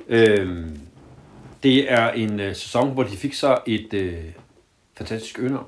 Øh, 0.10 0.66
det 1.64 1.92
er 1.92 2.12
en 2.12 2.40
øh, 2.40 2.56
sæson, 2.56 2.94
hvor 2.94 3.04
de 3.04 3.18
fik 3.18 3.34
så 3.34 3.58
et 3.66 3.94
øh, 3.94 4.24
fantastisk 4.98 5.40
øgenavn. 5.40 5.66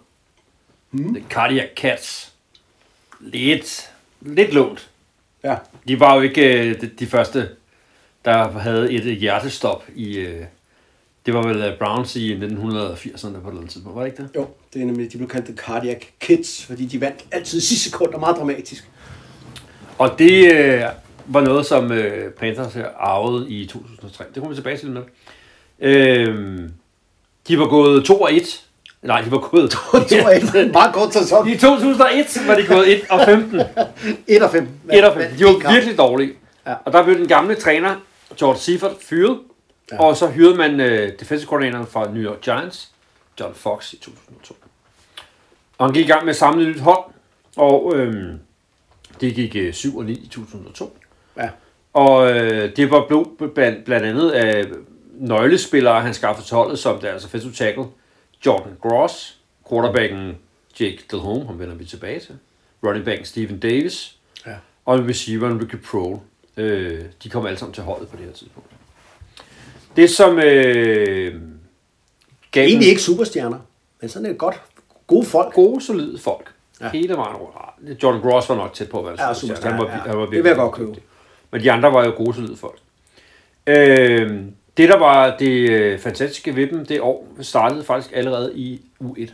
Mm. 0.92 1.16
The 1.16 1.24
Cardiac 1.30 1.70
Cats. 1.76 2.34
Lidt, 3.20 3.92
lidt 4.22 4.54
lånt. 4.54 4.90
Ja. 5.44 5.56
De 5.88 6.00
var 6.00 6.16
jo 6.16 6.22
ikke 6.22 6.70
øh, 6.70 6.82
de, 6.82 6.88
de 6.88 7.08
første, 7.08 7.50
der 8.26 8.60
havde 8.60 8.92
et 8.92 9.18
hjertestop 9.18 9.84
i... 9.96 10.18
Øh, 10.18 10.46
det 11.26 11.34
var 11.34 11.48
vel 11.48 11.62
øh, 11.62 11.78
Browns 11.78 12.16
i 12.16 12.36
1980'erne 12.36 13.40
på 13.40 13.52
det 13.52 13.70
tidspunkt, 13.70 13.96
var 13.96 14.04
det 14.04 14.12
ikke 14.12 14.24
det? 14.24 14.30
Jo, 14.36 14.48
det 14.74 14.82
er 14.82 14.86
nemlig, 14.86 15.12
de 15.12 15.18
blev 15.18 15.30
kaldt 15.30 15.46
The 15.46 15.56
Cardiac 15.56 16.02
Kids, 16.20 16.66
fordi 16.66 16.86
de 16.86 17.02
vandt 17.02 17.26
altid 17.32 17.58
i 17.58 17.62
sidste 17.62 17.90
sekund, 17.90 18.14
og 18.14 18.20
meget 18.20 18.38
dramatisk. 18.38 18.90
Og 19.98 20.20
det 20.20 20.54
øh, 20.54 20.84
var 21.26 21.42
noget, 21.42 21.66
som 21.66 21.92
øh, 21.92 22.32
Panthers 22.32 22.74
her 22.74 22.88
arvede 22.88 23.50
i 23.50 23.66
2003. 23.66 24.24
Det 24.24 24.34
kommer 24.34 24.50
vi 24.50 24.56
tilbage 24.56 24.78
til 24.78 24.92
med. 24.92 25.02
Øh, 25.82 26.70
de 27.48 27.60
var 27.60 27.68
gået 27.68 28.06
2 28.06 28.22
og 28.22 28.34
1. 28.34 28.64
Nej, 29.02 29.22
de 29.22 29.32
var 29.32 29.38
gået... 29.38 29.72
2 29.72 29.78
og 29.94 30.36
1. 30.36 30.72
Meget 30.72 30.94
kort 30.94 31.14
sæson. 31.14 31.50
I 31.50 31.58
2001 31.58 32.48
var 32.48 32.56
de 32.56 32.68
gået 32.68 32.94
1 32.94 33.02
og 33.10 33.22
15. 33.26 33.62
1 34.28 34.42
og 34.44 34.52
5. 34.52 34.68
1 34.94 35.04
og 35.06 35.14
15. 35.14 35.40
De 35.40 35.46
var 35.46 35.72
virkelig 35.74 35.98
dårlige. 35.98 36.34
Ja. 36.68 36.74
Og 36.86 36.94
der 36.94 37.04
blev 37.04 37.18
den 37.18 37.28
gamle 37.28 37.56
træner, 37.56 37.96
George 38.40 38.60
Seifert, 38.60 38.92
fyret. 39.00 39.40
Ja. 39.92 40.00
Og 40.00 40.18
så 40.18 40.28
hyrede 40.28 40.56
man 40.56 40.80
øh, 40.80 41.12
defensive 41.20 41.50
coordinatoren 41.50 41.88
fra 41.88 42.12
New 42.14 42.24
York 42.24 42.42
Giants, 42.42 42.90
John 43.40 43.54
Fox, 43.56 43.94
i 43.94 43.98
2002. 43.98 44.56
Og 45.78 45.88
han 45.88 45.94
gik 45.94 46.06
i 46.06 46.12
gang 46.12 46.26
med 46.26 46.30
at 46.30 46.36
samle 46.36 46.64
et 46.64 46.76
nyt 46.76 46.80
hold, 46.82 47.04
og 47.58 47.94
øh, 47.96 48.34
det 49.22 49.36
gik 49.36 49.56
øh, 49.56 49.74
7 49.74 49.98
og 49.98 50.06
9 50.06 50.12
i 50.12 50.28
2002. 50.28 50.98
Ja. 51.38 51.50
Og 51.94 52.32
øh, 52.32 52.76
det 52.76 52.92
var 52.92 53.06
blev 53.08 53.52
blandt, 53.56 53.86
blandt 53.86 54.06
andet 54.06 54.32
af 54.32 54.66
nøglespillere, 55.22 56.02
han 56.02 56.14
skaffede 56.14 56.48
til 56.48 56.56
holdet, 56.56 56.80
som 56.80 57.00
deres 57.00 57.26
offensive 57.26 57.52
tackle, 57.54 57.84
Jordan 58.46 58.74
Gross, 58.82 59.38
quarterbacken 59.70 60.38
Jake 60.80 61.00
Delhomme, 61.12 61.46
ham 61.46 61.60
vender 61.60 61.76
vi 61.76 61.86
tilbage 61.86 62.20
til, 62.20 62.36
running 62.86 63.06
backen 63.06 63.26
Stephen 63.26 63.60
Davis, 63.60 64.16
Ja. 64.46 64.52
og 64.86 65.00
receiveren 65.00 65.62
Ricky 65.62 65.76
Prohl. 65.92 66.20
Øh, 66.58 67.02
de 67.24 67.30
kom 67.30 67.46
alle 67.46 67.58
sammen 67.60 67.74
til 67.74 67.84
holdet 67.84 68.08
på 68.10 68.18
det 68.18 68.26
her 68.26 68.32
tidspunkt. 68.34 68.70
Det 69.96 70.10
som 70.10 70.40
øh, 70.40 71.42
gav 72.52 72.64
Egentlig 72.68 72.90
ikke 72.90 73.02
superstjerner, 73.02 73.60
men 74.02 74.10
sådan 74.10 74.30
er 74.30 74.34
godt. 74.34 74.62
Gode 75.08 75.26
folk. 75.26 75.54
gode, 75.54 75.82
solide 75.86 76.18
folk. 76.20 76.52
Ja. 76.82 76.86
Ja. 76.86 76.92
Hele 76.92 77.14
vejen 77.14 77.36
rundt. 77.36 78.04
Jordan 78.04 78.22
Gross 78.22 78.50
var 78.50 78.56
nok 78.56 78.74
tæt 78.74 78.90
på 78.90 79.00
at 79.00 79.06
være 79.06 79.28
Ja, 79.28 79.34
superstjerne. 79.34 79.58
superstjerne, 79.58 79.76
han 79.78 79.86
var, 79.86 79.92
ja. 80.06 80.10
han 80.10 80.18
var 80.18 80.26
Det 80.26 80.44
vil 80.44 80.50
jeg 80.50 80.56
godt 80.58 80.76
købe. 80.76 80.96
Men 81.52 81.62
de 81.62 81.72
andre 81.72 81.94
var 81.94 82.06
jo 82.06 82.12
gode, 82.18 82.34
solide 82.34 82.58
folk. 82.58 82.80
Øh, 83.68 84.42
det, 84.78 84.90
der 84.90 84.98
var 84.98 85.38
det 85.38 85.70
øh, 85.70 86.00
fantastiske 86.00 86.56
ved 86.56 86.68
dem 86.68 86.86
det 86.86 87.02
år, 87.02 87.28
startede 87.42 87.84
faktisk 87.84 88.16
allerede 88.16 88.52
i 88.56 88.82
U1. 89.04 89.26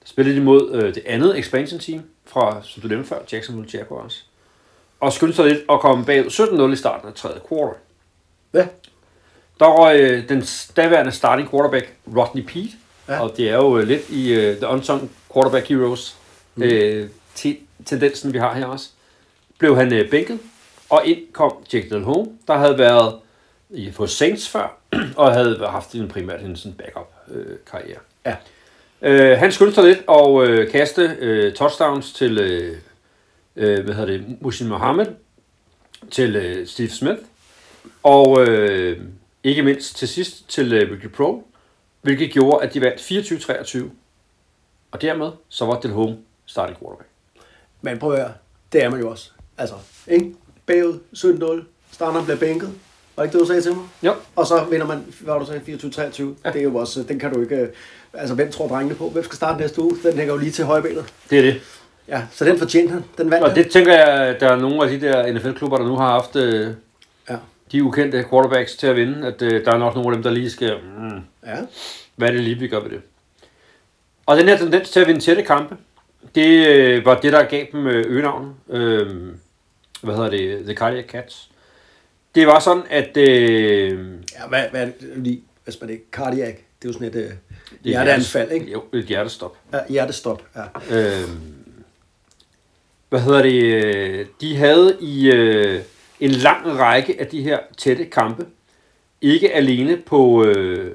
Der 0.00 0.06
spillede 0.06 0.36
de 0.36 0.40
mod 0.40 0.74
øh, 0.74 0.94
det 0.94 1.02
andet 1.06 1.38
expansion 1.38 1.80
team 1.80 2.02
fra, 2.26 2.60
som 2.62 2.82
du 2.82 2.88
nævnte 2.88 3.08
før, 3.08 3.18
Jacksonville 3.32 3.70
Jaguars. 3.78 4.26
Og 5.00 5.12
skyndte 5.12 5.36
sig 5.36 5.46
lidt 5.46 5.60
at 5.70 5.80
komme 5.80 6.04
bagud 6.04 6.30
17-0 6.70 6.72
i 6.72 6.76
starten 6.76 7.08
af 7.08 7.14
tredje 7.14 7.40
quarter. 7.48 7.74
Ja. 8.54 8.66
Der 9.60 9.66
røg 9.66 10.00
øh, 10.00 10.28
den 10.28 10.44
daværende 10.76 11.12
starting 11.12 11.50
quarterback, 11.50 11.94
Rodney 12.16 12.42
Pete, 12.46 12.68
Ja. 13.08 13.20
og 13.22 13.36
det 13.36 13.50
er 13.50 13.54
jo 13.56 13.78
øh, 13.78 13.86
lidt 13.88 14.10
i 14.10 14.32
øh, 14.34 14.56
The 14.56 14.66
Unsung 14.66 15.10
Quarterback 15.34 15.68
Heroes 15.68 16.16
mm. 16.54 16.62
øh, 16.62 17.08
te- 17.34 17.56
tendensen, 17.86 18.32
vi 18.32 18.38
har 18.38 18.54
her 18.54 18.66
også. 18.66 18.88
Blev 19.58 19.76
han 19.76 19.92
øh, 19.92 20.10
bænket, 20.10 20.38
og 20.90 21.02
ind 21.04 21.18
kom 21.32 21.52
Jake 21.72 21.90
Delhomme, 21.90 22.26
der 22.46 22.58
havde 22.58 22.78
været 22.78 23.14
i, 23.70 23.90
på 23.90 24.06
Saints 24.06 24.48
før, 24.48 24.78
og 25.16 25.32
havde 25.32 25.66
haft 25.68 25.94
en 25.94 26.08
primært 26.08 26.40
en 26.40 26.56
sådan 26.56 26.78
backup-karriere. 26.78 28.00
Ja. 28.26 28.36
Øh, 29.02 29.38
han 29.38 29.52
skyldte 29.52 29.74
sig 29.74 29.84
lidt 29.84 30.02
og 30.06 30.46
øh, 30.46 30.70
kaste 30.70 31.16
øh, 31.20 31.54
touchdowns 31.54 32.12
til, 32.12 32.38
øh, 32.38 32.78
øh, 33.56 33.84
hvad 33.84 33.94
hedder 33.94 34.12
det, 34.12 34.36
Musin 34.40 34.68
Mohammed, 34.68 35.06
til 36.10 36.36
øh, 36.36 36.66
Steve 36.66 36.88
Smith, 36.88 37.20
og 38.02 38.46
øh, 38.46 39.00
ikke 39.44 39.62
mindst 39.62 39.96
til 39.96 40.08
sidst 40.08 40.48
til 40.48 40.72
øh, 40.72 40.92
Ricky 40.92 41.08
Pro, 41.08 41.46
hvilket 42.02 42.32
gjorde, 42.32 42.66
at 42.66 42.74
de 42.74 42.80
vandt 42.80 43.00
24-23. 43.80 43.90
Og 44.90 45.02
dermed, 45.02 45.30
så 45.48 45.66
var 45.66 45.80
Del 45.80 45.90
Home 45.90 46.18
starting 46.46 46.78
quarterback. 46.78 47.08
Men 47.82 47.98
prøv 47.98 48.12
at 48.12 48.18
høre, 48.18 48.32
det 48.72 48.84
er 48.84 48.88
man 48.90 49.00
jo 49.00 49.10
også. 49.10 49.30
Altså, 49.58 49.74
ikke? 50.06 50.34
Bagud, 50.66 50.98
17-0, 51.16 51.64
starteren 51.92 52.24
bliver 52.24 52.38
bænket. 52.38 52.74
Var 53.16 53.24
ikke 53.24 53.32
det, 53.32 53.40
du 53.40 53.46
sagde 53.46 53.62
til 53.62 53.72
mig? 53.74 53.84
Jo. 54.02 54.14
Og 54.36 54.46
så 54.46 54.64
vinder 54.70 54.86
man, 54.86 55.04
hvad 55.20 55.34
var 55.34 55.38
du 55.40 55.46
sagde, 55.46 55.60
24-23. 55.60 56.22
Ja. 56.44 56.50
Det 56.52 56.60
er 56.60 56.62
jo 56.62 56.76
også, 56.76 57.02
den 57.02 57.18
kan 57.18 57.32
du 57.34 57.40
ikke... 57.42 57.68
Altså, 58.14 58.34
hvem 58.34 58.50
tror 58.52 58.68
drengene 58.68 58.94
på? 58.94 59.08
Hvem 59.08 59.24
skal 59.24 59.36
starte 59.36 59.60
næste 59.60 59.82
uge? 59.82 59.96
Den 60.02 60.18
hænger 60.18 60.34
jo 60.34 60.38
lige 60.40 60.50
til 60.52 60.64
højbenet. 60.64 61.04
Det 61.30 61.38
er 61.38 61.42
det. 61.42 61.60
Ja, 62.08 62.22
så 62.32 62.44
den 62.44 62.58
fortjente 62.58 62.92
han. 62.92 63.04
Den 63.18 63.30
vandt 63.30 63.44
Og 63.44 63.50
han. 63.50 63.58
det 63.64 63.70
tænker 63.72 63.92
jeg, 63.92 64.08
at 64.08 64.40
der 64.40 64.48
er 64.48 64.56
nogle 64.56 64.82
af 64.84 64.90
de 64.90 65.00
der 65.06 65.32
NFL-klubber, 65.32 65.78
der 65.78 65.84
nu 65.84 65.96
har 65.96 66.10
haft 66.10 66.36
øh, 66.36 66.70
Ja. 67.30 67.36
de 67.72 67.84
ukendte 67.84 68.24
quarterbacks 68.30 68.76
til 68.76 68.86
at 68.86 68.96
vinde, 68.96 69.26
at 69.26 69.42
øh, 69.42 69.64
der 69.64 69.72
er 69.72 69.78
nok 69.78 69.94
nogle 69.94 70.08
af 70.08 70.14
dem, 70.14 70.22
der 70.22 70.30
lige 70.30 70.50
skal, 70.50 70.76
mm, 70.98 71.20
Ja. 71.46 71.56
hvad 72.16 72.28
er 72.28 72.32
det 72.32 72.40
lige, 72.40 72.58
vi 72.58 72.68
gør 72.68 72.80
ved 72.80 72.90
det. 72.90 73.00
Og 74.26 74.36
den 74.36 74.48
her 74.48 74.56
tendens 74.56 74.90
til 74.90 75.00
at 75.00 75.06
vinde 75.06 75.20
tætte 75.20 75.42
kampe, 75.42 75.76
det 76.34 76.66
øh, 76.66 77.04
var 77.04 77.20
det, 77.20 77.32
der 77.32 77.42
gav 77.42 77.66
dem 77.72 77.86
øgenavnet. 77.86 78.52
Øh, 78.70 79.06
hvad 80.02 80.14
hedder 80.14 80.30
det? 80.30 80.64
The 80.64 80.74
Cardiac 80.74 81.04
Cats. 81.06 81.50
Det 82.34 82.46
var 82.46 82.58
sådan, 82.60 82.82
at... 82.90 83.16
Øh, 83.16 83.98
Ja, 84.40 84.46
hvad, 84.48 84.64
hvad 84.70 84.86
det 84.86 85.12
lige? 85.16 85.42
Hvis 85.64 85.80
man 85.80 85.90
ikke 85.90 86.04
cardiac, 86.12 86.54
det 86.54 86.88
er 86.88 86.88
jo 86.88 86.92
sådan 86.92 87.08
et 87.08 87.14
øh, 87.14 87.22
det 87.22 87.30
er 87.30 87.36
hjerteanfald, 87.84 88.50
ikke? 88.52 88.72
Jo, 88.72 88.84
et 88.92 89.04
hjertestop. 89.04 89.56
Ja, 89.72 89.78
hjertestop, 89.88 90.42
ja. 90.56 90.62
Øh, 90.96 91.28
hvad 93.08 93.20
hedder 93.20 93.42
det? 93.42 94.40
De 94.40 94.56
havde 94.56 94.96
i 95.00 95.30
øh, 95.32 95.82
en 96.20 96.30
lang 96.30 96.78
række 96.78 97.16
af 97.20 97.26
de 97.26 97.42
her 97.42 97.58
tætte 97.78 98.04
kampe, 98.04 98.46
ikke 99.20 99.52
alene 99.52 99.96
på, 99.96 100.44
øh, 100.44 100.94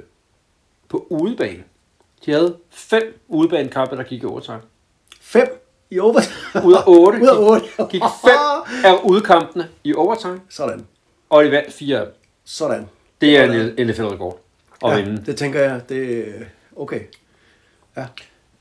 på 0.90 1.08
udebane. 1.10 1.64
De 2.26 2.32
havde 2.32 2.58
fem 2.70 3.20
udebanekampe, 3.28 3.96
der 3.98 4.04
gik 4.04 4.22
i 4.24 4.26
overtime. 4.26 4.62
Fem 5.22 5.48
i 5.92 6.00
over. 6.00 6.22
Ud 6.66 6.74
af 6.74 6.84
otte 6.88 7.20
Ud 7.22 7.28
af 7.28 7.38
otte. 7.38 7.66
gik, 7.78 7.90
gik 7.92 8.02
fem 8.26 8.40
af 8.86 8.94
udkampene 9.04 9.68
i 9.84 9.94
overtime, 9.94 10.42
Sådan. 10.50 10.86
Og 11.30 11.44
de 11.44 11.52
vandt 11.52 11.74
fire 11.74 12.00
af 12.00 12.06
dem. 12.06 12.14
Sådan. 12.46 12.90
Det 13.22 13.38
er 13.38 13.44
en 13.78 13.88
NFL-rekord 13.88 14.40
at 14.86 14.92
ja, 14.92 14.96
vinde. 14.96 15.26
det 15.26 15.38
tænker 15.38 15.60
jeg, 15.60 15.82
det 15.90 16.28
er 16.28 16.32
okay. 16.76 17.00
Ja. 17.98 18.06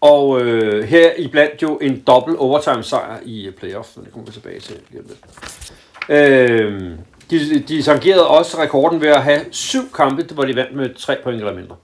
Og 0.00 0.40
øh, 0.40 0.84
her 0.84 1.12
i 1.18 1.28
blandt 1.28 1.62
jo 1.62 1.76
en 1.76 2.00
dobbelt 2.06 2.38
overtime 2.38 2.82
sejr 2.82 3.18
i 3.24 3.46
øh, 3.46 3.52
playoff, 3.52 3.88
det 4.04 4.12
kommer 4.12 4.26
vi 4.26 4.32
tilbage 4.32 4.60
til. 4.60 4.76
Øh, 6.08 6.92
de, 7.30 7.58
de 7.60 7.82
tangerede 7.82 8.26
også 8.28 8.62
rekorden 8.62 9.00
ved 9.00 9.08
at 9.08 9.22
have 9.22 9.40
syv 9.50 9.92
kampe, 9.92 10.34
hvor 10.34 10.44
de 10.44 10.56
vandt 10.56 10.76
med 10.76 10.94
tre 10.94 11.16
point 11.22 11.40
eller 11.40 11.54
mindre. 11.54 11.76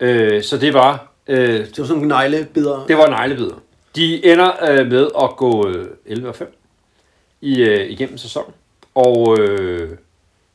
Øh, 0.00 0.42
så 0.42 0.58
det 0.58 0.74
var, 0.74 1.12
øh, 1.26 1.38
Det 1.38 1.78
var 1.78 1.84
sådan 1.84 2.02
nogle 2.02 2.16
neglebider. 2.16 2.86
det 2.86 2.96
var 2.96 3.20
neglebider. 3.20 3.54
De 3.96 4.26
ender 4.32 4.50
øh, 4.70 4.86
med 4.86 5.08
at 5.22 5.30
gå 5.36 5.68
øh, 5.68 5.86
11 6.06 6.28
og 6.28 6.34
5 6.36 6.56
i, 7.40 7.62
øh, 7.62 7.90
igennem 7.90 8.18
sæsonen, 8.18 8.54
og 8.94 9.38
øh, 9.38 9.98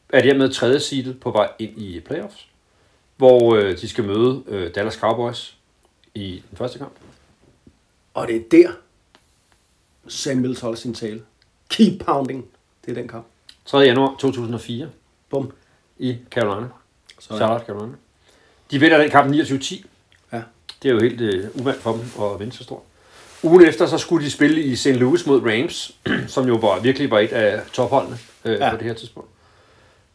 er 0.10 0.21
dermed 0.21 0.54
tredje 0.54 0.80
seedet 0.80 1.19
på 1.19 1.32
vej 1.32 1.52
ind 1.60 1.82
i 1.82 1.99
playoffs, 1.99 2.47
hvor 3.17 3.56
øh, 3.56 3.78
de 3.78 3.89
skal 3.89 4.04
møde 4.04 4.43
øh, 4.47 4.75
Dallas 4.75 4.93
Cowboys 4.93 5.58
i 6.15 6.43
den 6.49 6.58
første 6.58 6.80
kamp. 6.80 6.93
Og 8.13 8.28
det 8.28 8.36
er 8.36 8.41
der, 8.52 8.71
Sam 10.08 10.38
Mills 10.38 10.60
holder 10.60 10.78
sin 10.78 10.93
tale. 10.93 11.21
Keep 11.69 12.06
pounding. 12.06 12.45
Det 12.86 12.91
er 12.91 12.95
den 12.95 13.08
kamp. 13.08 13.25
3. 13.65 13.78
januar 13.78 14.15
2004 14.19 14.89
Bum. 15.30 15.52
i 15.97 16.17
Carolina. 16.32 16.67
Sådan. 17.19 17.38
Charlotte, 17.38 17.65
Carolina. 17.65 17.95
De 18.71 18.80
vinder 18.80 18.97
den 18.97 19.10
kamp 19.10 19.36
29-10. 19.36 19.86
Ja. 20.32 20.41
Det 20.84 20.89
er 20.89 20.93
jo 20.93 20.99
helt 20.99 21.21
øh, 21.21 21.49
uvandt 21.54 21.82
for 21.82 21.91
dem 21.91 22.23
at 22.23 22.39
vinde 22.39 22.54
så 22.54 22.63
stort. 22.63 22.82
Ugen 23.43 23.65
efter 23.65 23.86
så 23.86 23.97
skulle 23.97 24.25
de 24.25 24.32
spille 24.32 24.63
i 24.63 24.75
St. 24.75 24.88
Louis 24.88 25.25
mod 25.25 25.41
Rams, 25.41 25.91
som 26.34 26.47
jo 26.47 26.56
var, 26.56 26.80
virkelig 26.80 27.12
var 27.12 27.19
et 27.19 27.32
af 27.32 27.62
topholdene 27.73 28.17
øh, 28.45 28.52
Ja. 28.60 28.65
ja. 28.65 28.71
på 28.71 28.78
det 28.78 28.86
her 28.86 28.93
tidspunkt. 28.93 29.30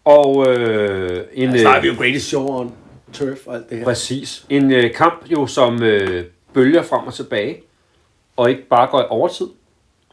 Og 0.05 0.47
øh, 0.49 1.25
en, 1.33 1.51
Altså, 1.51 1.69
er 1.69 1.81
vi 1.81 1.89
øh, 1.89 1.95
jo 1.95 1.99
greatest 1.99 2.27
show 2.29 2.49
on 2.49 2.75
turf 3.13 3.39
og 3.47 3.55
alt 3.55 3.71
det 3.71 3.79
her. 3.79 3.85
præcis, 3.85 4.47
en 4.51 4.73
øh, 4.73 4.95
kamp 4.95 5.27
jo 5.31 5.47
som 5.47 5.83
øh, 5.83 6.25
bølger 6.53 6.83
frem 6.83 7.07
og 7.07 7.15
tilbage, 7.15 7.63
og 8.37 8.51
ikke 8.51 8.63
bare 8.69 8.87
går 8.91 9.01
i 9.01 9.05
overtid, 9.09 9.47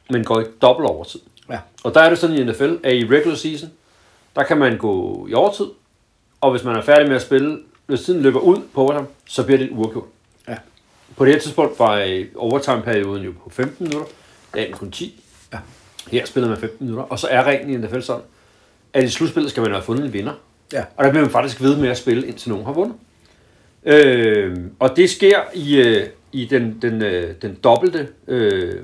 men 0.10 0.24
går 0.24 0.40
i 0.40 0.44
dobbelt 0.62 0.90
overtid. 0.90 1.20
Ja. 1.50 1.60
Og 1.84 1.94
der 1.94 2.02
er 2.02 2.10
det 2.10 2.18
sådan 2.18 2.36
i 2.36 2.44
NFL, 2.44 2.74
at 2.84 2.94
i 2.96 3.06
regular 3.06 3.36
season, 3.36 3.70
der 4.36 4.44
kan 4.44 4.58
man 4.58 4.78
gå 4.78 5.28
i 5.30 5.34
overtid, 5.34 5.66
og 6.42 6.52
hvis 6.52 6.64
man 6.64 6.76
er 6.76 6.82
færdig 6.82 7.08
med 7.08 7.16
at 7.16 7.22
spille, 7.22 7.60
hvis 7.86 8.02
tiden 8.02 8.22
løber 8.22 8.40
ud 8.40 8.58
på 8.74 8.82
overtime, 8.82 9.08
så 9.28 9.44
bliver 9.46 9.58
det 9.58 9.66
et 9.66 9.72
uafgjort. 9.72 10.06
Ja. 10.48 10.56
På 11.18 11.26
det 11.26 11.34
her 11.34 11.40
tidspunkt 11.40 11.80
var 11.80 11.96
øh, 12.08 12.26
overtime-perioden 12.36 13.24
jo 13.24 13.32
på 13.44 13.50
15 13.50 13.88
minutter, 13.88 14.08
da 14.54 14.62
er 14.62 14.66
den 14.66 14.74
kun 14.74 14.92
10. 14.92 15.21
Ja. 16.12 16.18
Her 16.18 16.26
spiller 16.26 16.50
man 16.50 16.58
15 16.58 16.86
minutter, 16.88 17.04
og 17.04 17.20
så 17.20 17.28
er 17.28 17.44
reglen 17.44 17.74
i 17.74 17.78
NFL 17.88 18.00
sådan, 18.02 18.22
at 18.94 19.04
i 19.04 19.10
slutspillet 19.10 19.52
skal 19.52 19.64
man 19.64 19.72
have 19.72 19.84
fundet 19.84 20.06
en 20.06 20.14
vinder. 20.14 20.34
Ja. 20.74 20.84
Og 20.98 21.04
der 21.04 21.10
bliver 21.10 21.24
man 21.24 21.32
faktisk 21.32 21.62
ved 21.62 21.78
med 21.78 21.90
at 21.90 21.98
spille, 21.98 22.28
indtil 22.28 22.50
nogen 22.50 22.66
har 22.66 22.74
vundet. 22.74 22.96
Øh, 23.86 24.58
og 24.80 24.96
det 24.96 25.10
sker 25.10 25.40
i, 25.54 25.78
øh, 25.82 26.08
i 26.32 26.46
den, 26.46 26.78
den, 26.82 27.02
øh, 27.02 27.34
den 27.42 27.56
dobbelte, 27.64 28.08
øh, 28.28 28.76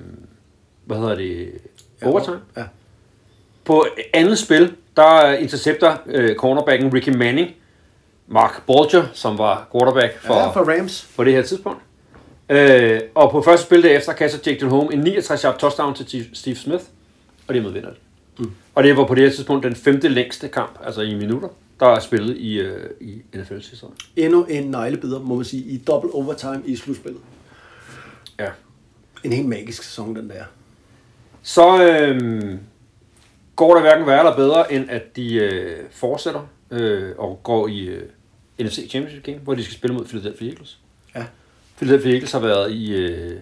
hvad 0.85 0.97
hedder 0.97 1.15
det, 1.15 1.51
overtime. 2.03 2.39
Ja. 2.57 2.63
På 3.65 3.85
andet 4.13 4.39
spil, 4.39 4.73
der 4.95 5.31
intercepter 5.33 5.97
øh, 6.05 6.35
cornerbacken 6.35 6.93
Ricky 6.93 7.09
Manning, 7.09 7.49
Mark 8.27 8.65
Bolger, 8.67 9.03
som 9.13 9.37
var 9.37 9.67
quarterback 9.71 10.19
for, 10.21 10.33
Ja, 10.33 10.47
for 10.49 10.77
Rams. 10.77 11.07
på 11.15 11.23
det 11.23 11.33
her 11.33 11.41
tidspunkt. 11.41 11.79
Øh, 12.49 13.01
og 13.15 13.31
på 13.31 13.41
første 13.41 13.65
spil 13.65 13.83
derefter 13.83 14.13
kaster 14.13 14.39
Jake 14.51 14.59
Delhomme 14.59 14.93
en 14.93 14.99
69 14.99 15.41
yard 15.41 15.59
touchdown 15.59 15.93
til 15.93 16.29
Steve 16.33 16.55
Smith, 16.55 16.83
og 17.47 17.53
dermed 17.53 17.71
vinder 17.71 17.89
det. 17.89 17.99
Mm. 18.39 18.51
Og 18.75 18.83
det 18.83 18.97
var 18.97 19.05
på 19.05 19.15
det 19.15 19.23
her 19.23 19.29
tidspunkt 19.29 19.63
den 19.63 19.75
femte 19.75 20.07
længste 20.07 20.47
kamp, 20.47 20.79
altså 20.85 21.01
i 21.01 21.15
minutter, 21.15 21.49
der 21.79 21.85
er 21.87 21.99
spillet 21.99 22.37
i, 22.37 22.59
øh, 22.59 22.89
i 23.01 23.21
NFL's 23.35 23.69
historie. 23.69 23.95
Endnu 24.15 24.43
en 24.43 24.63
neglebider, 24.63 25.19
må 25.19 25.35
man 25.35 25.45
sige, 25.45 25.63
i 25.63 25.77
double 25.77 26.13
overtime 26.13 26.61
i 26.65 26.75
slutspillet. 26.75 27.21
Ja. 28.39 28.49
En 29.23 29.33
helt 29.33 29.47
magisk 29.47 29.83
sæson, 29.83 30.15
den 30.15 30.29
der. 30.29 30.43
Så 31.41 31.83
øh, 31.83 32.57
går 33.55 33.73
der 33.73 33.81
hverken 33.81 34.07
værre 34.07 34.19
eller 34.19 34.35
bedre, 34.35 34.73
end 34.73 34.89
at 34.89 35.15
de 35.15 35.33
øh, 35.33 35.77
fortsætter 35.91 36.47
øh, 36.71 37.15
og 37.17 37.39
går 37.43 37.67
i 37.67 37.79
øh, 37.79 38.03
NFC 38.61 38.89
Championship 38.89 39.23
Game, 39.23 39.37
hvor 39.37 39.55
de 39.55 39.63
skal 39.63 39.75
spille 39.75 39.95
mod 39.95 40.05
Philadelphia 40.05 40.47
Eagles. 40.47 40.79
Ja. 41.15 41.25
Philadelphia 41.77 42.11
Eagles 42.11 42.31
har 42.31 42.39
været 42.39 42.71
i, 42.71 42.95
øh, 42.95 43.39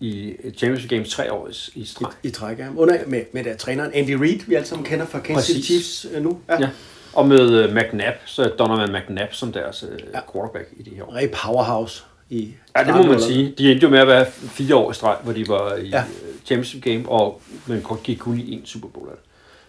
i 0.00 0.34
Championship 0.56 0.90
Games 0.90 1.10
tre 1.10 1.32
år 1.32 1.48
i, 1.48 1.80
i 1.80 1.84
streg. 1.84 2.10
I 2.22 2.30
træk 2.30 2.58
af 2.58 2.64
ham. 2.64 2.78
Under, 2.78 2.98
med, 3.06 3.22
med 3.32 3.44
der 3.44 3.56
træneren 3.56 3.90
Andy 3.94 4.10
Reid, 4.10 4.40
vi 4.46 4.54
alle 4.54 4.66
sammen 4.66 4.86
kender 4.86 5.06
fra 5.06 5.18
Kansas 5.20 5.46
City. 5.46 5.66
Chiefs 5.66 6.06
øh, 6.14 6.22
nu. 6.22 6.40
Ja. 6.48 6.68
Og 7.12 7.28
med 7.28 7.50
øh, 7.50 7.74
McNabb, 7.74 8.16
så 8.26 8.44
Donovan 8.58 8.92
McNabb 8.92 9.32
som 9.34 9.52
deres 9.52 9.84
øh, 9.92 9.98
Ja. 10.14 10.20
quarterback 10.32 10.68
i 10.76 10.82
de 10.82 10.90
her 10.94 11.08
år. 11.08 11.14
Rigtig 11.14 11.30
powerhouse 11.44 12.02
i 12.30 12.52
Ja, 12.76 12.84
det 12.84 12.94
må 12.94 13.02
man 13.12 13.20
sige. 13.20 13.54
De 13.58 13.72
endte 13.72 13.84
jo 13.84 13.90
med 13.90 13.98
at 13.98 14.06
være 14.06 14.26
fire 14.30 14.76
år 14.76 14.90
i 14.90 14.94
streg, 14.94 15.16
hvor 15.24 15.32
de 15.32 15.48
var 15.48 15.74
i 15.74 15.88
Ja. 15.88 15.96
ja. 15.96 16.04
Championship 16.46 16.82
Game, 16.82 17.08
og 17.08 17.40
men 17.66 17.82
gik 18.04 18.18
kun 18.18 18.38
i 18.38 18.52
en 18.52 18.66
Super 18.66 18.88
Bowl 18.88 19.08
af 19.08 19.14
det. 19.16 19.22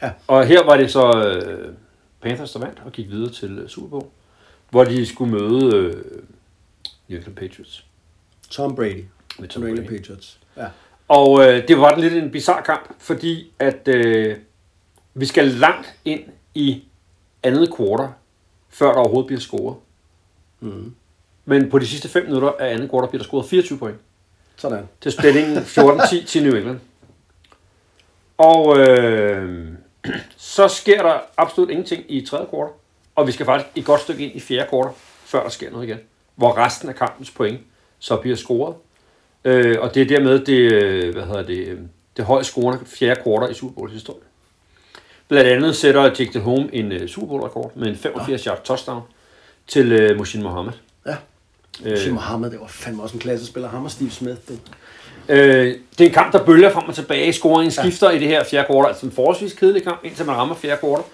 Ja. 0.08 0.12
Og 0.28 0.46
her 0.48 0.64
var 0.64 0.78
det 0.78 0.92
så 0.92 1.24
øh, 1.28 1.74
Panthers, 2.22 2.52
der 2.52 2.60
vandt 2.60 2.82
og 2.86 2.92
gik 2.92 3.10
videre 3.10 3.32
til 3.32 3.64
Super 3.68 3.90
Bowl, 3.90 4.06
hvor 4.70 4.84
de 4.84 5.06
skulle 5.06 5.32
møde 5.32 5.76
øh, 5.76 5.94
New 7.08 7.18
England 7.18 7.36
Patriots. 7.36 7.86
Tom 8.50 8.76
Brady. 8.76 9.04
Med 9.40 9.48
Tom 9.48 9.64
Brady. 9.64 9.88
Patriots. 9.88 10.40
Ja. 10.58 10.66
Og 11.08 11.44
øh, 11.44 11.68
det 11.68 11.80
var 11.80 11.96
lidt 11.96 12.14
en 12.14 12.32
bizarre 12.32 12.64
kamp, 12.64 12.96
fordi 13.00 13.52
at 13.60 13.88
øh, 13.88 14.38
vi 15.14 15.26
skal 15.26 15.48
langt 15.48 15.94
ind 16.06 16.22
i 16.54 16.84
andet 17.44 17.74
kvartal, 17.76 18.10
før 18.70 18.88
der 18.88 19.00
overhovedet 19.00 19.28
bliver 19.28 19.40
scoret. 19.40 19.78
Mm. 20.60 20.96
Men 21.46 21.70
på 21.70 21.80
de 21.80 21.88
sidste 21.88 22.10
5 22.10 22.26
minutter 22.26 22.52
af 22.60 22.74
andet 22.74 22.90
kvartal 22.90 23.10
bliver 23.10 23.22
der 23.22 23.28
scoret 23.28 23.46
24 23.46 23.78
point. 23.80 23.98
Sådan. 24.56 24.88
til 25.02 25.12
stillingen 25.12 25.58
14-10 25.78 26.26
til 26.26 26.44
New 26.44 26.56
England. 26.56 26.80
Og 28.38 28.78
øh, 28.80 29.68
så 30.38 30.68
sker 30.68 31.02
der 31.02 31.20
absolut 31.38 31.70
ingenting 31.70 32.04
i 32.08 32.26
tredje 32.26 32.46
kvartal, 32.50 32.74
og 33.16 33.28
vi 33.28 33.32
skal 33.32 33.46
faktisk 33.46 33.70
et 33.76 33.86
godt 33.86 34.02
stykke 34.02 34.24
ind 34.26 34.36
i 34.36 34.40
fjerde 34.40 34.70
kvartal, 34.70 34.94
før 35.26 35.44
der 35.44 35.50
sker 35.50 35.72
noget 35.72 35.88
igen, 35.88 36.00
hvor 36.36 36.58
resten 36.58 36.90
af 36.90 36.96
kampens 36.96 37.32
point 37.32 37.60
så 38.00 38.16
bliver 38.18 38.36
scoret. 38.36 38.76
Øh, 39.46 39.78
og 39.82 39.96
det 39.96 40.02
er 40.02 40.06
dermed 40.06 40.40
det, 40.40 40.72
øh, 40.74 41.14
hvad 41.14 41.24
hedder 41.24 41.44
det, 41.44 41.68
øh, 41.68 41.80
det 42.18 42.26
højst 42.26 42.50
scorende 42.50 42.86
fjerde 42.86 43.22
kvartal 43.24 43.52
i 43.52 43.54
Super 43.54 43.74
Bowls 43.74 43.94
historie. 43.94 44.22
Blandt 45.28 45.50
andet 45.50 45.76
sætter 45.76 46.04
Jake 46.04 46.30
Delhomme 46.34 46.70
en 46.74 46.92
uh, 46.92 47.08
Super 47.08 47.28
Bowl-rekord 47.28 47.72
med 47.76 47.88
en 47.88 47.96
85 47.96 48.44
yard 48.44 48.64
touchdown 48.64 49.02
til 49.68 50.12
uh, 50.12 50.18
Mushin 50.18 50.44
Mohammed. 50.44 50.74
Ja. 51.06 51.16
Øh, 51.86 52.06
Jim 52.06 52.14
Mohammed, 52.14 52.52
det 52.52 52.60
var 52.60 52.68
fandme 52.68 53.04
også 53.04 53.16
en 53.16 53.20
klassespiller. 53.20 53.70
Ham 53.70 53.86
og 53.86 53.92
Steve 53.92 54.12
Smith. 54.12 54.38
Det. 54.48 54.60
Øh, 55.30 55.76
det 55.98 56.02
er 56.02 56.06
en 56.06 56.12
kamp, 56.12 56.34
der 56.34 56.46
bølger 56.46 56.72
frem 56.72 56.90
og 56.90 56.96
tilbage. 56.96 57.34
Scoringen 57.34 57.72
skifter 57.72 58.10
ja. 58.10 58.16
i 58.16 58.20
det 58.20 58.28
her 58.28 58.44
fjerde 58.44 58.66
kvartal. 58.66 58.90
Altså 58.90 59.06
en 59.06 59.12
forholdsvis 59.12 59.54
kedelig 59.54 59.84
kamp, 59.84 60.00
indtil 60.04 60.26
man 60.26 60.36
rammer 60.36 60.56
fjerde 60.56 60.80
kvartal, 60.80 61.06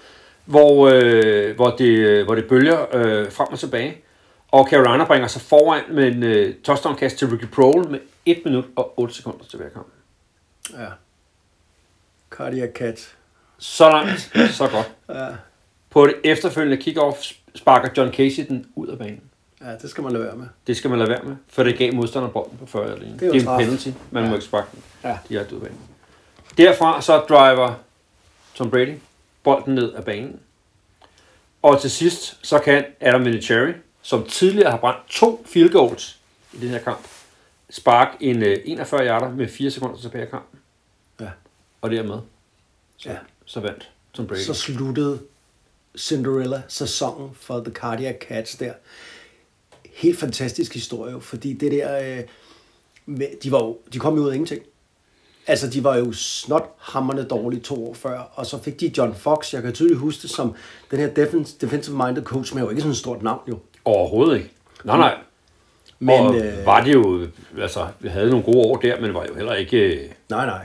hvor, 0.44 0.88
øh, 0.88 1.56
hvor, 1.56 1.70
det, 1.70 2.24
hvor 2.24 2.34
det 2.34 2.44
bølger 2.44 2.96
øh, 2.96 3.32
frem 3.32 3.48
og 3.50 3.58
tilbage. 3.58 3.96
Og 4.52 4.68
Carolina 4.70 5.04
bringer 5.04 5.28
sig 5.28 5.42
foran 5.42 5.82
med 5.90 6.06
en 6.08 6.22
øh, 6.22 6.54
touchdown-kast 6.64 7.16
til 7.18 7.28
Ricky 7.28 7.46
Prohl 7.46 7.88
med 7.90 8.00
1 8.26 8.42
minut 8.44 8.64
og 8.76 8.98
8 8.98 9.14
sekunder 9.14 9.44
tilbage 9.44 9.70
i 9.70 9.72
kampen. 9.72 9.92
Ja. 10.78 10.86
Cardiac 12.30 12.70
Cat. 12.74 13.14
Så 13.58 13.90
langt, 13.90 14.20
så 14.54 14.68
godt. 14.68 14.92
Ja. 15.18 15.28
På 15.90 16.06
det 16.06 16.14
efterfølgende 16.24 16.76
kickoff 16.82 17.18
sparker 17.54 17.88
John 17.96 18.12
Casey 18.12 18.46
den 18.48 18.66
ud 18.74 18.88
af 18.88 18.98
banen. 18.98 19.20
ja, 19.60 19.76
det 19.82 19.90
skal 19.90 20.02
man 20.04 20.12
lade 20.12 20.24
være 20.24 20.36
med. 20.36 20.46
Det 20.66 20.76
skal 20.76 20.90
man 20.90 20.98
lade 20.98 21.10
være 21.10 21.22
med, 21.22 21.36
for 21.48 21.62
det 21.62 21.78
gav 21.78 21.94
modstanderen 21.94 22.32
bolden 22.32 22.58
på 22.58 22.66
40 22.66 22.98
linje. 23.00 23.14
Det 23.18 23.28
er 23.28 23.32
Det 23.32 23.46
er 23.46 23.50
en 23.50 23.64
penalty. 23.64 23.88
Man 24.10 24.22
ja. 24.22 24.28
må 24.28 24.34
ikke 24.36 24.46
sparke 24.46 24.68
den 24.72 24.82
Ja. 25.04 25.18
direkte 25.28 25.54
ud 25.56 25.60
af 25.60 25.66
banen. 25.66 25.80
Derfra 26.58 27.02
så 27.02 27.18
driver 27.18 27.74
Tom 28.54 28.70
Brady 28.70 28.94
bolden 29.42 29.74
ned 29.74 29.92
af 29.92 30.04
banen. 30.04 30.40
Og 31.62 31.80
til 31.80 31.90
sidst 31.90 32.38
så 32.46 32.58
kan 32.58 32.84
Adam 33.00 33.24
Vinatieri, 33.24 33.72
som 34.02 34.26
tidligere 34.26 34.70
har 34.70 34.78
brændt 34.78 35.08
to 35.08 35.44
field 35.46 35.72
goals 35.72 36.18
i 36.52 36.56
den 36.60 36.68
her 36.68 36.78
kamp, 36.78 37.06
sparke 37.70 38.24
en 38.24 38.42
øh, 38.42 38.58
41 38.64 39.06
yarder 39.06 39.30
med 39.30 39.48
4 39.48 39.70
sekunder 39.70 39.96
tilbage 40.00 40.26
i 40.26 40.30
kampen. 40.30 40.58
Ja. 41.20 41.30
Og 41.80 41.90
dermed 41.90 42.18
så, 42.96 43.08
Ja. 43.10 43.16
så 43.44 43.60
vandt 43.60 43.90
Tom 44.14 44.26
Brady. 44.26 44.38
Så 44.40 44.54
sluttede 44.54 45.20
Cinderella-sæsonen 45.98 47.30
for 47.34 47.60
The 47.60 47.72
Cardiac 47.72 48.14
Cats 48.28 48.56
der. 48.56 48.72
Helt 49.92 50.18
fantastisk 50.18 50.74
historie, 50.74 51.20
fordi 51.20 51.52
det 51.52 51.72
der, 51.72 52.18
øh, 52.18 52.24
med, 53.06 53.26
de, 53.42 53.52
var 53.52 53.58
jo, 53.64 53.78
de 53.92 53.98
kom 53.98 54.16
jo 54.16 54.22
ud 54.22 54.28
af 54.30 54.34
ingenting. 54.34 54.62
Altså, 55.46 55.70
de 55.70 55.84
var 55.84 55.96
jo 55.96 56.12
snot 56.12 56.74
hammerne 56.78 57.24
dårlige 57.24 57.60
to 57.60 57.88
år 57.88 57.94
før, 57.94 58.18
og 58.20 58.46
så 58.46 58.62
fik 58.62 58.80
de 58.80 58.92
John 58.98 59.14
Fox, 59.14 59.54
jeg 59.54 59.62
kan 59.62 59.72
tydeligt 59.72 59.98
huske 60.00 60.22
det, 60.22 60.30
som 60.30 60.54
den 60.90 60.98
her 60.98 61.08
defensive-minded 61.60 62.22
coach, 62.24 62.54
men 62.54 62.64
jo 62.64 62.70
ikke 62.70 62.82
sådan 62.82 62.90
et 62.90 62.96
stort 62.98 63.22
navn 63.22 63.40
jo. 63.48 63.58
Overhovedet 63.84 64.36
ikke. 64.36 64.50
Nej, 64.84 64.96
nej. 64.96 65.14
Men, 65.98 66.20
og 66.20 66.36
øh, 66.36 66.66
var 66.66 66.84
det 66.84 66.94
jo, 66.94 67.26
altså, 67.60 67.86
vi 68.00 68.08
havde 68.08 68.30
nogle 68.30 68.44
gode 68.44 68.58
år 68.58 68.76
der, 68.76 69.00
men 69.00 69.14
var 69.14 69.26
jo 69.28 69.34
heller 69.34 69.54
ikke... 69.54 69.76
øh, 69.78 70.10
Nej, 70.28 70.46
nej. 70.46 70.64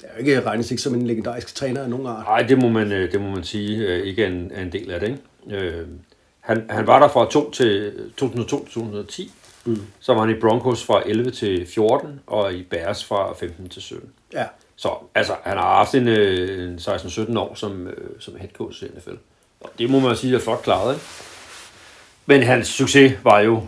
Det 0.00 0.04
er 0.04 0.12
jo 0.12 0.18
ikke 0.18 0.40
regnes 0.40 0.70
ikke 0.70 0.82
som 0.82 0.94
en 0.94 1.06
legendarisk 1.06 1.54
træner 1.54 1.82
af 1.82 1.90
nogen 1.90 2.06
art. 2.06 2.24
Nej, 2.24 2.42
det 2.42 2.62
må 2.62 2.68
man, 2.68 2.92
øh, 2.92 3.12
det 3.12 3.20
må 3.20 3.30
man 3.30 3.44
sige 3.44 4.04
ikke 4.04 4.24
er 4.24 4.28
en, 4.28 4.50
er 4.54 4.62
en 4.62 4.72
del 4.72 4.90
af 4.90 5.00
det. 5.00 5.08
Ikke? 5.08 5.66
Øh, 5.66 5.86
han, 6.40 6.66
han 6.70 6.86
var 6.86 6.98
der 6.98 7.08
fra 7.08 7.30
2 7.30 7.50
til 7.50 7.92
2002 8.16 8.64
til 8.64 8.74
2010. 8.74 9.32
Mm. 9.64 9.82
Så 10.00 10.14
var 10.14 10.20
han 10.20 10.36
i 10.36 10.40
Broncos 10.40 10.84
fra 10.84 11.02
11 11.06 11.30
til 11.30 11.66
14, 11.66 12.20
og 12.26 12.54
i 12.54 12.62
Bears 12.62 13.04
fra 13.04 13.34
15 13.34 13.68
til 13.68 13.82
17. 13.82 14.10
Ja. 14.32 14.44
Så 14.76 14.88
altså, 15.14 15.32
han 15.42 15.56
har 15.56 15.74
haft 15.76 15.94
en, 15.94 16.08
en 16.08 16.78
16-17 16.78 17.38
år 17.38 17.54
som, 17.54 17.88
som 18.18 18.36
head 18.36 18.48
coach 18.52 18.82
i 18.82 18.86
NFL. 18.96 19.14
Og 19.60 19.70
det 19.78 19.90
må 19.90 20.00
man 20.00 20.16
sige 20.16 20.36
er 20.36 20.40
flot 20.40 20.62
klaret. 20.62 20.94
Ikke? 20.94 21.04
Men 22.26 22.42
hans 22.42 22.68
succes 22.68 23.12
var 23.24 23.40
jo 23.40 23.62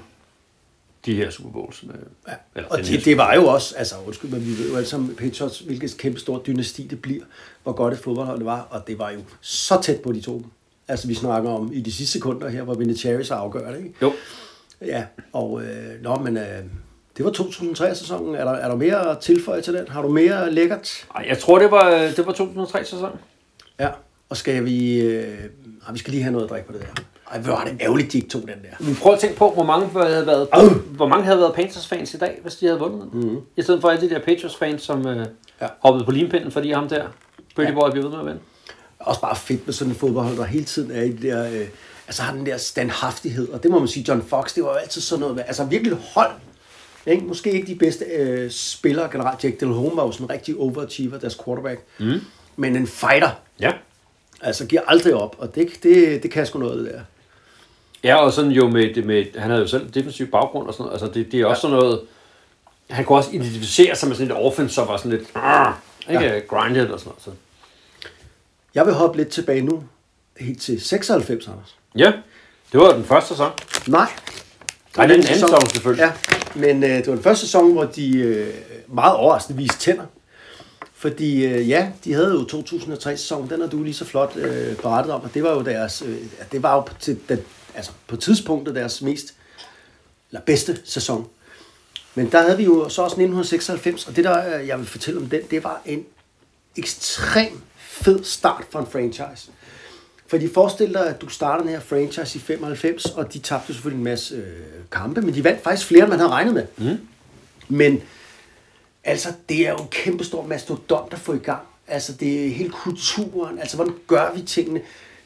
de 1.06 1.14
her 1.14 1.30
Super 1.30 1.50
Bowls. 1.50 1.82
Med, 1.82 1.94
Ja. 2.28 2.32
eller 2.56 2.68
Og 2.68 2.78
det, 2.78 3.04
det 3.04 3.16
var 3.16 3.34
jo 3.34 3.46
også, 3.46 3.74
altså 3.76 3.94
undskyld, 4.06 4.30
men 4.30 4.46
vi 4.46 4.50
ved 4.58 4.70
jo 4.70 4.76
alle 4.76 4.88
sammen, 4.88 5.14
Patriots, 5.16 5.58
hvilket 5.58 5.96
kæmpe 5.98 6.20
stort 6.20 6.46
dynasti 6.46 6.86
det 6.86 7.02
bliver, 7.02 7.24
hvor 7.62 7.72
godt 7.72 7.94
et 7.94 8.00
fodboldhold 8.00 8.38
det 8.38 8.46
var, 8.46 8.60
og 8.70 8.86
det 8.86 8.98
var 8.98 9.10
jo 9.10 9.20
så 9.40 9.80
tæt 9.82 10.00
på 10.00 10.12
de 10.12 10.20
to. 10.20 10.46
Altså 10.88 11.08
vi 11.08 11.14
snakker 11.14 11.50
om 11.50 11.70
i 11.72 11.80
de 11.80 11.92
sidste 11.92 12.12
sekunder 12.12 12.48
her, 12.48 12.62
hvor 12.62 12.74
Vinatieri 12.74 13.24
så 13.24 13.34
afgør 13.34 13.70
det, 13.70 13.78
ikke? 13.78 13.94
Jo, 14.02 14.12
Ja, 14.86 15.04
og 15.32 15.62
øh, 15.62 16.02
nå, 16.02 16.16
men 16.16 16.36
øh, 16.36 16.44
det 17.16 17.24
var 17.24 17.30
2003-sæsonen. 17.30 18.34
Er 18.34 18.44
der, 18.44 18.52
er 18.52 18.68
der 18.68 18.76
mere 18.76 19.10
at 19.10 19.18
tilføje 19.18 19.62
til 19.62 19.74
den? 19.74 19.88
Har 19.88 20.02
du 20.02 20.08
mere 20.08 20.52
lækkert? 20.52 21.06
Ej, 21.14 21.24
jeg 21.28 21.38
tror, 21.38 21.58
det 21.58 21.70
var, 21.70 21.90
det 22.16 22.26
var 22.26 22.32
2003-sæson. 22.32 23.10
Ja. 23.80 23.88
Og 24.28 24.36
skal 24.36 24.64
vi... 24.64 25.00
Øh, 25.00 25.38
ej, 25.86 25.92
vi 25.92 25.98
skal 25.98 26.10
lige 26.10 26.22
have 26.22 26.32
noget 26.32 26.44
at 26.44 26.50
drikke 26.50 26.66
på 26.66 26.72
det 26.72 26.80
der. 26.80 27.02
Ej, 27.32 27.38
hvor 27.38 27.52
var 27.52 27.64
det 27.64 27.76
ærgerligt, 27.80 28.12
de 28.12 28.18
ikke 28.18 28.30
tog 28.30 28.40
den 28.42 28.48
der. 28.48 28.76
Men 28.84 28.94
prøv 28.96 29.12
at 29.12 29.18
tænke 29.20 29.36
på, 29.36 29.50
hvor 29.50 29.62
mange 29.64 29.86
havde 30.08 30.26
været, 30.26 30.48
Au! 30.52 30.68
hvor 30.68 31.08
mange 31.08 31.24
havde 31.24 31.38
været 31.38 31.54
Panthers-fans 31.54 32.14
i 32.14 32.18
dag, 32.18 32.38
hvis 32.42 32.54
de 32.54 32.66
havde 32.66 32.78
vundet 32.78 33.08
den. 33.12 33.20
Mm. 33.28 33.38
I 33.56 33.62
stedet 33.62 33.80
for 33.80 33.88
alle 33.88 34.08
de 34.08 34.14
der 34.14 34.18
Patriots-fans, 34.20 34.82
som 34.82 35.06
øh, 35.06 35.26
Ja. 35.60 35.66
hoppede 35.82 36.04
på 36.04 36.10
limpinden, 36.10 36.50
fordi 36.52 36.72
ham 36.72 36.88
der, 36.88 37.06
Brady 37.56 37.66
Ja. 37.66 37.72
Boy, 37.74 37.90
bliver 37.90 38.02
ved 38.04 38.10
med 38.10 38.18
at 38.20 38.26
vinde. 38.26 38.40
også 38.98 39.20
bare 39.20 39.36
fedt 39.36 39.66
med 39.66 39.74
sådan 39.74 39.92
en 39.92 39.98
fodboldhold, 39.98 40.36
der 40.36 40.44
hele 40.44 40.64
tiden 40.64 40.90
er 40.90 41.02
i 41.02 41.08
det 41.12 41.22
der, 41.22 41.46
øh, 41.52 41.66
altså 42.06 42.22
har 42.22 42.34
den 42.34 42.46
der 42.46 42.56
standhaftighed, 42.56 43.48
og 43.48 43.62
det 43.62 43.70
må 43.70 43.78
man 43.78 43.88
sige, 43.88 44.04
John 44.08 44.22
Fox, 44.28 44.54
det 44.54 44.62
var 44.64 44.68
jo 44.70 44.74
altid 44.76 45.00
sådan 45.00 45.20
noget, 45.20 45.36
med, 45.36 45.44
altså 45.46 45.64
virkelig 45.64 45.98
hold, 46.14 46.30
ikke? 47.06 47.24
måske 47.24 47.52
ikke 47.52 47.66
de 47.66 47.74
bedste 47.74 48.04
øh, 48.04 48.50
spillere 48.50 49.08
generelt, 49.12 49.44
Jack 49.44 49.60
Delhomme 49.60 49.96
var 49.96 50.04
jo 50.06 50.12
sådan 50.12 50.24
en 50.26 50.30
rigtig 50.30 50.56
overachiever, 50.58 51.18
deres 51.18 51.38
quarterback, 51.44 51.80
mm. 51.98 52.20
men 52.56 52.76
en 52.76 52.86
fighter, 52.86 53.30
Ja. 53.60 53.72
altså 54.40 54.66
giver 54.66 54.82
aldrig 54.86 55.14
op, 55.14 55.36
og 55.38 55.54
det, 55.54 55.68
det, 55.82 56.22
det 56.22 56.30
kan 56.30 56.46
sgu 56.46 56.58
noget, 56.58 56.84
det 56.84 56.92
der. 56.94 57.00
Ja, 58.04 58.14
og 58.16 58.32
sådan 58.32 58.50
jo 58.50 58.68
med, 58.68 58.94
det- 58.94 59.04
med 59.06 59.24
han 59.38 59.50
havde 59.50 59.62
jo 59.62 59.68
selv 59.68 59.90
defensiv 59.90 60.26
baggrund 60.26 60.68
og 60.68 60.74
sådan 60.74 60.84
noget. 60.84 61.00
Altså 61.02 61.14
det, 61.18 61.32
det 61.32 61.40
er 61.40 61.46
også 61.46 61.60
sådan 61.62 61.76
noget, 61.76 62.00
han 62.90 63.04
kunne 63.04 63.18
også 63.18 63.30
identificere 63.32 63.96
sig 63.96 64.08
med 64.08 64.16
sådan 64.16 64.30
et 64.30 64.36
offense, 64.36 64.74
som 64.74 64.88
var 64.88 64.96
sådan 64.96 65.10
lidt, 65.10 65.20
ikke 65.20 65.40
Ja. 66.24 66.34
ja. 66.34 66.38
grinded 66.38 66.88
og 66.90 67.00
sådan 67.00 67.10
noget. 67.10 67.22
Så. 67.24 67.30
Jeg 68.74 68.86
vil 68.86 68.94
hoppe 68.94 69.16
lidt 69.18 69.28
tilbage 69.28 69.62
nu, 69.62 69.84
helt 70.40 70.60
til 70.62 70.80
96, 70.80 71.46
Anders. 71.48 71.76
Ja, 71.96 72.12
det 72.72 72.80
var 72.80 72.92
den 72.94 73.04
første 73.04 73.28
sæson. 73.28 73.50
Nej. 73.86 74.06
Nej, 74.96 75.06
det 75.06 75.12
er 75.12 75.16
den 75.20 75.26
anden 75.26 75.40
sæson 75.40 75.66
selvfølgelig. 75.70 76.02
Ja, 76.02 76.12
men 76.60 76.84
øh, 76.84 76.90
det 76.90 77.06
var 77.06 77.14
den 77.14 77.22
første 77.22 77.46
sæson, 77.46 77.72
hvor 77.72 77.84
de 77.84 78.18
øh, 78.18 78.54
meget 78.88 79.16
overraskende 79.16 79.58
viste 79.62 79.78
tænder. 79.78 80.04
Fordi 80.94 81.44
øh, 81.46 81.68
ja, 81.68 81.88
de 82.04 82.12
havde 82.12 82.30
jo 82.30 82.40
2003-sæsonen, 82.60 83.50
den 83.50 83.60
har 83.60 83.68
du 83.68 83.82
lige 83.82 83.94
så 83.94 84.04
flot 84.04 84.36
øh, 84.36 84.76
berettet 84.76 85.12
om, 85.12 85.20
og 85.20 85.30
det 85.34 85.42
var 85.42 85.52
jo 85.54 85.60
deres, 85.62 86.02
øh, 86.06 86.12
ja, 86.16 86.44
det 86.52 86.62
var 86.62 86.74
jo 86.76 86.82
til, 87.00 87.18
den, 87.28 87.38
altså 87.78 87.92
på 88.06 88.16
tidspunktet 88.16 88.74
deres 88.74 89.02
mest, 89.02 89.34
eller 90.30 90.40
bedste 90.40 90.80
sæson. 90.84 91.28
Men 92.14 92.32
der 92.32 92.42
havde 92.42 92.56
vi 92.56 92.64
jo 92.64 92.88
så 92.88 93.02
også 93.02 93.14
1996, 93.14 94.08
og 94.08 94.16
det 94.16 94.24
der, 94.24 94.58
øh, 94.60 94.66
jeg 94.66 94.78
vil 94.78 94.86
fortælle 94.86 95.20
om 95.20 95.28
den, 95.28 95.40
det 95.50 95.64
var 95.64 95.82
en 95.86 96.04
ekstrem 96.76 97.60
fed 97.76 98.24
start 98.24 98.64
for 98.70 98.78
en 98.78 98.86
franchise. 98.86 99.50
Fordi 100.26 100.52
forestil 100.54 100.94
dig, 100.94 101.06
at 101.08 101.20
du 101.20 101.28
starter 101.28 101.62
den 101.62 101.72
her 101.72 101.80
franchise 101.80 102.38
i 102.38 102.40
95, 102.40 103.04
og 103.04 103.32
de 103.32 103.38
tabte 103.38 103.72
selvfølgelig 103.72 103.98
en 103.98 104.04
masse 104.04 104.34
øh, 104.34 104.84
kampe, 104.92 105.20
men 105.20 105.34
de 105.34 105.44
vandt 105.44 105.62
faktisk 105.62 105.88
flere, 105.88 106.02
end 106.02 106.10
man 106.10 106.18
havde 106.18 106.32
regnet 106.32 106.54
med. 106.54 106.66
Mm. 106.76 106.98
Men 107.68 108.02
altså, 109.04 109.32
det 109.48 109.66
er 109.66 109.70
jo 109.70 109.76
en 109.76 109.88
kæmpe 109.88 110.24
stor 110.24 110.46
mastodont 110.46 111.12
at 111.12 111.18
få 111.18 111.34
i 111.34 111.38
gang. 111.38 111.62
Altså, 111.86 112.12
det 112.12 112.46
er 112.46 112.50
hele 112.50 112.70
kulturen. 112.70 113.58
Altså, 113.58 113.76
hvordan 113.76 113.94
gør 114.06 114.32
vi 114.34 114.42
tingene? 114.42 114.80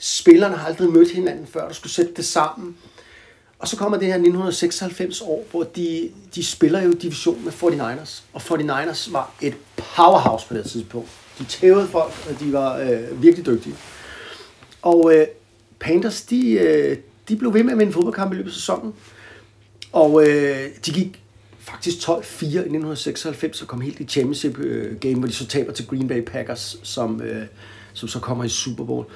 Spillerne 0.04 0.56
har 0.56 0.66
aldrig 0.66 0.90
mødt 0.90 1.12
hinanden 1.12 1.46
før, 1.46 1.68
du 1.68 1.74
skulle 1.74 1.92
sætte 1.92 2.12
det 2.16 2.24
sammen. 2.24 2.76
Og 3.58 3.68
så 3.68 3.76
kommer 3.76 3.98
det 3.98 4.06
her 4.06 4.14
1996 4.14 5.20
år, 5.20 5.46
hvor 5.50 5.62
de, 5.62 6.10
de 6.34 6.44
spiller 6.44 6.82
jo 6.82 6.92
division 6.92 7.44
med 7.44 7.52
49ers. 7.52 8.22
Og 8.32 8.40
49ers 8.40 9.12
var 9.12 9.34
et 9.40 9.54
powerhouse 9.76 10.46
på 10.48 10.54
det 10.54 10.64
tidspunkt. 10.64 11.08
De 11.38 11.44
tævede 11.44 11.88
folk, 11.88 12.12
og 12.30 12.40
de 12.40 12.52
var 12.52 12.78
øh, 12.78 13.22
virkelig 13.22 13.46
dygtige. 13.46 13.74
Og 14.82 15.14
øh, 15.14 15.26
Panthers, 15.80 16.22
de, 16.22 16.50
øh, 16.50 16.96
de 17.28 17.36
blev 17.36 17.54
ved 17.54 17.62
med 17.62 17.72
at 17.72 17.78
vinde 17.78 17.92
fodboldkampe 17.92 18.34
i 18.34 18.36
løbet 18.36 18.50
af 18.50 18.54
sæsonen. 18.54 18.94
Og 19.92 20.28
øh, 20.28 20.68
de 20.86 20.92
gik 20.92 21.22
faktisk 21.58 22.08
12-4 22.08 22.10
i 22.10 22.46
1996 22.46 23.62
og 23.62 23.68
kom 23.68 23.80
helt 23.80 24.00
i 24.00 24.04
championship 24.04 24.58
øh, 24.58 24.98
game, 25.00 25.14
hvor 25.14 25.26
de 25.26 25.32
så 25.34 25.46
taber 25.46 25.72
til 25.72 25.86
Green 25.86 26.08
Bay 26.08 26.24
Packers, 26.24 26.76
som, 26.82 27.22
øh, 27.22 27.46
som 27.92 28.08
så 28.08 28.18
kommer 28.18 28.44
i 28.44 28.48
Super 28.48 28.84
Bowl. 28.84 29.06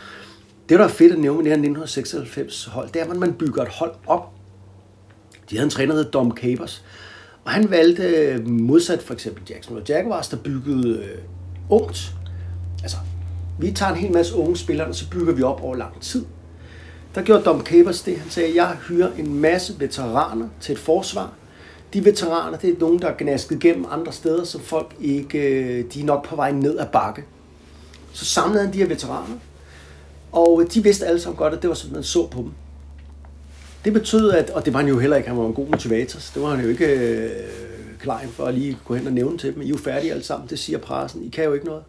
Det, 0.69 0.79
der 0.79 0.85
er 0.85 0.89
fedt 0.89 1.13
at 1.13 1.19
nævne 1.19 1.37
med 1.37 1.45
det 1.45 1.51
her 1.51 1.57
1996 1.57 2.65
hold, 2.65 2.89
det 2.89 3.03
er, 3.03 3.11
at 3.11 3.17
man 3.17 3.35
bygger 3.35 3.63
et 3.63 3.69
hold 3.69 3.95
op. 4.07 4.33
De 5.51 5.57
havde 5.57 5.65
en 5.65 5.71
træner, 5.71 5.95
der 5.95 6.03
hed 6.03 6.11
Dom 6.11 6.37
Capers, 6.37 6.85
og 7.45 7.51
han 7.51 7.71
valgte 7.71 8.03
øh, 8.03 8.49
modsat 8.49 9.03
for 9.03 9.15
eksempel 9.15 9.43
Jackson 9.51 9.77
og 9.77 9.83
Jaguars, 9.89 10.29
der 10.29 10.37
byggede 10.37 10.99
øh, 10.99 11.19
ungt. 11.71 12.15
Altså, 12.83 12.97
vi 13.59 13.73
tager 13.73 13.93
en 13.93 13.99
hel 13.99 14.13
masse 14.13 14.35
unge 14.35 14.57
spillere, 14.57 14.89
og 14.89 14.95
så 14.95 15.11
bygger 15.11 15.35
vi 15.35 15.43
op 15.43 15.63
over 15.63 15.77
lang 15.77 16.01
tid. 16.01 16.25
Der 17.15 17.23
gjorde 17.23 17.43
Dom 17.43 17.65
Capers 17.65 18.03
det. 18.03 18.19
Han 18.19 18.31
sagde, 18.31 18.55
jeg 18.55 18.77
hyrer 18.89 19.09
en 19.19 19.41
masse 19.41 19.81
veteraner 19.81 20.49
til 20.61 20.73
et 20.73 20.79
forsvar. 20.79 21.33
De 21.93 22.05
veteraner, 22.05 22.59
det 22.59 22.71
er 22.71 22.79
nogen, 22.81 22.99
der 22.99 23.09
er 23.09 23.15
gnasket 23.19 23.61
gennem 23.61 23.87
andre 23.91 24.13
steder, 24.13 24.45
så 24.45 24.61
folk 24.61 24.95
ikke, 25.01 25.39
øh, 25.39 25.85
de 25.95 26.01
er 26.01 26.05
nok 26.05 26.29
på 26.29 26.37
vej 26.37 26.53
ned 26.53 26.79
ad 26.79 26.87
bakke. 26.93 27.25
Så 28.13 28.25
samlede 28.25 28.65
han 28.65 28.73
de 28.73 28.79
her 28.79 28.87
veteraner, 28.87 29.37
og 30.37 30.65
de 30.75 30.83
vidste 30.83 31.07
alle 31.07 31.21
sammen 31.21 31.37
godt, 31.37 31.55
at 31.55 31.63
det 31.63 31.69
var 31.69 31.75
sådan, 31.75 31.95
man 31.95 32.03
så 32.03 32.27
på 32.27 32.39
dem. 32.39 32.51
Det 33.85 33.93
betød, 33.93 34.31
at, 34.31 34.51
og 34.51 34.65
det 34.65 34.73
var 34.73 34.81
han 34.81 34.89
jo 34.89 34.99
heller 34.99 35.17
ikke, 35.17 35.29
han 35.29 35.39
var 35.39 35.47
en 35.47 35.55
god 35.55 35.67
motivator, 35.67 36.21
så 36.21 36.31
det 36.35 36.43
var 36.43 36.55
han 36.55 36.65
jo 36.65 36.71
ikke 36.71 36.87
øh, 36.87 37.31
klar 38.01 38.23
for 38.31 38.45
at 38.45 38.55
lige 38.55 38.79
gå 38.85 38.95
hen 38.95 39.07
og 39.07 39.13
nævne 39.13 39.39
til 39.39 39.55
dem. 39.55 39.63
I 39.63 39.65
er 39.65 39.69
jo 39.69 39.77
færdige 39.77 40.13
alle 40.13 40.25
sammen, 40.25 40.49
det 40.49 40.59
siger 40.59 40.79
pressen, 40.79 41.25
I 41.25 41.29
kan 41.29 41.45
jo 41.45 41.53
ikke 41.53 41.67
noget. 41.67 41.83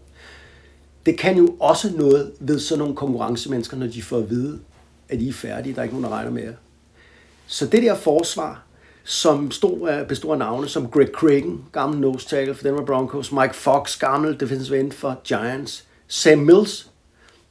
det 1.06 1.18
kan 1.18 1.38
jo 1.38 1.56
også 1.60 1.92
noget 1.96 2.32
ved 2.40 2.60
sådan 2.60 2.80
nogle 2.80 2.96
konkurrencemennesker, 2.96 3.78
når 3.78 3.88
de 3.88 4.02
får 4.02 4.18
at 4.18 4.30
vide, 4.30 4.60
at 5.10 5.22
I 5.22 5.30
er 5.30 5.34
færdige, 5.34 5.74
der 5.74 5.80
er 5.80 5.84
ikke 5.84 5.96
nogen, 5.96 6.12
der 6.12 6.18
regner 6.18 6.32
med 6.32 6.44
jer. 6.44 6.54
Så 7.48 7.66
det 7.66 7.84
der 7.84 7.96
forsvar, 7.96 8.64
som 9.04 9.52
stod 9.52 9.88
af, 9.88 10.08
bestod 10.08 10.32
af 10.32 10.38
navne 10.38 10.68
som 10.68 10.88
Greg 10.88 11.08
Cragen, 11.14 11.66
gammel 11.72 12.00
nose 12.00 12.28
tackle 12.28 12.56
for 12.56 12.64
Denver 12.64 12.86
Broncos, 12.86 13.32
Mike 13.32 13.56
Fox, 13.56 14.00
gammel 14.00 14.40
defensive 14.40 14.80
end 14.80 14.92
for 14.92 15.22
Giants, 15.24 15.86
Sam 16.08 16.40
Mills, 16.40 16.87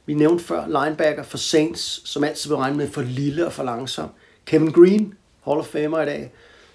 vi 0.07 0.13
nævnte 0.13 0.43
før, 0.43 0.83
linebacker 0.83 1.23
for 1.23 1.37
Saints, 1.37 2.09
som 2.09 2.23
altid 2.23 2.49
vil 2.49 2.57
regne 2.57 2.77
med 2.77 2.89
for 2.89 3.01
lille 3.01 3.45
og 3.45 3.53
for 3.53 3.63
langsom. 3.63 4.09
Kevin 4.45 4.71
Green, 4.71 5.13
Hall 5.45 5.59
of 5.59 5.65
Famer 5.65 6.01
i 6.01 6.05
dag, 6.05 6.31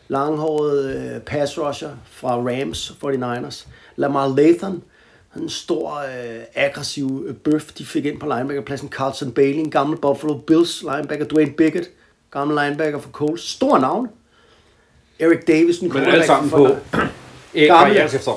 langhåret 0.09 0.97
øh, 0.97 1.21
pass 1.21 1.59
rusher 1.59 1.91
fra 2.11 2.37
Rams 2.37 2.91
49ers. 3.05 3.69
Lamar 3.97 4.29
Lathan, 4.37 4.83
en 5.37 5.49
stor, 5.49 5.99
øh, 5.99 6.41
aggressiv 6.55 7.25
øh, 7.27 7.35
bøf, 7.35 7.73
de 7.73 7.87
fik 7.87 8.05
ind 8.05 8.21
på 8.21 8.27
linebackerpladsen. 8.27 8.89
Carlson 8.89 9.33
Bailey, 9.33 9.59
en 9.59 9.71
gammel 9.71 9.99
Buffalo 9.99 10.35
Bills 10.35 10.83
linebacker. 10.83 11.25
Dwayne 11.25 11.53
Bickett, 11.53 11.91
gammel 12.31 12.65
linebacker 12.65 12.99
for 12.99 13.11
Colts. 13.11 13.51
Stor 13.51 13.79
navn. 13.79 14.09
Eric 15.19 15.45
Davis, 15.47 15.79
en 15.79 15.93
Men 15.93 16.03
alle 16.03 16.27
sammen 16.27 16.51
på 16.51 16.69
karrieres 17.55 18.15
efter. 18.15 18.33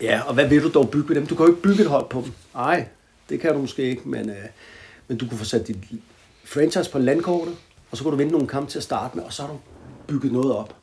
Ja, 0.00 0.20
og 0.26 0.34
hvad 0.34 0.48
vil 0.48 0.62
du 0.62 0.70
dog 0.74 0.90
bygge 0.90 1.08
med 1.08 1.16
dem? 1.16 1.26
Du 1.26 1.34
kan 1.34 1.46
jo 1.46 1.52
ikke 1.52 1.62
bygge 1.62 1.82
et 1.82 1.88
hold 1.88 2.08
på 2.08 2.22
dem. 2.24 2.32
Nej, 2.54 2.86
det 3.28 3.40
kan 3.40 3.52
du 3.52 3.58
måske 3.58 3.82
ikke, 3.82 4.02
men, 4.04 4.30
øh, 4.30 4.36
men 5.08 5.18
du 5.18 5.28
kunne 5.28 5.38
få 5.38 5.44
sat 5.44 5.66
dit 5.66 5.76
franchise 6.44 6.90
på 6.90 6.98
landkortet, 6.98 7.54
og 7.90 7.96
så 7.96 8.02
kunne 8.02 8.12
du 8.12 8.16
vinde 8.16 8.32
nogle 8.32 8.48
kampe 8.48 8.70
til 8.70 8.78
at 8.78 8.82
starte 8.82 9.16
med, 9.16 9.24
og 9.24 9.32
så 9.32 9.42
har 9.42 9.48
du 9.48 9.58
bygget 10.06 10.32
noget 10.32 10.52
op. 10.56 10.74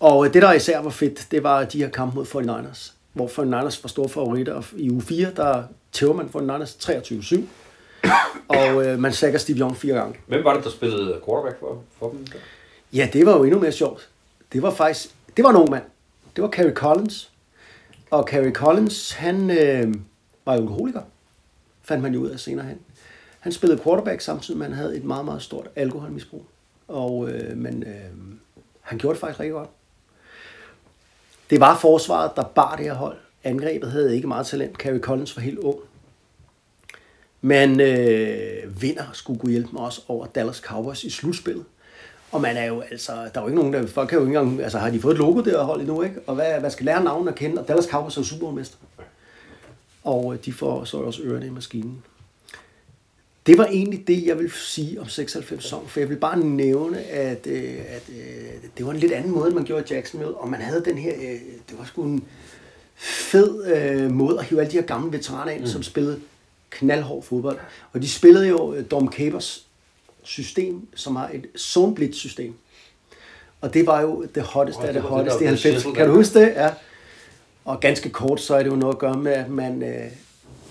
Og 0.00 0.26
øh, 0.26 0.34
det, 0.34 0.42
der 0.42 0.52
især 0.52 0.80
var 0.80 0.90
fedt, 0.90 1.26
det 1.30 1.42
var 1.42 1.64
de 1.64 1.78
her 1.78 1.88
kampe 1.88 2.14
mod 2.16 2.26
49ers, 2.26 2.92
hvor 3.12 3.26
49ers 3.26 3.82
var 3.82 3.88
store 3.88 4.08
favoritter. 4.08 4.62
I 4.76 4.90
uge 4.90 5.02
4, 5.02 5.32
der 5.36 5.62
tæver 5.92 6.14
man 6.14 6.26
49ers 6.26 6.90
23-7, 6.90 7.40
og 8.48 8.86
øh, 8.86 8.98
man 8.98 9.12
sækker 9.12 9.38
Steve 9.38 9.58
Young 9.58 9.76
fire 9.76 9.94
gange. 9.94 10.16
Hvem 10.26 10.44
var 10.44 10.54
det, 10.54 10.64
der 10.64 10.70
spillede 10.70 11.20
quarterback 11.26 11.60
for, 11.60 11.82
for 11.98 12.10
dem? 12.10 12.26
Der? 12.26 12.38
Ja, 12.92 13.08
det 13.12 13.26
var 13.26 13.36
jo 13.36 13.44
endnu 13.44 13.60
mere 13.60 13.72
sjovt. 13.72 14.08
Det 14.52 14.62
var 14.62 14.70
faktisk, 14.70 15.14
det 15.36 15.44
var 15.44 15.50
en 15.50 15.56
ung 15.56 15.70
mand. 15.70 15.82
Det 16.36 16.42
var 16.42 16.50
Kerry 16.50 16.72
Collins. 16.72 17.30
Og 18.10 18.26
Kerry 18.26 18.52
Collins, 18.52 19.12
han 19.12 19.50
øh, 19.50 19.94
var 20.46 20.54
jo 20.54 20.60
alkoholiker, 20.60 21.00
fandt 21.84 22.02
man 22.02 22.14
jo 22.14 22.20
ud 22.20 22.28
af 22.28 22.40
senere 22.40 22.66
hen. 22.66 22.78
Han 23.40 23.52
spillede 23.52 23.82
quarterback 23.82 24.20
samtidig 24.20 24.58
med, 24.58 24.66
at 24.66 24.72
han 24.72 24.82
havde 24.82 24.96
et 24.96 25.04
meget, 25.04 25.24
meget 25.24 25.42
stort 25.42 25.68
alkoholmisbrug. 25.76 26.46
Og, 26.88 27.30
øh, 27.30 27.56
men 27.56 27.82
øh, 27.82 28.34
han 28.80 28.98
gjorde 28.98 29.14
det 29.14 29.20
faktisk 29.20 29.40
rigtig 29.40 29.52
godt. 29.52 29.68
Det 31.50 31.60
var 31.60 31.78
forsvaret, 31.78 32.30
der 32.36 32.42
bar 32.42 32.76
det 32.76 32.84
her 32.84 32.94
hold. 32.94 33.16
Angrebet 33.44 33.90
havde 33.90 34.16
ikke 34.16 34.28
meget 34.28 34.46
talent. 34.46 34.78
Kerry 34.78 34.98
Collins 34.98 35.36
var 35.36 35.42
helt 35.42 35.58
ung. 35.58 35.78
Men 37.40 37.80
øh, 37.80 38.82
vinder 38.82 39.04
skulle 39.12 39.40
kunne 39.40 39.52
hjælpe 39.52 39.68
mig 39.72 39.82
også 39.82 40.00
over 40.08 40.26
Dallas 40.26 40.56
Cowboys 40.56 41.04
i 41.04 41.10
slutspillet. 41.10 41.64
Og 42.32 42.40
man 42.40 42.56
er 42.56 42.64
jo 42.64 42.80
altså, 42.80 43.12
der 43.12 43.40
er 43.40 43.40
jo 43.40 43.46
ikke 43.46 43.58
nogen, 43.58 43.72
der, 43.72 43.86
folk 43.86 44.08
kan 44.08 44.18
jo 44.18 44.26
ikke 44.26 44.38
engang, 44.38 44.62
altså 44.62 44.78
har 44.78 44.90
de 44.90 45.00
fået 45.00 45.12
et 45.12 45.18
logo 45.18 45.40
der 45.40 45.62
hold 45.62 45.80
endnu, 45.80 46.02
ikke? 46.02 46.20
Og 46.26 46.34
hvad, 46.34 46.60
hvad 46.60 46.70
skal 46.70 46.86
lære 46.86 47.04
navnet 47.04 47.28
at 47.28 47.34
kende? 47.34 47.60
Og 47.60 47.68
Dallas 47.68 47.84
Cowboys 47.84 48.16
er 48.16 48.20
jo 48.20 48.24
supermester. 48.26 48.76
Og 50.04 50.34
øh, 50.34 50.44
de 50.44 50.52
får 50.52 50.84
så 50.84 50.96
også 50.96 51.22
ørerne 51.22 51.46
i 51.46 51.50
maskinen. 51.50 52.02
Det 53.46 53.58
var 53.58 53.66
egentlig 53.66 54.06
det, 54.06 54.26
jeg 54.26 54.38
vil 54.38 54.50
sige 54.50 55.00
om 55.00 55.08
96 55.08 55.62
sæson, 55.62 55.88
for 55.88 56.00
jeg 56.00 56.08
vil 56.08 56.16
bare 56.16 56.38
nævne, 56.38 57.02
at, 57.02 57.46
øh, 57.46 57.78
at 57.88 58.02
øh, 58.08 58.70
det 58.78 58.86
var 58.86 58.92
en 58.92 58.98
lidt 58.98 59.12
anden 59.12 59.32
måde, 59.32 59.54
man 59.54 59.64
gjorde 59.64 59.84
i 59.90 59.94
Jacksonville, 59.94 60.34
og 60.34 60.48
man 60.48 60.60
havde 60.60 60.84
den 60.84 60.98
her, 60.98 61.14
øh, 61.14 61.40
det 61.68 61.78
var 61.78 61.84
sgu 61.84 62.02
en 62.02 62.24
fed 62.96 63.66
øh, 63.66 64.10
måde 64.10 64.38
at 64.38 64.44
hive 64.44 64.60
alle 64.60 64.72
de 64.72 64.76
her 64.76 64.86
gamle 64.86 65.12
veteraner 65.12 65.52
ind, 65.52 65.60
mm. 65.60 65.66
som 65.66 65.82
spillede 65.82 66.20
knaldhård 66.70 67.22
fodbold. 67.22 67.58
Og 67.92 68.02
de 68.02 68.08
spillede 68.08 68.48
jo 68.48 68.82
Dom 68.90 69.12
Capers 69.12 69.66
system, 70.22 70.88
som 70.94 71.16
har 71.16 71.30
et 71.34 71.46
zone 71.58 71.94
blitz 71.94 72.18
system. 72.18 72.54
Og 73.60 73.74
det 73.74 73.86
var 73.86 74.00
jo 74.00 74.26
det 74.34 74.42
hotteste 74.42 74.82
af 74.82 74.92
det 74.92 75.02
det 75.02 75.10
hotteste 75.10 75.44
i 75.44 75.46
der 75.46 75.48
blev 75.48 75.48
90. 75.48 75.60
shizzle 75.60 75.94
Kan 75.94 76.08
du 76.08 76.14
huske 76.14 76.38
det? 76.38 76.46
Ja. 76.46 76.70
Og 77.64 77.80
ganske 77.80 78.10
kort, 78.10 78.40
så 78.40 78.54
er 78.54 78.62
det 78.62 78.70
jo 78.70 78.76
noget 78.76 78.94
at 78.94 78.98
gøre 78.98 79.16
med, 79.16 79.32
at 79.32 79.50
man 79.50 79.82
øh, 79.82 80.10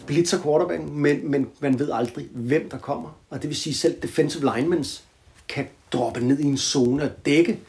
blitzer 0.06 0.42
quarterbacken, 0.44 1.00
men, 1.00 1.32
men 1.32 1.48
man 1.60 1.80
ved 1.80 1.90
aldrig, 1.94 2.28
hvem 2.32 2.70
der 2.70 2.78
kommer. 2.78 3.18
Og 3.30 3.42
det 3.42 3.50
vil 3.50 3.58
sige, 3.58 3.74
selv 3.74 4.02
defensive 4.02 4.52
linemans 4.56 5.04
kan 5.48 5.68
droppe 5.94 6.20
ned 6.28 6.40
i 6.40 6.44
en 6.44 6.58
zone 6.58 7.04
og 7.04 7.10
dække. 7.26 7.60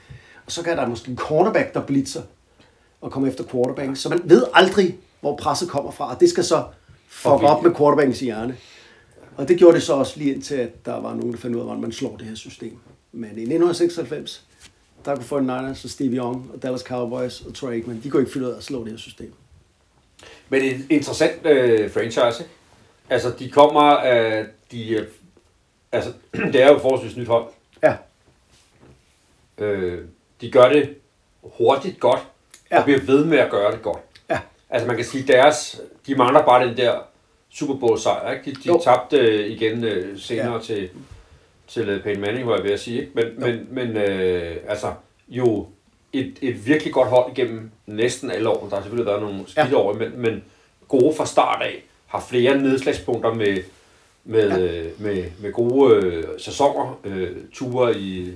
Og 0.47 0.53
så 0.53 0.63
kan 0.63 0.77
der 0.77 0.87
måske 0.89 1.11
en 1.11 1.17
cornerback, 1.17 1.75
der 1.75 1.81
blitzer 1.81 2.23
og 3.01 3.11
komme 3.13 3.29
efter 3.29 3.45
quarterbacken. 3.45 3.97
Så 3.97 4.09
man 4.09 4.21
ved 4.25 4.45
aldrig, 4.55 4.97
hvor 5.21 5.37
presset 5.37 5.69
kommer 5.69 5.91
fra. 5.91 6.15
Og 6.15 6.21
det 6.21 6.31
skal 6.31 6.45
så 6.45 6.65
fuck 7.09 7.27
Okay. 7.33 7.47
op 7.47 7.63
med 7.63 7.75
quarterbackens 7.75 8.21
hjerne. 8.21 8.57
Og 9.37 9.49
det 9.49 9.59
gjorde 9.59 9.75
det 9.75 9.83
så 9.83 9.93
også 9.93 10.19
lige 10.19 10.35
indtil, 10.35 10.55
at 10.55 10.87
der 10.87 11.01
var 11.01 11.15
nogen, 11.15 11.33
der 11.33 11.39
fandt 11.39 11.57
ud 11.57 11.61
af, 11.61 11.67
hvordan 11.67 11.83
man 11.83 11.93
slår 11.93 12.17
det 12.17 12.27
her 12.27 12.35
system. 12.35 12.77
Men 13.13 13.25
i 13.31 13.43
1996, 13.43 14.45
der 15.05 15.17
kunne 15.17 15.59
49ers 15.71 15.85
og 15.85 15.91
Steve 15.91 16.17
Young 16.17 16.51
og 16.55 16.63
Dallas 16.63 16.81
Cowboys 16.81 17.41
og 17.41 17.55
Troy 17.55 17.73
Aikman, 17.73 18.01
de 18.05 18.11
kunne 18.11 18.23
ikke 18.23 18.33
finde 18.33 18.47
ud 18.47 18.53
af 18.53 18.57
at 18.57 18.65
slå 18.65 18.85
det 18.85 18.91
her 18.93 18.99
system. 18.99 19.33
Men 20.49 20.63
en 20.63 20.87
interessant 20.91 21.47
øh, 21.47 21.91
franchise, 21.91 22.43
ikke? 22.43 22.51
Altså, 23.11 23.31
de 23.39 23.51
kommer 23.51 23.83
af... 23.83 24.47
De, 24.73 24.91
øh, 24.91 25.07
altså, 25.93 26.13
det 26.53 26.63
er 26.63 26.73
jo 26.73 26.79
forholdsvis 26.79 27.17
nyt 27.17 27.27
hold. 27.29 27.45
Ja, 27.83 27.97
Øh, 29.59 30.05
de 30.41 30.51
gør 30.51 30.69
det 30.69 30.95
hurtigt 31.43 32.01
godt, 32.01 32.21
ja. 32.71 32.79
Og 32.79 32.85
bliver 32.85 33.01
ved 33.01 33.25
med 33.25 33.39
at 33.39 33.51
gøre 33.51 33.73
det 33.73 33.83
godt. 33.83 33.99
ja, 34.31 34.41
Altså, 34.71 34.87
man 34.89 34.97
kan 34.97 35.05
sige, 35.05 35.27
deres... 35.33 35.81
De 36.07 36.15
mangler 36.15 36.45
bare 36.45 36.69
den 36.69 36.77
der 36.77 36.99
Super 37.51 37.75
Bowl 37.75 37.99
sejr, 37.99 38.33
ikke? 38.33 38.51
De, 38.51 38.55
de 38.57 38.61
Jo. 38.67 38.81
tabte 38.85 39.17
øh, 39.17 39.51
igen 39.51 39.85
øh, 39.85 40.19
senere. 40.21 40.53
Ja. 40.55 40.61
til, 40.61 40.91
til 41.69 41.89
øh, 41.89 42.03
Peyton 42.03 42.21
Manning, 42.21 42.47
var 42.47 42.55
jeg 42.55 42.65
ved 42.65 42.73
at 42.73 42.81
sige, 42.81 43.01
ikke? 43.01 43.13
Men, 43.15 43.25
men, 43.39 43.69
men 43.71 43.97
øh, 43.97 44.57
altså, 44.69 44.93
jo 45.29 45.67
et, 46.13 46.35
et 46.43 46.67
virkelig 46.67 46.93
godt 46.93 47.09
hold 47.09 47.33
igennem 47.39 47.71
næsten 47.87 48.31
alle 48.31 48.49
år. 48.49 48.67
Der 48.69 48.77
har 48.77 48.83
selvfølgelig 48.83 49.07
været 49.07 49.23
nogle 49.23 49.41
skidt 49.47 49.71
ja. 49.71 49.77
År, 49.77 49.93
men, 49.93 50.21
men 50.21 50.45
gode 50.89 51.15
fra 51.17 51.27
start 51.27 51.63
af. 51.63 51.83
Har 52.07 52.27
flere 52.29 52.59
nedslagspunkter 52.59 53.35
med, 53.35 53.59
med, 54.25 54.49
ja. 54.49 54.59
øh, 54.59 54.91
med, 54.99 55.25
med 55.41 55.53
gode 55.53 55.95
øh, 55.95 56.25
sæsoner, 56.39 57.01
øh, 57.05 57.31
ture 57.53 57.99
i, 57.99 58.33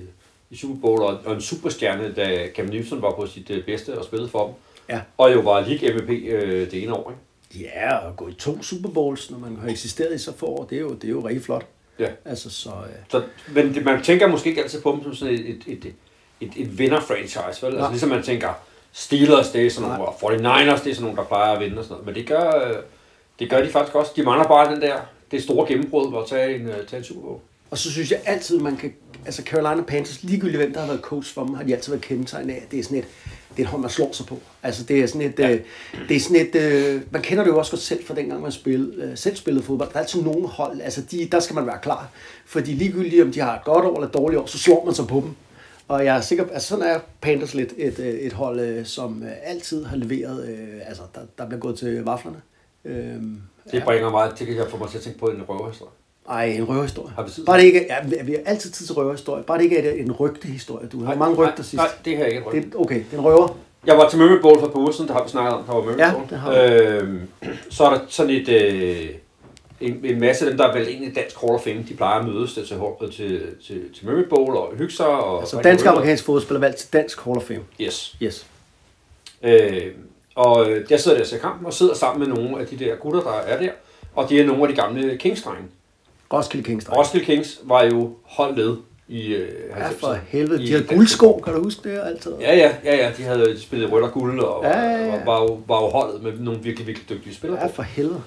i 0.49 0.55
Super 0.55 0.81
Bowl, 0.81 1.01
og, 1.01 1.19
og 1.25 1.33
en 1.33 1.41
superstjerne, 1.41 2.13
da 2.13 2.47
Cam 2.55 2.65
Newton 2.65 3.01
var 3.01 3.11
på 3.11 3.27
sit 3.27 3.49
øh, 3.49 3.65
bedste 3.65 3.97
og 3.97 4.05
spillede 4.05 4.29
for 4.29 4.45
dem. 4.45 4.55
ja. 4.89 5.01
Og 5.17 5.33
jo 5.33 5.39
var 5.39 5.59
League 5.59 5.93
MVP 5.93 6.09
øh, 6.09 6.71
det 6.71 6.83
ene 6.83 6.93
år, 6.93 7.11
ikke? 7.11 7.21
Ja, 7.55 7.95
og 7.95 8.17
gå 8.17 8.27
i 8.27 8.33
to 8.33 8.63
Super 8.63 8.89
Bowls, 8.89 9.31
når 9.31 9.39
man 9.39 9.57
har 9.61 9.69
eksisteret 9.69 10.15
i 10.15 10.17
så 10.17 10.33
få 10.37 10.45
år, 10.45 10.65
det 10.69 10.75
er 10.75 10.81
jo, 10.81 10.93
det 10.93 11.03
er 11.03 11.09
jo 11.09 11.27
rigtig 11.27 11.43
flot. 11.43 11.65
Ja. 11.99 12.07
Altså, 12.25 12.49
så... 12.49 12.69
Øh, 12.69 12.95
Så, 13.09 13.23
men 13.47 13.73
det, 13.73 13.85
man 13.85 14.03
tænker 14.03 14.27
måske 14.27 14.49
ikke 14.49 14.63
altid 14.63 14.81
på 14.81 14.91
dem 14.91 15.03
som 15.03 15.15
sådan 15.15 15.33
et, 15.33 15.39
et, 15.39 15.63
et, 15.67 15.93
et, 16.41 16.51
et 16.55 16.77
vinder-franchise, 16.79 17.37
vel? 17.65 17.71
Altså 17.71 17.79
Nej. 17.79 17.89
ligesom 17.89 18.09
man 18.09 18.23
tænker, 18.23 18.49
Steelers, 18.91 19.49
det 19.51 19.65
er 19.65 19.69
sådan 19.69 19.89
nogle, 19.89 20.05
og 20.05 20.15
49ers, 20.15 20.83
det 20.83 20.91
er 20.91 20.95
sådan 20.95 21.01
nogle, 21.01 21.17
der 21.17 21.23
plejer 21.23 21.53
at 21.53 21.59
vinde 21.59 21.77
og 21.77 21.83
sådan 21.83 21.91
noget. 21.93 22.05
Men 22.05 22.15
det 22.15 22.27
gør, 22.27 22.67
øh, 22.67 22.75
det 23.39 23.49
gør 23.49 23.61
de 23.61 23.69
faktisk 23.69 23.95
også. 23.95 24.11
De 24.15 24.23
mangler 24.23 24.47
bare 24.47 24.73
den 24.73 24.81
der, 24.81 24.97
det 25.31 25.43
store 25.43 25.67
gennembrud 25.67 26.09
hvor 26.09 26.21
at 26.21 26.29
tage 26.29 26.55
en, 26.55 26.67
øh, 26.67 26.85
tage 26.87 26.97
en 26.97 27.03
Super 27.03 27.21
Bowl. 27.21 27.39
Og 27.71 27.77
så 27.77 27.91
synes 27.91 28.11
jeg 28.11 28.19
altid, 28.25 28.59
man 28.59 28.77
kan... 28.77 28.93
Altså 29.25 29.43
Carolina 29.43 29.83
Panthers, 29.83 30.23
ligegyldigt 30.23 30.57
hvem 30.57 30.73
der 30.73 30.79
har 30.79 30.87
været 30.87 31.01
coach 31.01 31.33
for 31.33 31.45
dem, 31.45 31.53
har 31.53 31.63
de 31.63 31.75
altid 31.75 31.91
været 31.91 32.03
kendetegnet 32.03 32.53
af, 32.53 32.57
at 32.65 32.71
det 32.71 32.79
er 32.79 32.83
sådan 32.83 32.97
et, 32.97 33.05
det 33.59 33.65
er 33.65 33.67
et 33.67 33.71
hold, 33.71 33.81
man 33.81 33.89
slår 33.89 34.11
sig 34.11 34.25
på. 34.25 34.39
Altså 34.63 34.83
det 34.83 34.99
er 34.99 35.07
sådan 35.07 35.21
et... 35.21 35.39
Ja. 35.39 35.51
Øh, 35.51 35.61
det 36.09 36.15
er 36.15 36.19
sådan 36.19 36.47
et 36.47 36.55
øh, 36.55 37.01
man 37.11 37.21
kender 37.21 37.43
det 37.43 37.51
jo 37.51 37.57
også 37.57 37.71
godt 37.71 37.81
selv 37.81 38.05
fra 38.05 38.15
dengang, 38.15 38.41
man 38.41 38.51
spillede, 38.51 39.03
øh, 39.03 39.17
selv 39.17 39.35
spillede 39.35 39.65
fodbold. 39.65 39.89
Der 39.89 39.95
er 39.95 39.99
altid 39.99 40.21
nogle 40.21 40.47
hold, 40.47 40.81
altså 40.81 41.01
de, 41.01 41.27
der 41.31 41.39
skal 41.39 41.55
man 41.55 41.65
være 41.65 41.79
klar. 41.81 42.09
Fordi 42.45 42.71
ligegyldigt 42.71 43.23
om 43.23 43.31
de 43.31 43.39
har 43.39 43.55
et 43.55 43.63
godt 43.65 43.85
år 43.85 43.95
eller 43.95 44.07
et 44.07 44.13
dårligt 44.13 44.41
år, 44.41 44.45
så 44.45 44.59
slår 44.59 44.85
man 44.85 44.93
sig 44.93 45.07
på 45.07 45.15
dem. 45.15 45.35
Og 45.87 46.05
jeg 46.05 46.17
er 46.17 46.21
sikker 46.21 46.45
altså 46.53 46.67
sådan 46.67 46.85
er 46.85 46.99
Panthers 47.21 47.53
lidt 47.53 47.73
et, 47.77 47.99
øh, 47.99 48.05
et 48.13 48.33
hold, 48.33 48.59
øh, 48.59 48.85
som 48.85 49.23
øh, 49.23 49.31
altid 49.43 49.85
har 49.85 49.97
leveret, 49.97 50.49
øh, 50.49 50.81
altså 50.85 51.03
der, 51.15 51.21
der 51.37 51.47
bliver 51.47 51.59
gået 51.59 51.77
til 51.77 52.03
vaflerne. 52.03 52.41
Øhm, 52.85 53.41
Det 53.71 53.83
bringer 53.83 54.11
mig, 54.11 54.31
det 54.39 54.47
kan 54.47 54.55
jeg 54.55 54.67
få 54.69 54.77
mig 54.77 54.89
til 54.89 54.97
at 54.97 55.03
tænke 55.03 55.19
på 55.19 55.25
en 55.25 55.43
røverhistorie. 55.49 55.91
Ej, 56.29 56.45
en 56.45 56.69
røverhistorie. 56.69 57.13
Har 57.15 57.27
tid? 57.27 57.45
Bare 57.45 57.57
det 57.57 57.63
ikke, 57.63 57.85
ja, 57.89 58.23
vi 58.23 58.31
har 58.31 58.39
altid 58.45 58.71
tid 58.71 58.85
til 58.85 58.95
røverhistorie. 58.95 59.43
Bare 59.43 59.57
det 59.57 59.63
ikke 59.63 59.77
er 59.77 60.03
en 60.03 60.11
rygtehistorie. 60.11 60.87
Du 60.87 61.03
har 61.03 61.15
mange 61.15 61.35
rygter 61.35 61.63
sidst. 61.63 61.75
Nej, 61.75 61.87
det 62.05 62.17
her 62.17 62.23
er 62.23 62.27
ikke 62.27 62.39
et 62.39 62.45
rygte. 62.47 62.61
Det, 62.61 62.75
okay, 62.75 62.95
det 62.95 63.05
er 63.13 63.17
en 63.17 63.23
røver. 63.25 63.57
Jeg 63.85 63.97
var 63.97 64.09
til 64.09 64.17
Bowl 64.41 64.59
for 64.59 64.65
et 64.67 64.73
par 64.73 64.79
uger 64.79 64.91
siden, 64.91 65.07
der 65.07 65.13
har 65.13 65.23
vi 65.23 65.29
snakket 65.29 65.53
om, 65.53 65.63
der 65.63 65.73
var 65.73 65.81
Murray 65.81 65.97
Ja, 65.97 66.13
det 66.29 66.39
har 66.39 66.51
vi. 66.51 66.73
øhm, 66.73 67.21
så 67.69 67.83
er 67.83 67.89
der 67.89 67.99
sådan 68.09 68.31
et, 68.31 68.49
øh, 68.49 69.09
en, 69.81 69.99
en 70.03 70.19
masse 70.19 70.45
af 70.45 70.51
dem, 70.51 70.57
der 70.57 70.67
er 70.67 70.73
vel 70.77 70.87
egentlig 70.87 71.15
dansk 71.15 71.41
Hall 71.41 71.53
of 71.53 71.61
Fame, 71.61 71.85
de 71.89 71.93
plejer 71.93 72.19
at 72.19 72.25
mødes 72.25 72.53
til, 72.53 72.65
til, 72.67 72.77
til, 73.15 73.41
til, 73.67 73.93
til 73.93 74.25
Bowl 74.29 74.55
og 74.55 74.73
hygge 74.77 74.93
sig. 74.93 75.07
Og, 75.07 75.39
Altså 75.39 75.61
dansk 75.61 75.85
og 75.85 75.91
amerikansk 75.91 76.23
fodbold 76.25 76.55
er 76.55 76.59
valgt 76.59 76.77
til 76.77 76.93
dansk 76.93 77.21
Hall 77.25 77.37
of 77.37 77.43
Fame. 77.43 77.59
Yes. 77.81 78.15
Yes. 78.23 78.45
Øh, 79.43 79.81
og 80.35 80.67
jeg 80.89 80.99
sidder 80.99 81.17
der 81.17 81.23
og 81.23 81.27
ser 81.27 81.37
kampen, 81.37 81.65
og 81.65 81.73
sidder 81.73 81.93
sammen 81.93 82.27
med 82.29 82.35
nogle 82.37 82.59
af 82.61 82.67
de 82.67 82.79
der 82.79 82.95
gutter, 82.95 83.21
der 83.21 83.31
er 83.33 83.61
der. 83.61 83.69
Og 84.15 84.29
de 84.29 84.39
er 84.39 84.45
nogle 84.45 84.61
af 84.63 84.69
de 84.69 84.75
gamle 84.75 85.17
Kings-drenge. 85.17 85.63
Roskilde 86.33 86.63
Kings. 86.65 86.85
dreng. 86.85 86.97
Roskilde 86.99 87.25
Kings 87.25 87.59
var 87.63 87.83
jo 87.83 88.13
hold 88.23 88.55
led 88.55 88.77
i 89.07 89.25
øh, 89.33 89.49
Ja, 89.77 89.87
90'erne. 89.89 89.99
for 89.99 90.17
helvede. 90.27 90.63
I 90.63 90.65
De 90.65 90.71
havde 90.71 90.83
guldsko, 90.83 91.41
kan 91.45 91.53
du 91.53 91.63
huske 91.63 91.89
det? 91.89 91.99
Altid. 92.05 92.31
Ja, 92.41 92.55
ja, 92.55 92.71
ja, 92.83 92.95
ja. 92.95 93.11
De 93.17 93.23
havde 93.23 93.61
spillet 93.61 93.91
rødt 93.91 94.03
og 94.03 94.11
guld, 94.11 94.39
og 94.39 94.63
Ja, 94.63 94.79
ja, 94.79 95.05
ja. 95.05 95.11
var, 95.11 95.25
var, 95.25 95.41
jo, 95.41 95.59
var 95.67 95.81
jo 95.81 95.87
holdet 95.87 96.23
med 96.23 96.31
nogle 96.39 96.59
virkelig, 96.59 96.87
virkelig 96.87 97.09
dygtige 97.09 97.35
spillere. 97.35 97.61
ja 97.61 97.67
for 97.67 97.83
helvede. 97.83 98.21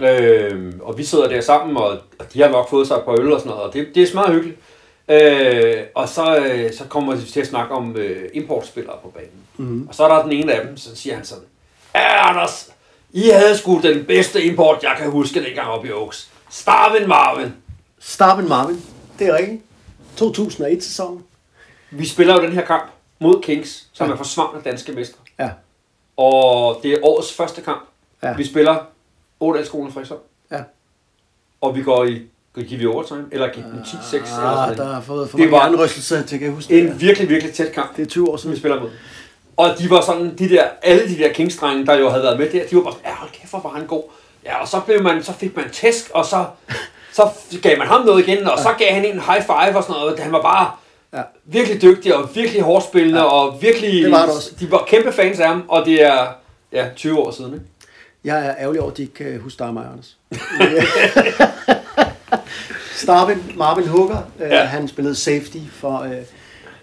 Øh, 0.00 0.72
og 0.82 0.98
vi 0.98 1.04
sidder 1.04 1.28
der 1.28 1.40
sammen, 1.40 1.76
og 1.76 1.98
de 2.34 2.40
har 2.42 2.48
nok 2.48 2.70
fået 2.70 2.86
sig 2.86 2.94
et 2.94 3.02
par 3.04 3.20
øl 3.20 3.32
og 3.32 3.40
sådan 3.40 3.50
noget, 3.50 3.62
og 3.64 3.72
det, 3.74 3.86
det 3.94 4.02
er 4.02 4.14
meget 4.14 4.32
hyggeligt. 4.34 4.58
Øh, 5.10 5.84
og 5.94 6.08
så, 6.08 6.36
øh, 6.38 6.72
så 6.72 6.84
kommer 6.84 7.16
vi 7.16 7.26
til 7.26 7.40
at 7.40 7.46
snakke 7.46 7.74
om 7.74 7.96
øh, 7.96 8.22
importspillere 8.34 8.94
på 9.02 9.08
banen. 9.08 9.30
Mm. 9.56 9.88
Og 9.88 9.94
så 9.94 10.04
er 10.04 10.08
der 10.16 10.22
den 10.22 10.32
ene 10.32 10.52
af 10.52 10.66
dem, 10.66 10.76
så 10.76 10.96
siger 10.96 11.14
han 11.16 11.24
sådan, 11.24 11.44
Ja, 11.94 12.28
Anders, 12.30 12.70
I 13.12 13.28
havde 13.28 13.56
sgu 13.58 13.80
den 13.82 14.04
bedste 14.04 14.44
import, 14.44 14.82
jeg 14.82 14.94
kan 14.98 15.10
huske 15.10 15.44
dengang 15.44 15.68
oppe 15.68 15.88
i 15.88 15.92
Oaks. 15.92 16.28
Starvin 16.50 17.08
Marvin. 17.08 17.52
Starvin 17.98 18.48
Marvin. 18.48 18.82
Det 19.18 19.26
er 19.26 19.36
rigtigt. 19.36 19.62
2001-sæsonen. 20.20 21.22
Vi 21.90 22.06
spiller 22.06 22.34
jo 22.34 22.42
den 22.42 22.52
her 22.52 22.64
kamp 22.64 22.84
mod 23.18 23.42
Kings, 23.42 23.86
som 23.92 24.06
Ja. 24.06 24.12
er 24.12 24.16
forsvundne 24.16 24.60
danske 24.64 24.92
mestre. 24.92 25.18
Ja. 25.38 25.50
Og 26.16 26.80
det 26.82 26.92
er 26.92 26.98
årets 27.02 27.34
første 27.34 27.60
kamp. 27.60 27.88
Ja. 28.22 28.34
Vi 28.36 28.44
spiller 28.46 28.76
Ådalsskolen 29.40 29.92
Frederikshavn. 29.92 30.20
Ja. 30.50 30.60
Og 31.60 31.76
vi 31.76 31.82
går 31.82 32.04
i, 32.04 32.22
giver 32.54 32.78
vi 32.78 32.86
overtime, 32.86 33.24
eller 33.32 33.52
giver 33.52 33.66
den 33.66 33.80
10-6. 33.84 34.14
eller 34.14 34.26
sådan 34.26 34.46
Ah, 34.46 34.54
noget. 34.56 34.78
der 34.78 34.84
har 34.94 35.00
fået 35.00 35.30
for 35.30 35.38
Det 35.38 35.50
var 35.50 35.68
hjernerystelser 35.68 36.22
til, 36.22 36.38
kan 36.38 36.46
jeg 36.46 36.54
huske. 36.54 36.80
En 36.80 37.00
virkelig, 37.00 37.28
virkelig 37.28 37.54
tæt 37.54 37.72
kamp, 37.72 37.96
Det 37.96 38.02
er 38.02 38.06
20 38.06 38.28
år 38.30 38.36
som 38.36 38.50
vi 38.50 38.56
siden. 38.56 38.60
spiller 38.60 38.80
mod. 38.80 38.90
Og 39.56 39.74
de 39.78 39.90
var 39.90 40.00
sådan, 40.00 40.38
de 40.38 40.48
der, 40.48 40.64
alle 40.82 41.08
de 41.08 41.18
der 41.18 41.32
Kings-drenge, 41.32 41.86
der 41.86 41.94
jo 41.94 42.08
havde 42.08 42.22
været 42.22 42.38
med 42.38 42.50
der, 42.50 42.66
de 42.70 42.76
var 42.76 42.82
bare 42.82 42.92
sådan, 42.92 43.06
ja, 43.10 43.14
hold 43.14 43.30
kæft, 43.30 43.50
hvor 43.50 43.60
var 43.60 43.70
han 43.70 43.86
god. 43.86 44.02
Ja, 44.48 44.60
og 44.60 44.68
så, 44.68 44.80
blev 44.80 45.02
man, 45.02 45.22
så 45.22 45.32
fik 45.32 45.56
man 45.56 45.70
tæsk, 45.70 46.10
og 46.14 46.24
så, 46.24 46.44
så 47.12 47.28
gav 47.62 47.78
man 47.78 47.86
ham 47.86 48.00
noget 48.06 48.28
igen, 48.28 48.46
og 48.46 48.58
så 48.58 48.68
gav 48.78 48.92
han 48.94 49.04
en 49.04 49.20
high 49.20 49.42
five 49.42 49.76
og 49.76 49.82
sådan 49.82 50.00
noget. 50.00 50.18
Han 50.18 50.32
var 50.32 50.42
bare 50.42 50.70
Ja. 51.12 51.22
virkelig 51.44 51.82
dygtig, 51.82 52.14
og 52.14 52.28
virkelig 52.34 52.62
hårdt 52.62 52.84
spillende, 52.84 53.18
ja. 53.20 53.24
og 53.24 53.62
virkelig, 53.62 54.02
Det 54.04 54.10
var 54.12 54.22
det 54.26 54.34
også. 54.34 54.50
de 54.60 54.70
var 54.70 54.84
kæmpe 54.88 55.12
fans 55.12 55.40
af 55.40 55.48
ham, 55.48 55.64
og 55.68 55.86
det 55.86 56.02
er 56.04 56.26
ja, 56.72 56.86
20 56.96 57.18
år 57.18 57.30
siden, 57.30 57.54
ikke? 57.54 57.66
Jeg 58.24 58.46
er 58.46 58.54
ærgerlig 58.58 58.80
over, 58.80 58.90
at 58.90 58.96
de 58.96 59.02
ikke 59.02 59.14
kan 59.14 59.40
huske 59.40 59.58
dig 59.58 59.66
og 59.66 59.74
mig, 59.74 59.86
Anders. 59.92 60.16
Starvin, 62.96 63.52
Marvin 63.56 63.88
Hooker, 63.88 64.18
øh, 64.40 64.50
Ja. 64.50 64.64
han 64.64 64.88
spillede 64.88 65.14
safety 65.14 65.58
for, 65.72 65.98
øh, 66.00 66.16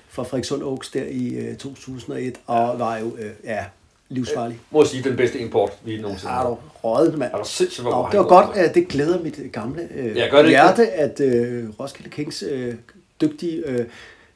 for 0.10 0.24
Frederikssund 0.24 0.64
Oaks 0.64 0.90
der 0.90 1.04
i 1.10 1.28
øh, 1.34 1.58
2001, 1.58 2.36
og 2.48 2.80
var 2.80 2.98
jo, 2.98 3.06
øh, 3.20 3.32
ja, 3.44 3.64
livsfarlig. 4.10 4.60
Må 4.72 4.82
jeg 4.82 4.88
sige, 4.88 5.04
den 5.04 5.18
bedste 5.18 5.40
import, 5.40 5.72
vi 5.84 6.02
nogensinde 6.02 6.32
Er 6.34 6.36
har. 6.38 6.48
du 6.48 6.58
røget, 6.84 7.18
mand? 7.18 7.34
Er 7.34 7.38
du 7.38 7.44
sindssygt, 7.48 7.84
hvor 7.86 7.92
Nå, 7.92 8.08
det 8.12 8.18
var 8.20 8.24
god, 8.26 8.46
godt, 8.48 8.58
at 8.58 8.76
det 8.76 8.88
glæder 8.88 9.20
mit 9.24 9.40
gamle 9.52 9.88
øh, 9.96 10.18
Ja, 10.18 10.28
gør 10.28 10.38
det 10.38 10.50
ikke 10.50 10.50
hjerte, 10.50 10.88
at 10.92 11.20
øh, 11.20 11.64
Roskilde 11.80 12.10
Kings 12.10 12.44
øh, 12.52 12.74
dygtige 13.22 13.64
øh, 13.68 13.86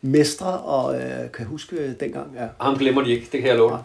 mestre, 0.02 0.58
og 0.60 0.96
øh, 0.96 1.32
kan 1.34 1.46
huske 1.46 1.76
øh, 1.76 1.90
dengang, 2.00 2.28
ja. 2.40 2.46
Ham 2.62 2.78
glemmer 2.78 3.02
de 3.04 3.12
ikke, 3.12 3.28
det 3.32 3.40
kan 3.42 3.50
jeg 3.50 3.58
love 3.58 3.70
dig. 3.70 3.80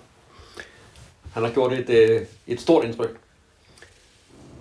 Han 1.32 1.42
har 1.42 1.50
gjort 1.50 1.72
et, 1.72 1.90
øh, 1.90 2.20
et 2.46 2.60
stort 2.60 2.84
indtryk. 2.84 3.16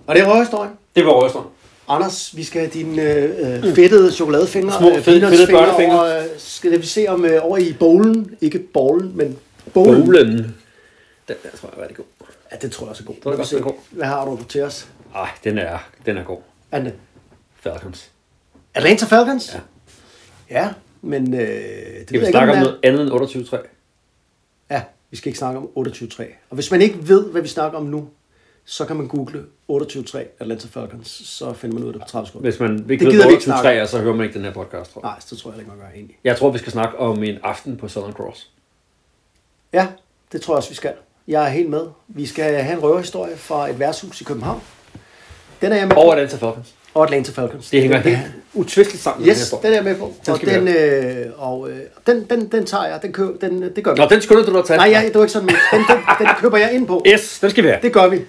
Og 0.06 0.14
det 0.14 0.22
er 0.22 0.32
røghistorien. 0.34 0.72
Det 0.96 1.06
var 1.06 1.12
Røsland. 1.12 1.44
Anders, 1.88 2.36
vi 2.36 2.42
skal 2.44 2.60
have 2.60 2.70
dine 2.70 3.02
øh, 3.02 3.64
øh, 3.68 3.74
fedtede 3.74 4.12
chokoladefingre, 4.12 4.78
Små, 4.78 4.88
øh, 4.88 4.94
fede- 4.94 5.02
fede 5.04 5.20
peanutsfingre, 5.20 5.64
børnefingre. 5.64 6.00
og 6.02 6.18
øh, 6.18 6.24
skal 6.38 6.80
vi 6.80 6.86
se 6.86 7.06
om 7.08 7.24
øh, 7.24 7.44
over 7.44 7.58
i 7.58 7.72
bowlen, 7.78 8.34
ikke 8.40 8.58
bowlen, 8.58 9.12
men 9.16 9.38
bowlen. 9.74 10.04
Bowlen. 10.04 10.54
Den 11.28 11.36
der 11.42 11.56
tror 11.56 11.68
jeg 11.68 11.78
er 11.78 11.82
rigtig 11.82 11.96
god. 11.96 12.04
Ja, 12.52 12.56
det 12.56 12.72
tror 12.72 12.86
jeg 12.86 12.90
også 12.90 13.02
er 13.02 13.06
god. 13.06 13.14
Tror 13.22 13.30
du 13.30 13.36
godt, 13.36 13.50
den 13.50 13.58
er 13.58 13.62
god? 13.62 13.74
Hvad 13.90 14.06
har 14.06 14.24
du 14.24 14.44
til 14.44 14.62
os? 14.62 14.88
Ej, 15.14 15.28
den 15.44 15.58
er, 15.58 15.78
den 16.06 16.16
er 16.16 16.24
god. 16.24 16.38
Anne. 16.72 16.94
Falcons. 17.54 18.10
Atlanta 18.74 19.06
Falcons? 19.06 19.54
Ja. 19.54 19.60
Ja, 20.50 20.72
men 21.02 21.34
øh, 21.34 21.40
det 21.40 21.46
jeg 21.46 22.06
vi 22.10 22.14
ikke, 22.14 22.26
snakke 22.26 22.52
om 22.52 22.58
er. 22.58 22.62
noget 22.62 22.78
andet 22.82 23.00
end 23.02 23.46
28-3? 23.54 23.56
Ja, 24.70 24.82
vi 25.10 25.16
skal 25.16 25.28
ikke 25.28 25.38
snakke 25.38 25.58
om 25.58 25.68
28-3. 25.86 26.22
Og 26.50 26.54
hvis 26.54 26.70
man 26.70 26.82
ikke 26.82 27.08
ved, 27.08 27.30
hvad 27.30 27.42
vi 27.42 27.48
snakker 27.48 27.78
om 27.78 27.84
nu, 27.84 28.08
så 28.64 28.84
kan 28.84 28.96
man 28.96 29.08
google 29.08 29.44
28-3 29.72 30.18
Atlanta 30.40 30.68
Falcons, 30.68 31.28
så 31.28 31.52
finder 31.52 31.74
man 31.74 31.82
ud 31.82 31.88
af 31.88 31.92
det 31.92 32.02
på 32.02 32.08
30 32.08 32.26
sekunder. 32.26 32.50
Hvis 32.50 32.60
man 32.60 32.90
ikke 32.90 33.04
Det 33.04 33.06
ved 33.06 33.12
gider 33.12 33.26
vi 33.26 33.32
ikke 33.32 33.44
snakke 33.44 33.82
28-3, 33.82 33.86
så 33.86 34.00
hører 34.00 34.14
man 34.14 34.26
ikke 34.26 34.38
den 34.38 34.44
her 34.44 34.52
podcast, 34.52 34.92
tror 34.92 35.00
jeg. 35.02 35.10
Nej, 35.10 35.20
så 35.20 35.36
tror 35.36 35.50
jeg 35.50 35.60
ikke, 35.60 35.70
man 35.70 35.78
gør 35.80 35.88
egentlig. 35.94 36.18
Jeg 36.24 36.36
tror, 36.36 36.50
vi 36.50 36.58
skal 36.58 36.72
snakke 36.72 36.98
om 36.98 37.22
en 37.24 37.38
aften 37.42 37.76
på 37.76 37.88
Southern 37.88 38.12
Cross. 38.14 38.50
Ja, 39.72 39.88
det 40.32 40.42
tror 40.42 40.54
jeg 40.54 40.56
også, 40.56 40.68
vi 40.68 40.74
skal. 40.74 40.94
Jeg 41.28 41.44
er 41.44 41.48
helt 41.48 41.70
med. 41.70 41.80
Vi 42.08 42.26
skal 42.26 42.54
have 42.54 42.76
en 42.76 42.82
røverhistorie 42.82 43.36
fra 43.36 43.70
et 43.70 43.78
værtshus 43.78 44.20
i 44.20 44.24
København. 44.24 44.60
Den 45.60 45.72
er 45.72 45.76
jeg 45.76 45.86
med 45.88 45.94
på. 45.96 46.00
Og 46.00 46.12
Atlanta 46.12 46.36
Falcons. 46.46 46.74
Og 46.94 47.04
Atlanta 47.04 47.32
Falcons. 47.32 47.70
Det 47.70 47.80
hænger 47.80 47.98
helt 47.98 48.18
utvisteligt 48.54 49.02
sammen 49.02 49.28
Yes, 49.28 49.50
den 49.50 49.58
den 49.62 49.70
er 49.72 49.74
jeg 49.74 49.84
med 49.84 49.96
på. 49.96 50.12
Den 50.26 50.34
og 50.34 50.40
den, 50.40 50.68
øh, 50.68 51.26
og, 51.36 51.70
øh, 51.70 51.76
den, 52.06 52.24
den, 52.30 52.48
den 52.48 52.66
tager 52.66 52.86
jeg. 52.86 53.02
Den 53.02 53.12
køb, 53.12 53.40
den, 53.40 53.62
det 53.76 53.84
gør 53.84 53.92
vi. 53.92 53.98
Nå, 53.98 54.06
den 54.10 54.22
skynder 54.22 54.44
du 54.44 54.50
dig 54.50 54.58
at 54.58 54.66
tage. 54.66 54.76
Nej, 54.76 54.90
jeg, 54.90 55.04
det 55.04 55.14
var 55.14 55.20
ikke 55.20 55.32
sådan. 55.32 55.48
Den, 55.48 55.56
den, 55.88 55.98
den 56.18 56.28
køber 56.40 56.58
jeg 56.58 56.72
ind 56.72 56.86
på. 56.86 57.04
Yes, 57.06 57.38
den 57.40 57.50
skal 57.50 57.64
vi 57.64 57.68
have. 57.68 57.80
Det 57.82 57.92
gør 57.92 58.08
vi. 58.08 58.20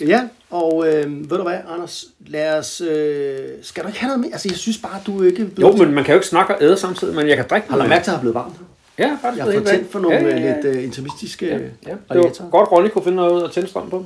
Ja, 0.00 0.20
og 0.50 0.88
øh, 0.88 1.30
ved 1.30 1.36
du 1.36 1.42
hvad, 1.42 1.58
Anders? 1.74 2.04
Lad 2.26 2.58
os... 2.58 2.80
Øh, 2.80 3.38
skal 3.62 3.82
du 3.82 3.88
ikke 3.88 4.00
have 4.00 4.08
noget 4.08 4.20
mere? 4.20 4.32
Altså, 4.32 4.48
jeg 4.50 4.58
synes 4.58 4.78
bare, 4.78 5.00
du 5.06 5.22
ikke... 5.22 5.50
Jo, 5.60 5.72
men 5.72 5.92
man 5.92 6.04
kan 6.04 6.12
jo 6.12 6.18
ikke 6.18 6.26
snakke 6.28 6.54
og 6.54 6.62
æde 6.62 6.76
samtidig, 6.76 7.14
men 7.14 7.28
jeg 7.28 7.36
kan 7.36 7.46
drikke 7.50 7.70
Har 7.70 7.76
du 7.76 7.82
mærke 7.82 8.00
at 8.00 8.06
jeg 8.06 8.14
er 8.14 8.20
blevet 8.20 8.34
varmt? 8.34 8.54
Ja, 8.98 9.10
faktisk. 9.22 9.38
Jeg 9.38 9.44
har 9.44 9.52
fået 9.52 9.66
tændt 9.72 9.92
for 9.92 10.00
nogle 10.04 10.16
ja, 10.16 10.22
ja, 10.28 10.36
ja. 10.40 10.46
lidt 10.46 10.64
øh, 10.70 10.84
interimistiske 10.88 11.46
Ja, 11.46 11.58
ja. 11.90 11.96
Det 12.14 12.16
var 12.24 12.50
godt, 12.56 12.68
Ronny 12.72 12.88
kunne 12.90 13.04
finde 13.08 13.16
noget 13.22 13.32
ud 13.36 13.42
og 13.46 13.50
tænde 13.54 13.68
strøm 13.72 13.90
på. 13.94 13.98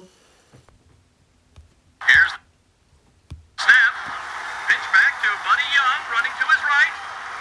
Here's 2.08 2.34
snap. 3.64 3.92
Pitch 4.68 4.86
back 4.96 5.12
to 5.24 5.30
Buddy 5.46 5.68
Young, 5.78 6.00
running 6.14 6.34
to 6.40 6.46
his 6.54 6.62
right, 6.74 6.94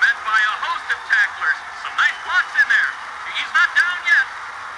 met 0.03 0.15
by 0.29 0.39
a 0.53 0.55
host 0.65 0.87
of 0.95 0.99
tacklers. 1.13 1.59
Some 1.83 1.95
nice 2.03 2.19
blocks 2.25 2.53
in 2.61 2.67
there. 2.75 2.89
He's 3.37 3.51
not 3.59 3.69
down 3.81 3.97
yet. 4.11 4.25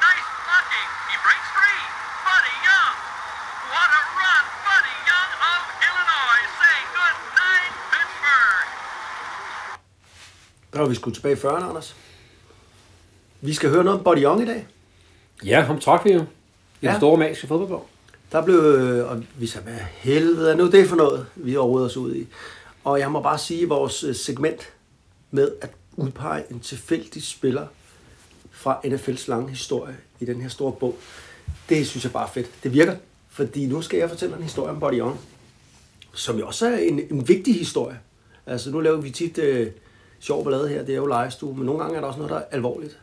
Nice 0.08 0.28
blocking. 0.46 0.88
He 1.10 1.16
breaks 1.26 1.50
free. 1.58 1.82
Buddy 2.28 2.56
Young. 2.70 2.96
What 3.74 3.90
a 4.00 4.02
run. 4.20 4.44
Buddy 4.70 4.96
Young 5.12 5.30
of 5.54 5.62
Illinois 5.88 6.44
saying 6.62 6.88
good 7.00 7.18
night, 7.44 7.74
Pittsburgh. 7.92 8.68
Der 10.72 10.78
var 10.82 10.88
vi 10.92 10.96
sgu 11.00 11.08
tilbage 11.18 11.36
i 11.38 11.42
40'erne, 11.46 11.68
Anders. 11.72 11.90
Vi 13.42 13.54
skal 13.54 13.70
høre 13.70 13.84
noget 13.84 14.00
om 14.00 14.04
Buddy 14.04 14.24
Young 14.24 14.42
i 14.42 14.46
dag. 14.46 14.68
Ja, 15.46 15.62
ham 15.62 15.80
trak 15.80 16.06
vi 16.06 16.14
jo. 16.14 16.20
I 16.20 16.26
Ja. 16.84 16.90
den 16.92 16.98
store 17.00 17.18
magiske 17.18 17.48
fodboldblå. 17.48 17.86
Der 18.32 18.46
blev, 18.46 18.56
øh, 18.58 19.10
og 19.12 19.24
vi 19.38 19.48
sagde, 19.48 19.64
hvad 19.64 19.80
helvede 19.92 20.52
er 20.52 20.56
nu 20.56 20.70
det 20.72 20.88
for 20.88 20.96
noget, 20.96 21.26
vi 21.36 21.58
rodet 21.58 21.86
os 21.86 21.98
ud 21.98 22.16
i. 22.16 22.28
Og 22.84 23.00
jeg 23.00 23.12
må 23.12 23.22
bare 23.22 23.38
sige, 23.38 23.64
at 23.64 23.70
vores 23.70 24.04
øh, 24.04 24.16
segment 24.16 24.74
med 25.32 25.52
at 25.62 25.70
udpege 25.98 26.44
en 26.52 26.60
tilfældig 26.60 27.24
spiller 27.24 27.68
fra 28.52 28.80
NFL's 28.86 29.24
lange 29.28 29.50
historie 29.50 29.98
i 30.20 30.26
den 30.26 30.42
her 30.42 30.50
store 30.50 30.72
bog, 30.72 30.98
det 31.70 31.88
synes 31.88 32.04
jeg 32.04 32.12
bare 32.14 32.28
er 32.28 32.32
fedt. 32.32 32.50
Det 32.64 32.74
virker, 32.74 32.96
fordi 33.30 33.66
nu 33.66 33.82
skal 33.82 34.00
jeg 34.00 34.10
fortælle 34.10 34.36
en 34.36 34.44
historie 34.44 34.70
om 34.72 34.80
Buddy 34.80 34.94
Young, 35.00 35.20
som 36.14 36.38
jo 36.40 36.48
også 36.48 36.68
er 36.68 36.78
en, 36.78 37.00
en 37.12 37.28
vigtig 37.28 37.56
historie. 37.56 38.00
Altså 38.46 38.72
nu 38.72 38.80
laver 38.80 38.98
vi 39.02 39.10
tit 39.10 39.38
øh, 39.38 39.68
sjov 40.20 40.44
ballade 40.44 40.68
her, 40.70 40.84
det 40.84 40.94
er 40.94 40.98
jo 40.98 41.06
livestue, 41.22 41.56
men 41.58 41.66
nogle 41.66 41.82
gange 41.82 41.96
er 41.98 42.02
der 42.02 42.08
også 42.08 42.20
noget, 42.20 42.32
der 42.32 42.38
er 42.38 42.44
alvorligt. 42.52 43.00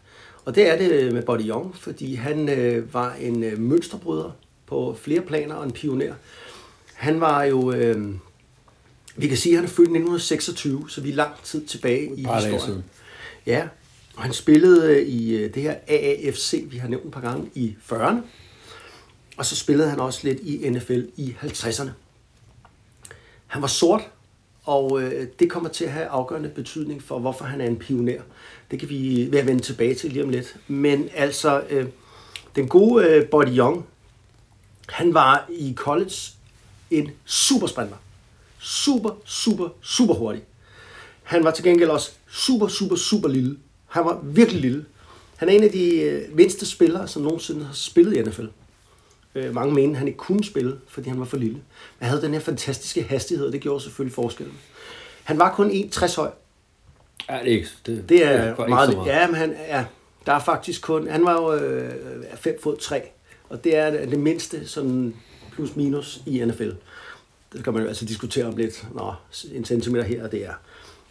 Og 0.48 0.54
det 0.54 0.68
er 0.68 0.78
det 0.78 1.12
med 1.12 1.22
Buddy 1.22 1.48
Young, 1.48 1.76
fordi 1.76 2.14
han 2.14 2.48
øh, 2.48 2.94
var 2.94 3.14
en 3.14 3.44
øh, 3.44 3.58
mønsterbryder 3.58 4.30
på 4.66 4.96
flere 5.02 5.20
planer 5.20 5.54
og 5.54 5.64
en 5.64 5.72
pioner. 5.72 6.14
Han 6.94 7.20
var 7.20 7.42
jo, 7.42 7.72
øh, 7.72 8.14
vi 9.16 9.28
kan 9.28 9.36
sige, 9.36 9.52
at 9.52 9.56
han 9.56 9.64
er 9.64 9.68
født 9.68 9.88
i 9.88 9.92
1926, 9.92 10.90
så 10.90 11.00
vi 11.00 11.10
er 11.10 11.14
lang 11.14 11.42
tid 11.44 11.66
tilbage 11.66 12.16
i 12.16 12.22
dage 12.22 12.52
historien. 12.52 12.84
Ja, 13.46 13.68
og 14.16 14.22
han 14.22 14.32
spillede 14.32 14.96
øh, 14.96 15.06
i 15.08 15.36
øh, 15.36 15.54
det 15.54 15.62
her 15.62 15.74
AAFC, 15.88 16.64
vi 16.70 16.76
har 16.76 16.88
nævnt 16.88 17.06
et 17.06 17.12
par 17.12 17.20
gange, 17.20 17.50
i 17.54 17.76
40'erne. 17.92 18.18
Og 19.36 19.46
så 19.46 19.56
spillede 19.56 19.90
han 19.90 20.00
også 20.00 20.20
lidt 20.22 20.40
i 20.40 20.70
NFL 20.70 21.02
i 21.16 21.36
50'erne. 21.42 21.90
Han 23.46 23.62
var 23.62 23.68
sort, 23.68 24.10
og 24.68 25.02
øh, 25.02 25.26
det 25.38 25.50
kommer 25.50 25.68
til 25.68 25.84
at 25.84 25.90
have 25.90 26.06
afgørende 26.06 26.48
betydning 26.48 27.02
for, 27.02 27.18
hvorfor 27.18 27.44
han 27.44 27.60
er 27.60 27.66
en 27.66 27.76
pioner. 27.76 28.22
Det 28.70 28.80
kan 28.80 28.88
vi 28.88 29.28
være 29.32 29.46
vende 29.46 29.62
tilbage 29.62 29.94
til 29.94 30.10
lige 30.10 30.24
om 30.24 30.30
lidt. 30.30 30.56
Men 30.66 31.08
altså, 31.14 31.62
øh, 31.70 31.86
den 32.56 32.68
gode 32.68 33.06
øh, 33.06 33.28
Body 33.28 33.58
Young, 33.58 33.86
han 34.88 35.14
var 35.14 35.46
i 35.50 35.74
college 35.76 36.14
en 36.90 37.10
supersprinter. 37.24 37.96
Super, 38.58 39.10
super, 39.24 39.68
super 39.82 40.14
hurtig. 40.14 40.42
Han 41.22 41.44
var 41.44 41.50
til 41.50 41.64
gengæld 41.64 41.90
også 41.90 42.10
super, 42.30 42.68
super, 42.68 42.96
super 42.96 43.28
lille. 43.28 43.58
Han 43.86 44.04
var 44.04 44.20
virkelig 44.22 44.60
lille. 44.60 44.84
Han 45.36 45.48
er 45.48 45.52
en 45.52 45.64
af 45.64 45.70
de 45.70 46.00
øh, 46.00 46.36
mindste 46.36 46.66
spillere, 46.66 47.08
som 47.08 47.22
nogensinde 47.22 47.64
har 47.64 47.74
spillet 47.74 48.16
i 48.16 48.22
NFL. 48.22 48.46
Øh, 49.34 49.54
mange 49.54 49.74
mente, 49.74 49.98
han 49.98 50.06
ikke 50.08 50.18
kunne 50.18 50.44
spille, 50.44 50.76
fordi 50.88 51.08
han 51.08 51.18
var 51.18 51.24
for 51.26 51.36
lille. 51.36 51.54
Men 51.54 51.62
han 51.98 52.08
havde 52.08 52.22
den 52.22 52.32
her 52.32 52.40
fantastiske 52.40 53.02
hastighed, 53.02 53.46
og 53.46 53.52
det 53.52 53.60
gjorde 53.60 53.80
selvfølgelig 53.80 54.14
forskellen. 54.14 54.54
Han 55.24 55.38
var 55.38 55.54
kun 55.54 55.70
1,60 55.70 56.16
høj. 56.16 56.30
Ja, 57.28 57.34
det 57.34 57.40
er 57.42 57.44
ikke, 57.56 57.68
det, 57.86 58.08
Det 58.08 58.24
er 58.24 58.54
godt 58.54 58.68
meget, 58.68 58.88
ikke 58.88 58.96
meget. 59.02 59.12
Ja, 59.12 59.26
men 59.26 59.36
han, 59.36 59.54
ja, 59.68 59.84
der 60.26 60.32
er 60.32 60.38
faktisk 60.38 60.82
kun... 60.82 61.08
Han 61.08 61.24
var 61.24 61.32
jo 61.32 61.60
5 62.36 62.58
fod 62.62 62.76
3, 62.76 63.02
og 63.48 63.64
det 63.64 63.76
er 63.76 63.90
det 63.90 64.20
mindste 64.20 64.68
sådan 64.68 65.14
plus 65.52 65.76
minus 65.76 66.20
i 66.26 66.44
NFL. 66.44 66.70
Det 67.52 67.64
kan 67.64 67.72
man 67.72 67.82
jo 67.82 67.88
altså 67.88 68.04
diskutere 68.04 68.44
om 68.44 68.56
lidt. 68.56 68.86
Nå, 68.94 69.14
en 69.52 69.64
centimeter 69.64 70.04
her 70.04 70.24
og 70.24 70.32
der. 70.32 70.50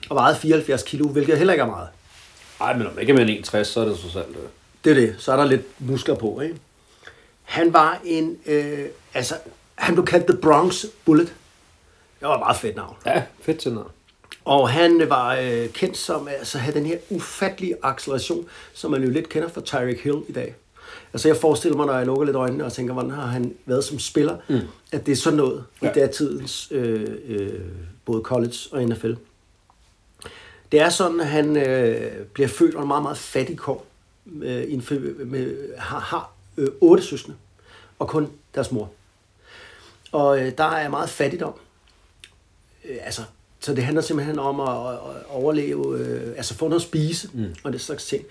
og 0.10 0.16
vejede 0.16 0.38
74 0.38 0.84
kilo, 0.84 1.08
hvilket 1.08 1.38
heller 1.38 1.54
ikke 1.54 1.62
er 1.62 1.68
meget. 1.68 1.88
Ej, 2.62 2.78
men 2.78 2.88
om 2.88 3.00
ikke 3.00 3.12
er 3.12 3.16
med 3.16 3.24
en 3.24 3.30
61, 3.30 3.68
så 3.68 3.80
er 3.82 3.86
det 3.86 3.98
så 3.98 4.10
sandt. 4.12 4.30
øh. 4.30 4.44
Det 4.84 4.92
er 4.92 4.96
det. 4.96 5.16
Så 5.18 5.32
er 5.32 5.36
der 5.36 5.46
lidt 5.46 5.62
muskler 5.80 6.16
på, 6.16 6.42
ikke? 6.42 6.56
Han 7.48 7.74
var 7.74 8.02
en... 8.06 8.38
Øh, 8.46 8.86
altså, 9.14 9.36
han 9.76 9.94
blev 9.96 10.06
kaldt 10.06 10.28
The 10.28 10.38
Bronx 10.38 10.86
Bullet. 11.06 11.28
Det 12.20 12.28
var 12.28 12.34
et 12.34 12.40
meget 12.40 12.58
fedt 12.58 12.76
navn. 12.76 12.96
Ja, 13.06 13.24
fedt 13.42 13.60
til 13.60 13.74
noget. 13.74 13.88
Og 14.46 14.70
han 14.70 15.10
var 15.10 15.36
øh, 15.36 15.70
kendt 15.70 15.98
som 15.98 16.28
altså, 16.28 16.58
at 16.58 16.62
have 16.62 16.74
den 16.74 16.86
her 16.86 16.98
ufattelige 17.10 17.76
acceleration, 17.84 18.48
som 18.74 18.92
man 18.92 19.04
jo 19.04 19.10
lidt 19.10 19.30
kender 19.30 19.50
fra 19.50 19.62
Tyreek 19.62 20.00
Hill 20.04 20.22
i 20.28 20.32
dag. 20.32 20.56
Altså 21.14 21.28
jeg 21.28 21.38
forestiller 21.38 21.78
mig, 21.78 21.86
når 21.86 21.98
jeg 21.98 22.06
lukker 22.06 22.26
lidt 22.26 22.36
øjnene 22.36 22.66
og 22.66 22.74
tænker, 22.74 22.94
hvordan 22.94 23.12
har 23.12 23.26
han 23.26 23.56
været 23.66 23.84
som 23.84 24.00
spiller, 24.00 24.38
mm. 24.50 24.60
at 24.92 25.06
det 25.06 25.12
er 25.12 25.16
sådan 25.16 25.38
noget 25.38 25.64
ja. 25.82 25.90
I 25.90 25.94
datidens 25.94 26.68
øh, 26.72 27.08
øh, 27.28 27.60
både 28.06 28.22
college 28.22 28.58
og 28.72 28.84
NFL. 28.84 29.14
Det 30.72 30.80
er 30.80 30.90
sådan, 30.90 31.20
at 31.20 31.28
han 31.28 31.58
øh, 31.58 32.12
bliver 32.34 32.48
født 32.48 32.76
under 32.76 32.88
meget, 32.88 33.04
meget 33.04 33.18
fattig 33.18 33.58
kår. 33.58 33.86
Øh, 34.42 34.64
fa- 34.64 35.24
med, 35.26 35.78
har 35.78 36.00
har 36.00 36.37
øh, 36.58 36.68
otte 36.82 37.04
søskende, 37.04 37.38
og 38.00 38.08
kun 38.08 38.32
deres 38.56 38.72
mor. 38.72 38.90
Og 40.12 40.40
øh, 40.40 40.58
der 40.58 40.64
er 40.64 40.90
meget 40.90 41.10
fattigdom. 41.10 41.54
Øh, 42.86 42.98
altså, 43.02 43.22
så 43.60 43.74
det 43.74 43.84
handler 43.84 44.02
simpelthen 44.02 44.40
om 44.40 44.60
at, 44.60 44.94
at, 44.94 44.94
at 44.94 45.26
overleve, 45.30 46.00
øh, 46.00 46.38
altså 46.38 46.54
få 46.54 46.68
noget 46.68 46.82
at 46.82 46.88
spise 46.88 47.30
mm. 47.34 47.56
og 47.64 47.74
det 47.74 47.82
slags 47.82 48.06
ting. 48.06 48.26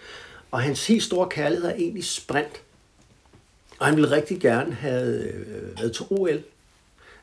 Og 0.50 0.62
hans 0.62 0.86
helt 0.86 1.02
store 1.02 1.28
kærlighed 1.28 1.66
er 1.66 1.74
egentlig 1.74 2.04
sprint. 2.04 2.62
Og 3.78 3.86
han 3.86 3.96
ville 3.96 4.10
rigtig 4.10 4.40
gerne 4.40 4.74
have 4.74 5.24
øh, 5.24 5.78
været 5.78 5.92
til 5.92 6.06
OL 6.10 6.42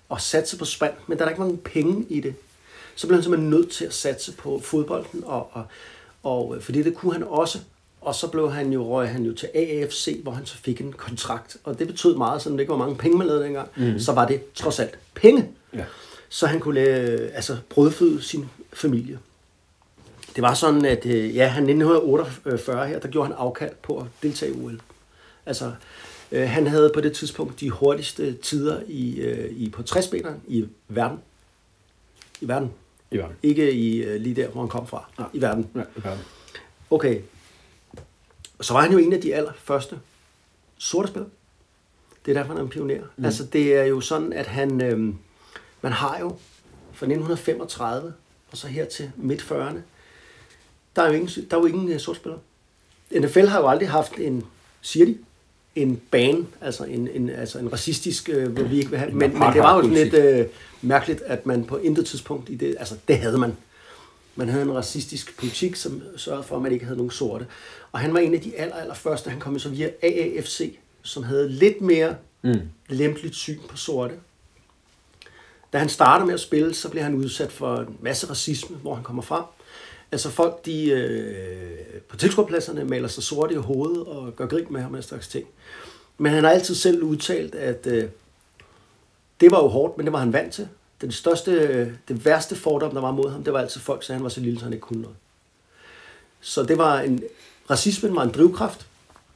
og 0.10 0.22
satse 0.22 0.58
på 0.58 0.66
sprint, 0.66 1.10
men 1.10 1.18
der 1.18 1.26
er 1.26 1.30
ikke 1.30 1.42
mange 1.42 1.58
penge 1.58 2.06
i 2.10 2.20
det. 2.20 2.36
Så 2.96 3.08
blev 3.08 3.16
han 3.16 3.24
simpelthen 3.24 3.50
nødt 3.50 3.72
til 3.72 3.86
at 3.86 3.94
satse 3.94 4.34
på 4.34 4.60
fodbolden, 4.60 5.24
og, 5.24 5.50
og, 5.54 5.66
og, 6.24 6.56
øh, 6.56 6.62
fordi 6.62 6.84
det 6.84 6.96
kunne 6.96 7.14
han 7.14 7.24
også. 7.24 7.60
Og 8.04 8.16
så 8.16 8.28
blev 8.28 8.52
han 8.52 8.74
jo, 8.74 8.88
røg 8.88 9.10
han 9.10 9.26
jo 9.26 9.34
til 9.34 9.50
AAFC, 9.56 10.20
hvor 10.24 10.32
han 10.32 10.46
så 10.46 10.58
fik 10.58 10.82
en 10.82 10.94
kontrakt. 10.94 11.58
Og 11.64 11.80
det 11.80 11.88
betød 11.88 12.16
meget, 12.16 12.42
selvom 12.42 12.58
det 12.58 12.62
ikke 12.62 12.72
var 12.72 12.78
mange 12.78 12.96
penge, 12.96 13.18
man 13.18 13.28
lavede 13.28 13.44
dengang. 13.44 13.70
Mm. 13.76 14.00
Så 14.00 14.12
var 14.12 14.28
det 14.28 14.54
trods 14.54 14.80
alt 14.80 15.00
penge. 15.14 15.50
Ja. 15.74 15.84
Så 16.30 16.48
han 16.48 16.60
kunne 16.60 16.76
lave, 16.76 17.30
altså, 17.30 17.58
brødføde 17.70 18.22
sin 18.22 18.46
familie. 18.74 19.20
Det 20.36 20.42
var 20.42 20.54
sådan, 20.54 20.86
at 20.86 21.06
øh, 21.06 21.36
ja, 21.36 21.48
han 21.48 21.64
1948 21.64 22.88
her, 22.88 23.00
der 23.00 23.08
gjorde 23.08 23.28
han 23.28 23.36
afkald 23.40 23.74
på 23.84 23.98
at 23.98 24.06
deltage 24.24 24.52
i 24.52 24.64
OL. 24.64 24.82
Altså, 25.46 25.72
øh, 26.32 26.50
han 26.50 26.68
havde 26.68 26.92
på 26.94 27.02
det 27.02 27.14
tidspunkt 27.14 27.60
de 27.60 27.70
hurtigste 27.70 28.34
tider 28.34 28.80
i, 28.88 29.20
øh, 29.20 29.52
i 29.52 29.70
på 29.70 29.84
60 29.84 30.08
i 30.08 30.24
verden. 30.90 31.20
I 32.42 32.48
verden. 32.48 32.72
I 33.12 33.18
verden. 33.18 33.36
Ikke 33.44 33.74
i, 33.74 34.04
øh, 34.04 34.22
lige 34.22 34.36
der, 34.36 34.48
hvor 34.48 34.62
han 34.62 34.70
kom 34.70 34.88
fra. 34.88 35.10
Nej. 35.20 35.28
I 35.34 35.42
verden. 35.42 35.70
Ja, 35.76 35.82
i 35.82 36.04
verden. 36.04 36.24
Okay. 36.90 37.22
Så 38.64 38.74
var 38.74 38.82
han 38.82 38.92
jo 38.92 38.98
en 38.98 39.14
af 39.14 39.22
de 39.22 39.36
allerførste 39.36 40.00
sorte 40.78 41.08
spillere. 41.08 41.30
Det 42.26 42.32
er 42.32 42.40
derfor, 42.40 42.54
han 42.54 42.58
er 42.58 42.64
en 42.64 42.70
pioner. 42.70 43.02
Mm. 43.18 43.26
Altså, 43.26 43.44
det 43.46 43.76
er 43.76 43.84
jo 43.84 44.02
sådan, 44.02 44.34
at 44.34 44.48
han... 44.48 44.82
Øh, 44.82 45.14
man 45.82 45.92
har 45.92 46.20
jo 46.20 46.30
fra 46.94 47.06
1935 47.06 48.14
og 48.52 48.58
så 48.58 48.68
her 48.68 48.86
til 48.86 49.12
midt 49.18 49.42
40'erne, 49.42 49.78
der 50.96 51.02
er 51.02 51.08
jo 51.08 51.14
ingen, 51.14 51.30
der 51.52 51.58
er 51.58 51.62
jo 51.62 51.66
ingen 51.66 51.94
uh, 51.94 52.00
sortspillere. 52.00 52.40
NFL 53.16 53.46
har 53.46 53.60
jo 53.60 53.68
aldrig 53.68 53.90
haft 53.90 54.18
en, 54.18 54.44
siger 54.82 55.06
de, 55.06 55.18
en 55.76 56.02
ban, 56.12 56.48
altså 56.62 56.84
en, 56.84 57.08
en, 57.08 57.30
altså 57.30 57.60
en 57.60 57.74
racistisk, 57.74 58.30
øh, 58.30 58.52
hvor 58.52 58.64
vi 58.64 58.78
ikke 58.78 58.90
vil 58.90 59.00
have, 59.00 59.12
men, 59.12 59.40
men 59.40 59.54
det 59.54 59.62
var 59.62 59.76
jo 59.76 59.82
sådan 59.82 59.96
lidt 59.96 60.14
øh, 60.14 60.46
mærkeligt, 60.82 61.22
at 61.22 61.46
man 61.46 61.66
på 61.66 61.78
intet 61.78 62.06
tidspunkt 62.06 62.50
i 62.50 62.56
det, 62.56 62.76
altså 62.80 62.96
det 63.08 63.18
havde 63.18 63.38
man. 63.38 63.58
Man 64.36 64.50
havde 64.50 64.64
en 64.64 64.76
racistisk 64.76 65.38
politik, 65.38 65.76
som 65.76 66.02
sørgede 66.18 66.44
for, 66.44 66.56
at 66.56 66.62
man 66.62 66.72
ikke 66.72 66.86
havde 66.86 66.98
nogen 66.98 67.12
sorte. 67.12 67.48
Og 67.92 68.00
han 68.00 68.14
var 68.14 68.20
en 68.20 68.34
af 68.34 68.42
de 68.42 68.58
aller, 68.58 68.76
aller 68.76 68.94
første, 68.94 69.30
han 69.30 69.40
kom 69.40 69.60
så 69.60 69.70
via 69.70 69.90
AAFC, 70.02 70.78
som 71.02 71.24
havde 71.24 71.50
lidt 71.50 71.82
mere 71.82 72.16
mm. 72.42 72.62
lempeligt 72.90 73.36
syn 73.36 73.60
på 73.70 73.78
sorte. 73.78 74.14
Da 75.74 75.78
han 75.78 75.90
starter 75.90 76.26
med 76.26 76.34
at 76.34 76.40
spille, 76.40 76.74
så 76.74 76.90
bliver 76.90 77.04
han 77.04 77.16
udsat 77.16 77.52
for 77.52 77.76
en 77.78 77.98
masse 78.02 78.30
racisme, 78.30 78.78
hvor 78.78 78.96
han 78.96 79.04
kommer 79.04 79.24
frem. 79.24 79.44
Altså 80.12 80.30
folk, 80.30 80.66
de 80.66 80.90
øh, 80.90 82.02
på 82.10 82.18
tilskuerpladserne 82.18 82.86
maler 82.86 83.08
sig 83.08 83.24
sorte 83.24 83.54
i 83.54 83.58
hovedet 83.58 84.04
og 84.04 84.36
gør 84.36 84.48
grin 84.48 84.68
med 84.70 84.82
ham 84.82 84.92
og 84.92 84.96
den 84.96 85.04
slags 85.04 85.28
ting. 85.28 85.48
Men 86.18 86.32
han 86.32 86.44
har 86.44 86.52
altid 86.52 86.76
selv 86.76 87.04
udtalt, 87.04 87.56
at 87.56 87.88
øh, 87.88 88.10
det 89.40 89.52
var 89.52 89.64
jo 89.64 89.68
hårdt, 89.68 89.98
men 89.98 90.06
det 90.06 90.14
var 90.14 90.20
han 90.20 90.34
vant 90.34 90.54
til. 90.54 90.68
Den 91.04 91.12
største, 91.12 91.86
det 92.08 92.26
værste 92.26 92.56
fordom, 92.56 92.94
der 92.94 93.02
var 93.02 93.12
mod 93.12 93.32
ham, 93.32 93.44
det 93.44 93.54
var 93.54 93.60
altid 93.60 93.82
folk, 93.82 94.04
så 94.04 94.14
han 94.14 94.24
var 94.24 94.30
så 94.30 94.40
lille, 94.40 94.60
så 94.60 94.66
han 94.66 94.74
ikke 94.74 94.82
kunne 94.82 95.02
noget. 95.02 95.18
Så 96.42 96.64
det 96.64 96.78
var 96.78 97.00
en, 97.00 97.24
racismen 97.70 98.16
var 98.16 98.24
en 98.24 98.32
drivkraft. 98.32 98.88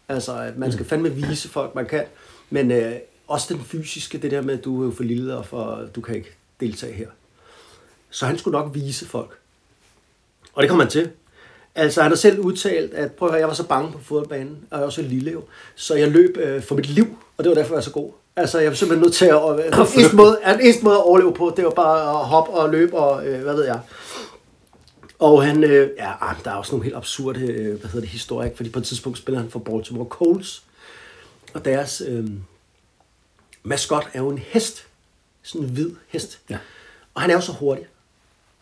Altså, 0.10 0.38
at 0.38 0.58
man 0.58 0.72
skal 0.72 0.86
fandme 0.86 1.10
vise 1.10 1.50
folk, 1.50 1.76
man 1.76 1.86
kan. 1.86 2.04
Men 2.50 2.72
øh, 2.72 2.96
også 3.28 3.54
den 3.54 3.64
fysiske, 3.64 4.18
det 4.18 4.32
der 4.32 4.42
med, 4.42 4.58
at 4.58 4.66
du 4.66 4.82
er 4.82 4.86
jo 4.86 4.92
for 4.92 5.04
lille, 5.04 5.38
og 5.38 5.46
for, 5.46 5.90
du 5.96 6.02
kan 6.02 6.16
ikke 6.16 6.36
deltage 6.60 6.94
her. 6.94 7.08
Så 8.10 8.26
han 8.26 8.38
skulle 8.38 8.60
nok 8.60 8.76
vise 8.76 9.06
folk. 9.06 9.38
Og 10.54 10.64
det 10.64 10.70
kom 10.70 10.80
han 10.80 10.90
til. 10.90 11.12
Altså, 11.76 12.02
han 12.02 12.12
har 12.12 12.16
selv 12.16 12.40
udtalt, 12.40 12.94
at 12.94 13.12
prøv 13.12 13.28
at 13.28 13.32
høre, 13.32 13.40
jeg 13.40 13.48
var 13.48 13.54
så 13.54 13.68
bange 13.68 13.92
på 13.92 14.00
fodboldbanen, 14.00 14.58
og 14.72 14.78
jeg 14.78 14.82
er 14.82 14.86
også 14.86 15.02
lille 15.02 15.32
jo, 15.32 15.44
så 15.76 15.96
jeg 15.96 16.12
løb 16.12 16.38
øh, 16.38 16.64
for 16.64 16.76
mit 16.76 16.90
liv, 16.90 17.18
og 17.38 17.44
det 17.44 17.50
var 17.50 17.56
derfor, 17.56 17.74
jeg 17.74 17.76
var 17.76 17.82
så 17.82 17.92
god. 17.92 18.12
Altså, 18.38 18.60
jeg 18.60 18.70
var 18.70 18.76
simpelthen 18.76 19.04
nødt 19.04 19.14
til 19.14 19.26
at... 19.26 19.74
Den, 19.74 20.00
eneste 20.00 20.16
måde, 20.16 20.40
den 20.46 20.62
eneste 20.62 20.84
måde 20.84 20.96
at 20.96 21.04
overleve 21.04 21.34
på, 21.34 21.54
det 21.58 21.66
var 21.66 21.72
bare 21.72 22.20
at 22.20 22.26
hoppe 22.26 22.52
og 22.52 22.70
løbe, 22.70 22.98
og 22.98 23.28
øh, 23.28 23.42
hvad 23.42 23.56
ved 23.56 23.66
jeg. 23.66 23.80
Og 25.20 25.46
han, 25.46 25.64
øh, 25.64 25.90
ja, 25.98 26.12
ah, 26.22 26.36
der 26.44 26.52
er 26.52 26.56
også 26.56 26.72
nogle 26.72 26.84
helt 26.84 26.96
absurde, 26.96 27.40
øh, 27.40 27.80
hvad 27.80 27.90
hedder 27.90 28.00
det, 28.00 28.10
historier, 28.10 28.56
fordi 28.56 28.70
på 28.70 28.80
et 28.80 28.86
tidspunkt 28.86 29.18
spiller 29.18 29.42
han 29.42 29.50
for 29.50 29.60
Baltimore 29.60 30.08
Colts, 30.10 30.64
og 31.54 31.66
deres 31.66 32.02
øh, 32.08 32.26
maskot 33.64 34.10
er 34.14 34.20
jo 34.20 34.30
en 34.30 34.38
hest, 34.38 34.88
sådan 35.44 35.68
en 35.68 35.74
hvid 35.74 35.92
hest. 36.08 36.40
Ja. 36.50 36.58
Og 37.14 37.22
han 37.22 37.32
er 37.32 37.36
jo 37.36 37.42
så 37.42 37.52
hurtig, 37.52 37.88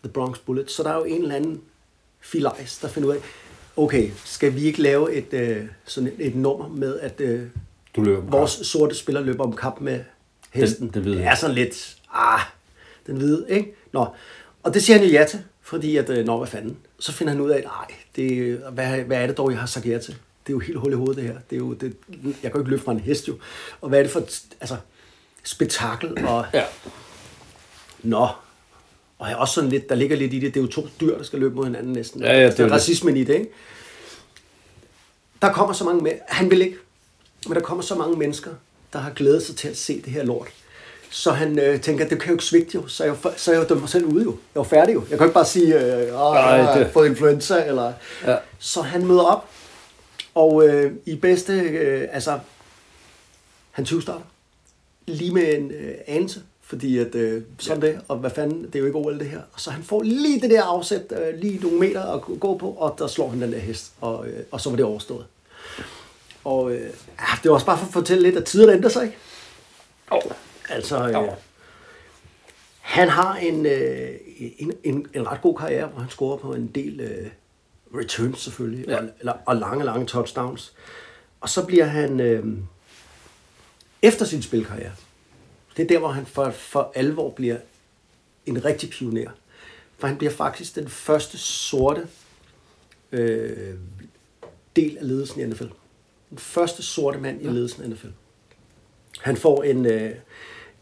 The 0.03 0.11
Bronx 0.11 0.37
Bullet, 0.45 0.71
så 0.71 0.83
der 0.83 0.89
er 0.89 0.95
jo 0.95 1.03
en 1.03 1.21
eller 1.21 1.35
anden 1.35 1.61
filajs, 2.19 2.77
der 2.77 2.87
finder 2.87 3.09
ud 3.09 3.15
af, 3.15 3.21
okay, 3.77 4.11
skal 4.25 4.55
vi 4.55 4.61
ikke 4.63 4.81
lave 4.81 5.13
et, 5.13 5.33
øh, 5.33 5.65
sådan 5.85 6.07
et, 6.07 6.27
et 6.27 6.35
nummer 6.35 6.67
med, 6.67 6.99
at 6.99 7.21
øh, 7.21 7.47
Du 7.95 8.01
løber 8.01 8.21
vores 8.29 8.51
sorte 8.51 8.95
spiller 8.95 9.21
løber 9.21 9.43
om 9.43 9.55
kap 9.55 9.81
med 9.81 9.99
hesten. 10.51 10.85
Den- 10.87 10.93
den 10.93 11.01
hvide 11.01 11.17
det 11.17 11.25
er 11.25 11.35
sådan 11.35 11.55
lidt, 11.55 11.95
ah, 12.13 12.39
den 13.07 13.17
hvide, 13.17 13.45
ikke? 13.49 13.73
Nå, 13.93 14.07
og 14.63 14.73
det 14.73 14.83
siger 14.83 14.97
han 14.97 15.07
jo 15.07 15.13
ja 15.13 15.25
til, 15.29 15.39
fordi 15.61 15.97
at, 15.97 16.09
øh, 16.09 16.25
nå, 16.25 16.37
hvad 16.37 16.47
fanden. 16.47 16.77
Så 16.99 17.11
finder 17.11 17.33
han 17.33 17.41
ud 17.41 17.49
af, 17.49 17.61
nej, 17.63 17.95
det, 18.15 18.57
hvad, 18.71 18.97
hvad 18.97 19.17
er 19.17 19.27
det 19.27 19.37
dog, 19.37 19.51
jeg 19.51 19.59
har 19.59 19.65
sagt 19.67 19.85
ja 19.85 19.97
til? 19.99 20.13
Det 20.47 20.51
er 20.51 20.55
jo 20.55 20.59
helt 20.59 20.77
hul 20.77 20.91
i 20.91 20.95
hovedet, 20.95 21.15
det 21.17 21.23
her. 21.23 21.35
Det 21.49 21.55
er 21.55 21.59
jo, 21.59 21.73
det, 21.73 21.95
jeg 22.23 22.33
kan 22.41 22.51
jo 22.51 22.59
ikke 22.59 22.69
løbe 22.71 22.83
fra 22.83 22.91
en 22.91 22.99
hest, 22.99 23.27
jo. 23.27 23.37
Og 23.81 23.89
hvad 23.89 23.99
er 23.99 24.03
det 24.03 24.11
for, 24.11 24.19
altså, 24.61 24.75
spektakel 25.43 26.25
og... 26.27 26.45
Ja. 26.53 26.63
Nå. 28.03 28.27
Og 29.19 29.29
er 29.29 29.35
også 29.35 29.53
sådan 29.53 29.69
lidt, 29.69 29.89
der 29.89 29.95
ligger 29.95 30.17
lidt 30.17 30.33
i 30.33 30.39
det, 30.39 30.53
det 30.53 30.59
er 30.59 30.63
jo 30.63 30.71
to 30.71 30.87
dyr, 31.01 31.17
der 31.17 31.23
skal 31.23 31.39
løbe 31.39 31.55
mod 31.55 31.65
hinanden 31.65 31.93
næsten. 31.93 32.21
Ja, 32.21 32.27
ja, 32.33 32.37
det 32.39 32.43
er 32.45 32.55
der 32.55 32.63
er 32.63 32.67
det. 32.67 32.71
racismen 32.75 33.17
i 33.17 33.23
det, 33.23 33.33
ikke? 33.33 33.49
Der 35.41 35.53
kommer 35.53 35.73
så 35.73 35.83
mange 35.83 36.03
med. 36.03 36.11
Han 36.27 36.51
vil 36.51 36.61
ikke. 36.61 36.77
Men 37.47 37.55
der 37.55 37.61
kommer 37.61 37.83
så 37.83 37.95
mange 37.95 38.17
mennesker, 38.17 38.51
der 38.93 38.99
har 38.99 39.11
glædet 39.11 39.43
sig 39.43 39.55
til 39.55 39.67
at 39.67 39.77
se 39.77 40.01
det 40.01 40.13
her 40.13 40.23
lort. 40.23 40.47
Så 41.09 41.31
han 41.31 41.59
øh, 41.59 41.81
tænker, 41.81 42.07
det 42.07 42.19
kan 42.19 42.27
jo 42.27 42.33
ikke 42.33 42.43
svigte 42.43 42.75
jo. 42.75 42.87
Så 42.87 43.03
jeg, 43.03 43.15
så 43.37 43.53
jeg 43.53 43.69
dømmer 43.69 43.81
mig 43.81 43.89
selv 43.89 44.05
ude 44.05 44.23
jo. 44.23 44.29
Jeg 44.31 44.59
var 44.59 44.63
færdig 44.63 44.93
jo. 44.93 45.03
Jeg 45.09 45.17
kan 45.17 45.27
ikke 45.27 45.33
bare 45.33 45.45
sige, 45.45 45.75
øh, 45.75 46.07
jeg 46.07 46.17
har 46.17 46.77
det- 46.77 46.89
fået 46.93 47.07
influenza. 47.09 47.65
Eller... 47.67 47.93
Ja. 48.27 48.35
Så 48.59 48.81
han 48.81 49.05
møder 49.05 49.21
op. 49.23 49.49
Og 50.35 50.67
øh, 50.67 50.91
i 51.05 51.15
bedste, 51.15 51.53
øh, 51.59 52.07
altså, 52.11 52.39
han 53.71 53.85
20 53.85 54.01
starter. 54.01 54.23
Lige 55.07 55.31
med 55.33 55.53
en 55.57 55.71
øh, 55.71 55.95
anelse. 56.07 56.41
Fordi 56.61 56.97
at, 56.97 57.15
øh, 57.15 57.41
sådan 57.59 57.83
ja. 57.83 57.87
det, 57.89 57.99
og 58.07 58.17
hvad 58.17 58.29
fanden, 58.29 58.63
det 58.65 58.75
er 58.75 58.79
jo 58.79 58.85
ikke 58.85 58.97
OL 58.97 59.19
det 59.19 59.27
her. 59.27 59.41
Og 59.53 59.59
så 59.61 59.69
han 59.71 59.83
får 59.83 60.01
lige 60.03 60.41
det 60.41 60.49
der 60.49 60.63
afsæt, 60.63 61.01
øh, 61.11 61.39
lige 61.39 61.59
nogle 61.63 61.79
meter 61.79 62.03
at 62.03 62.21
gå 62.39 62.57
på, 62.57 62.69
og 62.69 62.95
der 62.99 63.07
slår 63.07 63.29
han 63.29 63.41
den 63.41 63.51
der 63.51 63.59
hest, 63.59 63.91
og, 64.01 64.27
øh, 64.27 64.43
og 64.51 64.61
så 64.61 64.69
var 64.69 64.75
det 64.75 64.85
overstået. 64.85 65.25
Og 66.45 66.71
øh, 66.71 66.81
ja, 67.19 67.25
det 67.43 67.49
var 67.49 67.53
også 67.53 67.65
bare 67.65 67.77
for 67.77 67.85
at 67.85 67.93
fortælle 67.93 68.23
lidt, 68.23 68.37
at 68.37 68.45
tiderne 68.45 68.73
ændrer 68.73 68.89
sig, 68.89 69.03
ikke? 69.03 69.17
Oh. 70.11 70.21
Altså, 70.69 71.07
øh, 71.07 71.13
Jo. 71.13 71.33
han 72.79 73.09
har 73.09 73.35
en, 73.35 73.65
øh, 73.65 74.11
en, 74.37 74.73
en, 74.83 75.07
en 75.13 75.27
ret 75.27 75.41
god 75.41 75.55
karriere, 75.57 75.87
hvor 75.87 75.99
han 75.99 76.09
scorer 76.09 76.37
på 76.37 76.53
en 76.53 76.67
del 76.67 76.99
øh, 76.99 77.27
returns 77.95 78.39
selvfølgelig, 78.39 78.87
ja. 78.87 78.97
Og, 78.97 79.09
eller, 79.19 79.33
og 79.45 79.55
lange, 79.55 79.85
lange 79.85 80.05
touchdowns. 80.05 80.73
Og 81.41 81.49
så 81.49 81.65
bliver 81.65 81.85
han, 81.85 82.19
øh, 82.19 82.45
efter 84.01 84.25
sin 84.25 84.41
spilkarriere, 84.41 84.91
det 85.77 85.83
er 85.83 85.87
der, 85.87 85.99
hvor 85.99 86.07
han 86.09 86.25
for, 86.25 86.51
for 86.51 86.91
alvor 86.95 87.29
bliver 87.31 87.57
en 88.45 88.65
rigtig 88.65 88.89
pioner. 88.89 89.31
For 89.97 90.07
han 90.07 90.17
bliver 90.17 90.31
faktisk 90.31 90.75
den 90.75 90.89
første 90.89 91.37
sorte 91.37 92.07
øh, 93.11 93.75
del 94.75 94.97
af 94.97 95.07
ledelsen 95.07 95.41
i 95.41 95.45
NFL. 95.45 95.65
Den 96.35 96.39
første 96.41 96.83
sorte 96.83 97.19
mand 97.19 97.41
i 97.41 97.47
ledelsen 97.47 97.83
af 97.83 97.89
NFL. 97.89 98.07
Han 99.21 99.37
får 99.37 99.63
en, 99.63 99.85
øh, 99.85 100.11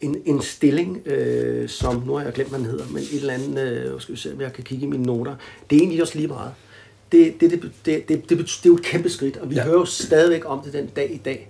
en, 0.01 0.21
en 0.25 0.41
stilling, 0.41 1.07
øh, 1.07 1.69
som, 1.69 2.03
nu 2.05 2.13
har 2.15 2.23
jeg 2.23 2.33
glemt, 2.33 2.49
hvad 2.49 2.59
den 2.59 2.67
hedder, 2.67 2.85
men 2.87 2.97
et 3.03 3.13
eller 3.13 3.33
andet, 3.33 3.61
øh, 3.61 4.01
skal 4.01 4.15
vi 4.15 4.19
se, 4.19 4.33
om 4.33 4.41
jeg 4.41 4.53
kan 4.53 4.63
kigge 4.63 4.85
i 4.85 4.89
mine 4.89 5.03
noter. 5.03 5.35
Det 5.69 5.75
er 5.75 5.79
egentlig 5.79 6.01
også 6.01 6.15
lige 6.15 6.27
meget. 6.27 6.51
Det, 7.11 7.33
det, 7.41 7.51
det, 7.51 7.61
det, 7.61 7.71
det, 7.85 8.07
det, 8.07 8.29
det, 8.29 8.39
det 8.39 8.45
er 8.65 8.69
jo 8.69 8.75
et 8.75 8.83
kæmpe 8.83 9.09
skridt, 9.09 9.37
og 9.37 9.49
vi 9.49 9.55
ja. 9.55 9.63
hører 9.63 9.77
jo 9.77 9.85
stadigvæk 9.85 10.41
om 10.45 10.61
det 10.63 10.73
den 10.73 10.87
dag 10.87 11.13
i 11.13 11.17
dag. 11.17 11.49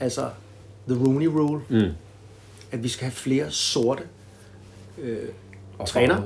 Altså, 0.00 0.30
the 0.88 0.98
Rooney 1.04 1.26
Rule, 1.26 1.62
Mm. 1.68 1.90
at 2.72 2.82
vi 2.82 2.88
skal 2.88 3.04
have 3.04 3.12
flere 3.12 3.50
sorte 3.50 4.02
øh, 4.98 5.18
Og 5.78 5.88
træner, 5.88 6.22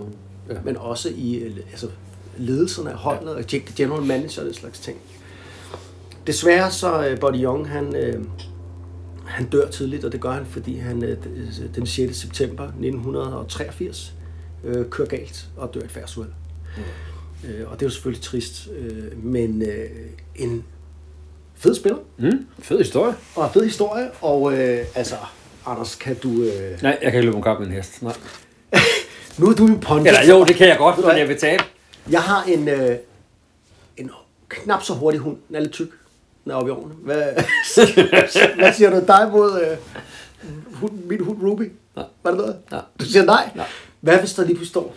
Ja. 0.48 0.54
ja. 0.54 0.60
men 0.64 0.76
også 0.76 1.08
i 1.16 1.34
øh, 1.34 1.56
altså, 1.70 1.88
ledelserne 2.38 2.90
af 2.90 2.96
holdet, 2.96 3.28
og 3.34 3.44
general 3.76 4.02
manager 4.02 4.40
og 4.40 4.46
den 4.46 4.54
slags 4.54 4.78
ting. 4.80 4.98
Desværre 6.26 6.70
så 6.70 7.06
øh, 7.08 7.18
Buddy 7.20 7.36
Young, 7.44 7.68
han, 7.68 7.96
øh, 7.96 8.24
han 9.26 9.46
dør 9.46 9.70
tidligt, 9.70 10.04
og 10.04 10.12
det 10.12 10.20
gør 10.20 10.30
han, 10.30 10.46
fordi 10.46 10.76
han 10.78 11.04
øh, 11.04 11.16
den 11.74 11.86
6. 11.86 12.16
september 12.16 12.64
1983 12.64 14.14
øh, 14.64 14.86
kører 14.90 15.08
galt 15.08 15.46
og 15.56 15.74
dør 15.74 15.80
i 15.80 15.84
et 15.84 15.90
færdsuheld. 15.90 16.32
Mm. 16.76 17.48
Øh, 17.50 17.70
og 17.70 17.74
det 17.80 17.82
er 17.82 17.86
jo 17.86 17.90
selvfølgelig 17.90 18.22
trist, 18.22 18.68
øh, 18.78 19.24
men 19.24 19.62
øh, 19.62 19.90
en 20.36 20.64
fed 21.54 21.74
spiller, 21.74 21.98
Mm. 22.18 22.46
Fed 22.58 22.78
historie. 22.78 23.14
og 23.36 23.44
en 23.44 23.50
fed 23.52 23.64
historie, 23.64 24.10
og 24.20 24.52
øh, 24.58 24.84
altså, 24.94 25.14
Anders, 25.66 25.94
kan 25.94 26.16
du... 26.16 26.28
Øh, 26.42 26.82
Nej, 26.82 26.98
jeg 27.02 27.12
kan 27.12 27.14
ikke 27.14 27.20
løbe 27.20 27.36
om 27.36 27.42
kamp 27.42 27.58
med 27.60 27.66
en 27.66 27.72
hest. 27.72 28.02
Nej. 28.02 28.12
nu 29.38 29.46
er 29.46 29.54
du 29.54 29.66
jo 29.66 29.78
pondus. 29.82 30.06
Eller 30.06 30.26
jo, 30.28 30.44
det 30.44 30.56
kan 30.56 30.68
jeg 30.68 30.78
godt, 30.78 30.96
men 30.96 31.04
hvad? 31.04 31.16
jeg 31.16 31.28
vil 31.28 31.38
tabe. 31.38 31.62
Jeg 32.10 32.22
har 32.22 32.44
en, 32.44 32.68
øh, 32.68 32.96
en 33.96 34.10
knap 34.48 34.82
så 34.82 34.94
hurtig 34.94 35.20
hund. 35.20 35.36
Den 35.48 35.56
er 35.56 35.60
lidt 35.60 35.72
tyk. 35.72 35.88
Oppe 36.50 36.70
i 36.70 36.72
årene. 36.72 36.94
Hvad, 36.94 37.22
hvad 38.60 38.72
siger 38.72 38.90
du 38.90 39.06
dig 39.06 39.28
mod 39.32 39.60
øh, 39.60 39.76
hund, 40.72 40.92
min 40.92 41.24
hund 41.24 41.42
Ruby? 41.42 41.72
Nej. 41.96 42.04
Var 42.22 42.30
det 42.30 42.40
noget? 42.40 42.56
Nej. 42.70 42.80
Du 43.00 43.04
siger 43.04 43.24
nej? 43.24 43.50
Nej. 43.54 43.66
Hvad 44.00 44.18
hvis 44.18 44.32
der 44.32 44.44
lige 44.44 44.56
pludselig 44.56 44.70
står 44.70 44.94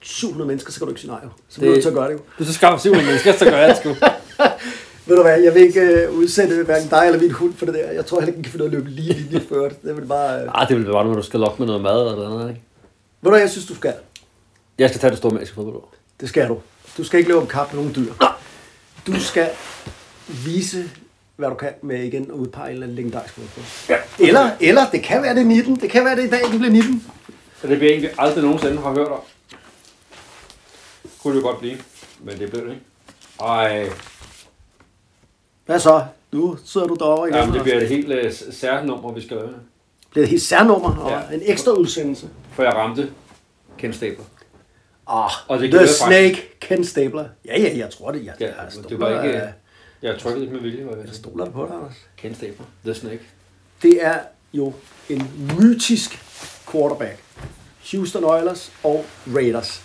700 0.00 0.48
mennesker, 0.48 0.72
så 0.72 0.78
kan 0.78 0.86
du 0.86 0.90
ikke 0.90 1.00
sige 1.00 1.10
nej 1.10 1.20
jo. 1.24 1.28
Så 1.48 1.60
bliver 1.60 1.74
du 1.74 1.80
til 1.80 1.88
at 1.88 1.94
gøre 1.94 2.08
det 2.08 2.12
jo. 2.12 2.18
Du 2.38 2.44
så 2.44 2.52
skaffer 2.52 2.78
700 2.78 3.06
mennesker, 3.06 3.32
så 3.32 3.44
gør 3.44 3.56
jeg 3.56 3.68
det 3.68 3.76
sgu. 3.76 3.88
Ved 5.06 5.16
du 5.16 5.22
hvad, 5.22 5.40
jeg 5.40 5.54
vil 5.54 5.62
ikke 5.62 5.80
øh, 5.80 6.12
udsætte 6.12 6.64
hverken 6.64 6.88
dig 6.88 7.02
eller 7.06 7.20
min 7.20 7.30
hund 7.30 7.54
for 7.54 7.66
det 7.66 7.74
der. 7.74 7.90
Jeg 7.90 8.06
tror 8.06 8.20
heller 8.20 8.26
ikke, 8.26 8.36
den 8.36 8.42
kan 8.42 8.52
finde 8.52 8.64
af 8.64 8.68
at 8.68 8.72
løbe 8.72 8.90
lige 8.90 9.12
linje 9.12 9.40
før 9.48 9.68
det. 9.68 9.82
Det 9.82 9.96
vil 9.96 10.06
bare... 10.06 10.42
Øh... 10.42 10.50
Ah, 10.54 10.68
det 10.68 10.76
vil 10.76 10.84
bare, 10.84 11.04
når 11.04 11.14
du 11.14 11.22
skal 11.22 11.40
lokke 11.40 11.56
med 11.58 11.66
noget 11.66 11.82
mad 11.82 12.00
eller 12.00 12.28
noget, 12.28 12.48
ikke? 12.48 12.62
Ved 13.20 13.28
du 13.28 13.30
hvad, 13.30 13.40
jeg 13.40 13.50
synes, 13.50 13.66
du 13.66 13.74
skal? 13.74 13.94
Jeg 14.78 14.88
skal 14.88 15.00
tage 15.00 15.10
det 15.10 15.18
store 15.18 15.32
magiske 15.32 15.54
fodbold. 15.54 15.82
Det 16.20 16.28
skal 16.28 16.48
du. 16.48 16.58
Du 16.98 17.04
skal 17.04 17.18
ikke 17.18 17.30
løbe 17.30 17.40
om 17.40 17.46
kap 17.46 17.72
med 17.72 17.82
nogle 17.82 17.94
dyr. 17.94 18.12
Du 19.06 19.20
skal 19.20 19.48
vise, 20.44 20.90
hvad 21.36 21.48
du 21.48 21.54
kan 21.54 21.72
med 21.82 22.02
igen 22.04 22.22
at 22.24 22.30
udpege 22.30 22.66
en 22.66 22.72
eller 22.72 22.86
anden 22.86 22.96
legendarisk 22.96 23.34
fodbold. 23.34 23.64
Ja. 23.88 23.96
Eller, 24.28 24.50
eller 24.60 24.90
det 24.92 25.02
kan 25.02 25.22
være 25.22 25.34
det 25.34 25.40
er 25.40 25.44
19. 25.46 25.76
Det 25.80 25.90
kan 25.90 26.04
være 26.04 26.16
det 26.16 26.24
i 26.24 26.30
dag, 26.30 26.40
det 26.50 26.58
bliver 26.58 26.72
19. 26.72 27.06
Så 27.60 27.66
det 27.66 27.78
bliver 27.78 27.92
egentlig 27.92 28.10
aldrig 28.18 28.44
nogensinde 28.44 28.78
har 28.82 28.90
hørt 28.90 29.08
om. 29.08 29.20
Kunne 31.22 31.36
det 31.36 31.42
jo 31.42 31.46
godt 31.46 31.58
blive, 31.58 31.76
men 32.20 32.38
det 32.38 32.50
blev 32.50 32.62
det 32.64 32.70
ikke. 32.70 32.82
Ej, 33.42 33.88
Hvad 35.66 35.80
så? 35.80 36.04
Nu 36.32 36.56
sidder 36.64 36.86
du 36.86 36.94
derovre 36.94 37.28
igen. 37.28 37.38
jamen, 37.38 37.54
det 37.54 37.62
bliver 37.62 37.76
et 37.80 37.88
helt 37.88 38.26
uh, 38.26 38.54
særnummer, 38.54 39.12
vi 39.12 39.22
skal 39.22 39.36
lave. 39.36 39.48
bliver 40.10 40.24
et 40.24 40.30
helt 40.30 40.42
særnummer 40.42 40.96
og 40.96 41.10
Ja. 41.30 41.34
en 41.36 41.42
ekstra 41.44 41.72
udsendelse. 41.72 42.28
For 42.52 42.62
jeg 42.62 42.74
ramte 42.74 43.10
Ken 43.78 43.92
Stabler. 43.92 44.24
Ah, 45.08 45.30
Og 45.48 45.58
det 45.58 45.70
The 45.70 45.86
Snake, 45.86 46.42
Ken 46.60 46.84
Stabler. 46.84 47.24
Ja, 47.44 47.60
ja, 47.60 47.76
jeg 47.78 47.90
tror 47.90 48.10
det. 48.12 48.24
Jeg, 48.24 48.34
Ja, 48.40 48.46
jeg, 48.46 48.54
det 48.88 49.00
var 49.00 49.22
ikke... 49.24 49.36
øh, 49.36 49.42
Jeg 50.02 50.18
trykkede 50.18 50.40
lidt 50.44 50.52
med 50.52 50.60
vilje, 50.60 50.86
var 50.86 50.96
jeg 50.96 51.08
stoler 51.12 51.50
på 51.50 51.66
dig, 51.66 51.74
Anders. 51.76 51.96
Ken 52.16 52.34
Stabler. 52.34 52.64
The 52.84 52.94
Snake. 52.94 53.20
Det 53.82 54.04
er 54.06 54.18
jo 54.52 54.72
en 55.08 55.30
mytisk 55.58 56.18
quarterback. 56.72 57.18
Houston 57.92 58.24
Oilers 58.24 58.72
og 58.84 59.04
Raiders. 59.34 59.82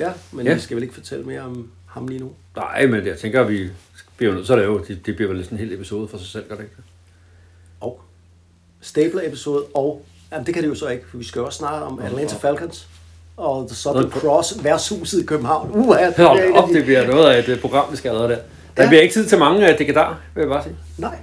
Ja, 0.00 0.12
men 0.32 0.46
Ja. 0.46 0.54
vi 0.54 0.60
skal 0.60 0.74
vel 0.74 0.82
ikke 0.82 0.94
fortælle 0.94 1.24
mere 1.24 1.40
om 1.40 1.70
ham 1.86 2.08
lige 2.08 2.20
nu. 2.20 2.32
Nej, 2.56 2.86
men 2.86 3.06
jeg 3.06 3.18
tænker, 3.18 3.40
at 3.40 3.48
vi 3.48 3.70
bliver 4.16 4.34
nødt 4.34 4.46
så 4.46 4.52
er 4.52 4.56
det 4.58 4.64
jo, 4.66 4.78
det, 4.88 5.06
det 5.06 5.16
bliver 5.16 5.32
vel 5.32 5.44
sådan 5.44 5.58
en 5.58 5.64
hel 5.64 5.74
episode 5.74 6.08
for 6.08 6.18
sig 6.18 6.26
selv, 6.26 6.48
gør 6.48 6.54
det 6.56 6.62
ikke? 6.62 6.74
det? 6.76 6.84
Og 7.80 8.00
Stabler-episode, 8.80 9.64
og 9.74 10.04
jamen, 10.32 10.46
det 10.46 10.54
kan 10.54 10.62
det 10.62 10.68
jo 10.68 10.74
så 10.74 10.88
ikke, 10.88 11.04
for 11.10 11.16
vi 11.18 11.24
skal 11.24 11.40
jo 11.40 11.46
også 11.46 11.58
snakke 11.58 11.84
om 11.86 11.98
Atlanta 11.98 12.36
Falcons 12.36 12.88
og 13.36 13.66
The 13.68 13.76
Southern. 13.76 14.10
Cross 14.10 14.64
værtshuset 14.64 15.22
i 15.22 15.26
København. 15.26 15.70
Uh, 15.70 15.96
det 16.16 16.26
op, 16.54 16.68
de- 16.68 16.74
det 16.74 16.84
bliver 16.84 17.06
noget 17.06 17.30
af 17.34 17.38
et 17.38 17.48
øh, 17.48 17.60
program, 17.60 17.92
vi 17.92 17.96
skal 17.96 18.10
have 18.16 18.28
der. 18.32 18.38
Der 18.76 18.82
Ja. 18.82 18.88
bliver 18.88 19.02
ikke 19.02 19.12
tid 19.14 19.26
til 19.26 19.38
mange 19.38 19.72
uh, 19.72 19.78
dekadar, 19.78 20.20
vil 20.34 20.40
jeg 20.42 20.48
bare 20.48 20.62
sige. 20.62 20.76
Nej. 20.98 21.16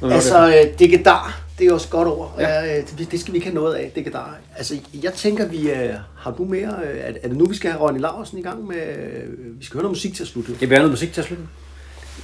Nå, 0.00 0.08
Altså, 0.10 0.46
øh, 0.48 0.78
Degadar, 0.78 1.40
det 1.58 1.66
er 1.66 1.72
også 1.72 1.86
et 1.86 1.90
godt 1.90 2.08
ord. 2.08 2.34
Ja. 2.38 2.48
Ja, 2.48 2.76
det, 2.98 3.08
det 3.10 3.20
skal 3.20 3.32
vi 3.32 3.36
ikke 3.38 3.46
have 3.46 3.54
noget 3.54 3.74
af, 3.74 3.92
Degadar. 3.94 4.36
Altså, 4.56 4.76
jeg 5.02 5.12
tænker, 5.12 5.46
vi 5.46 5.70
øh, 5.70 5.90
har 6.18 6.30
du 6.30 6.44
mere... 6.44 6.74
Øh, 6.84 6.98
er, 7.00 7.12
er 7.22 7.28
det 7.28 7.36
nu, 7.36 7.46
vi 7.46 7.54
skal 7.54 7.70
have 7.70 7.82
Ronny 7.82 8.00
Larsen 8.00 8.38
i 8.38 8.42
gang 8.42 8.66
med... 8.66 8.76
Øh, 8.76 9.58
vi 9.60 9.64
skal 9.64 9.74
høre 9.74 9.82
noget 9.82 9.96
musik 9.96 10.14
til 10.14 10.22
at 10.22 10.28
slutte. 10.28 10.52
Jeg 10.60 10.68
bliver 10.68 10.78
noget 10.78 10.90
musik 10.90 11.12
til 11.12 11.20
at 11.20 11.26
slutte. 11.26 11.44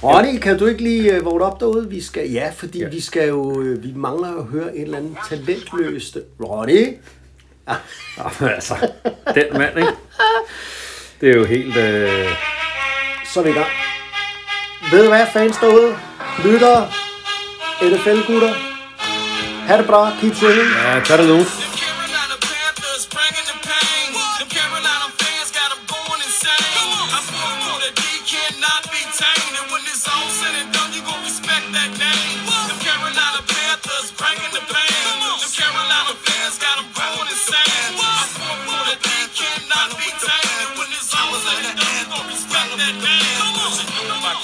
Ronny, 0.03 0.39
kan 0.39 0.57
du 0.59 0.65
ikke 0.65 0.83
lige 0.83 1.13
øh, 1.15 1.25
vågne 1.25 1.45
op 1.45 1.59
derude? 1.59 1.89
Vi 1.89 2.01
skal, 2.01 2.31
ja, 2.31 2.51
fordi 2.55 2.79
Ja. 2.79 2.87
vi 2.89 3.01
skal 3.01 3.27
jo... 3.27 3.61
Øh, 3.61 3.83
vi 3.83 3.93
mangler 3.95 4.27
at 4.37 4.43
høre 4.45 4.77
en 4.77 4.83
eller 4.83 4.97
anden 4.97 5.17
talentløste... 5.29 6.21
Ronny? 6.43 6.93
Ja, 7.67 7.73
men 8.39 8.49
altså, 8.49 8.75
den 9.35 9.43
mand, 9.53 9.77
ikke? 9.77 9.89
Det 11.21 11.29
er 11.29 11.33
jo 11.35 11.45
helt... 11.45 11.77
Øh... 11.77 12.09
Så 13.33 13.39
er 13.39 13.43
vi 13.43 13.49
i 13.49 13.53
gang. 13.53 13.67
Ved 14.91 15.03
I 15.03 15.07
hvad, 15.07 15.25
fans 15.33 15.57
derude? 15.57 15.95
Lyttere? 16.43 16.87
NFL-gutter? 17.81 18.53
Ha' 19.67 19.77
det 19.77 19.85
bra. 19.87 20.11
Keep 20.21 20.35
swinging. 20.35 20.69
Ja, 20.85 20.99
tag 21.05 21.17
det 21.17 21.27
nu. 21.27 21.39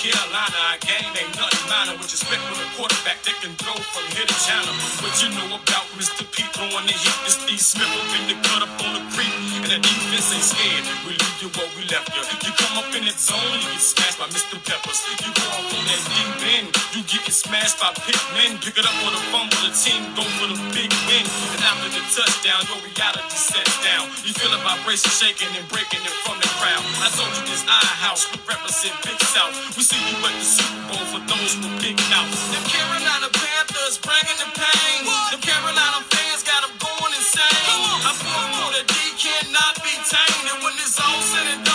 Carolina, 0.03 0.59
our 0.67 0.77
game 0.83 1.15
ain't 1.15 1.31
nothing 1.39 1.63
minor. 1.71 1.95
With 1.95 2.11
respect 2.11 2.43
for 2.43 2.59
the 2.59 2.67
quarterback 2.75 3.23
that 3.23 3.39
can 3.39 3.55
throw 3.55 3.71
from 3.95 4.03
here 4.11 4.27
to 4.27 4.37
China. 4.43 4.67
What 4.99 5.15
you 5.23 5.31
know 5.31 5.55
about 5.55 5.87
Mr. 5.95 6.27
P 6.27 6.43
throwing 6.51 6.83
the 6.83 6.91
heat, 6.91 7.19
this 7.23 7.39
D 7.47 7.55
Smith 7.55 7.87
up 7.87 8.11
in 8.19 8.27
the 8.27 8.35
cut 8.43 8.67
up 8.67 8.83
on 8.83 8.99
the 8.99 9.03
creek. 9.15 9.52
And 9.63 9.71
the 9.71 9.79
defense 9.79 10.27
ain't 10.35 10.43
scared. 10.43 10.83
We 11.07 11.15
leave 11.15 11.39
you 11.39 11.47
where 11.55 11.71
we 11.79 11.87
left 11.87 12.11
you. 12.11 12.19
You 12.19 12.51
come 12.51 12.75
up 12.83 12.91
in 12.91 13.07
that 13.07 13.15
zone, 13.15 13.39
you 13.63 13.71
get 13.71 13.79
smashed 13.79 14.19
by 14.19 14.27
Mr. 14.27 14.59
Peppers. 14.59 14.99
You 15.23 15.31
go 15.31 15.47
off 15.55 15.71
on 15.71 15.83
that 15.87 16.03
deep 16.03 16.35
end, 16.59 16.67
you 16.91 16.99
getting 17.07 17.31
smashed 17.31 17.79
by 17.79 17.95
Pikmin. 17.95 18.59
Pick 18.59 18.75
it 18.75 18.83
up 18.83 18.91
with 18.99 19.15
a 19.15 19.23
fumble, 19.31 19.55
the 19.63 19.71
team 19.71 20.03
go 20.19 20.27
for 20.35 20.51
the 20.51 20.59
big 20.75 20.91
win. 21.07 21.23
And 21.55 21.63
after 21.63 21.95
the 21.95 22.03
touchdown, 22.11 22.59
your 22.67 22.83
reality 22.83 23.39
sets 23.39 23.71
down. 23.87 24.11
You 24.27 24.35
feel 24.35 24.51
a 24.51 24.59
vibration 24.67 25.07
shaking 25.15 25.47
and 25.55 25.63
breaking 25.71 26.03
it 26.03 26.15
from 26.27 26.43
the 26.43 26.49
crowd. 26.59 26.83
I 26.99 27.07
told 27.15 27.31
you 27.31 27.47
this 27.47 27.63
I 27.63 27.79
house 28.03 28.27
we 28.35 28.43
represent 28.43 28.99
Big 29.07 29.15
South. 29.31 29.55
We 29.79 29.87
see 29.87 29.95
you 29.95 30.19
at 30.27 30.35
the 30.35 30.43
Super 30.43 30.83
Bowl 30.91 31.03
for 31.07 31.23
those 31.23 31.55
with 31.63 31.71
big 31.79 31.95
mouth. 32.11 32.27
Them 32.51 32.67
Carolina 32.67 33.31
Panthers 33.31 33.95
bringing 33.95 34.39
the 34.43 34.49
pain. 34.59 35.07
Them 35.31 35.39
Carolina 35.39 36.03
fans 36.11 36.43
got 36.43 36.67
them 36.67 36.75
going 36.83 37.15
insane 37.15 37.72
not 39.63 39.75
be 39.83 39.95
tamed. 40.11 40.45
And 40.51 40.63
when 40.63 40.73
it's 40.75 40.99
all 40.99 41.21
said 41.21 41.47
and 41.53 41.65
done. 41.65 41.72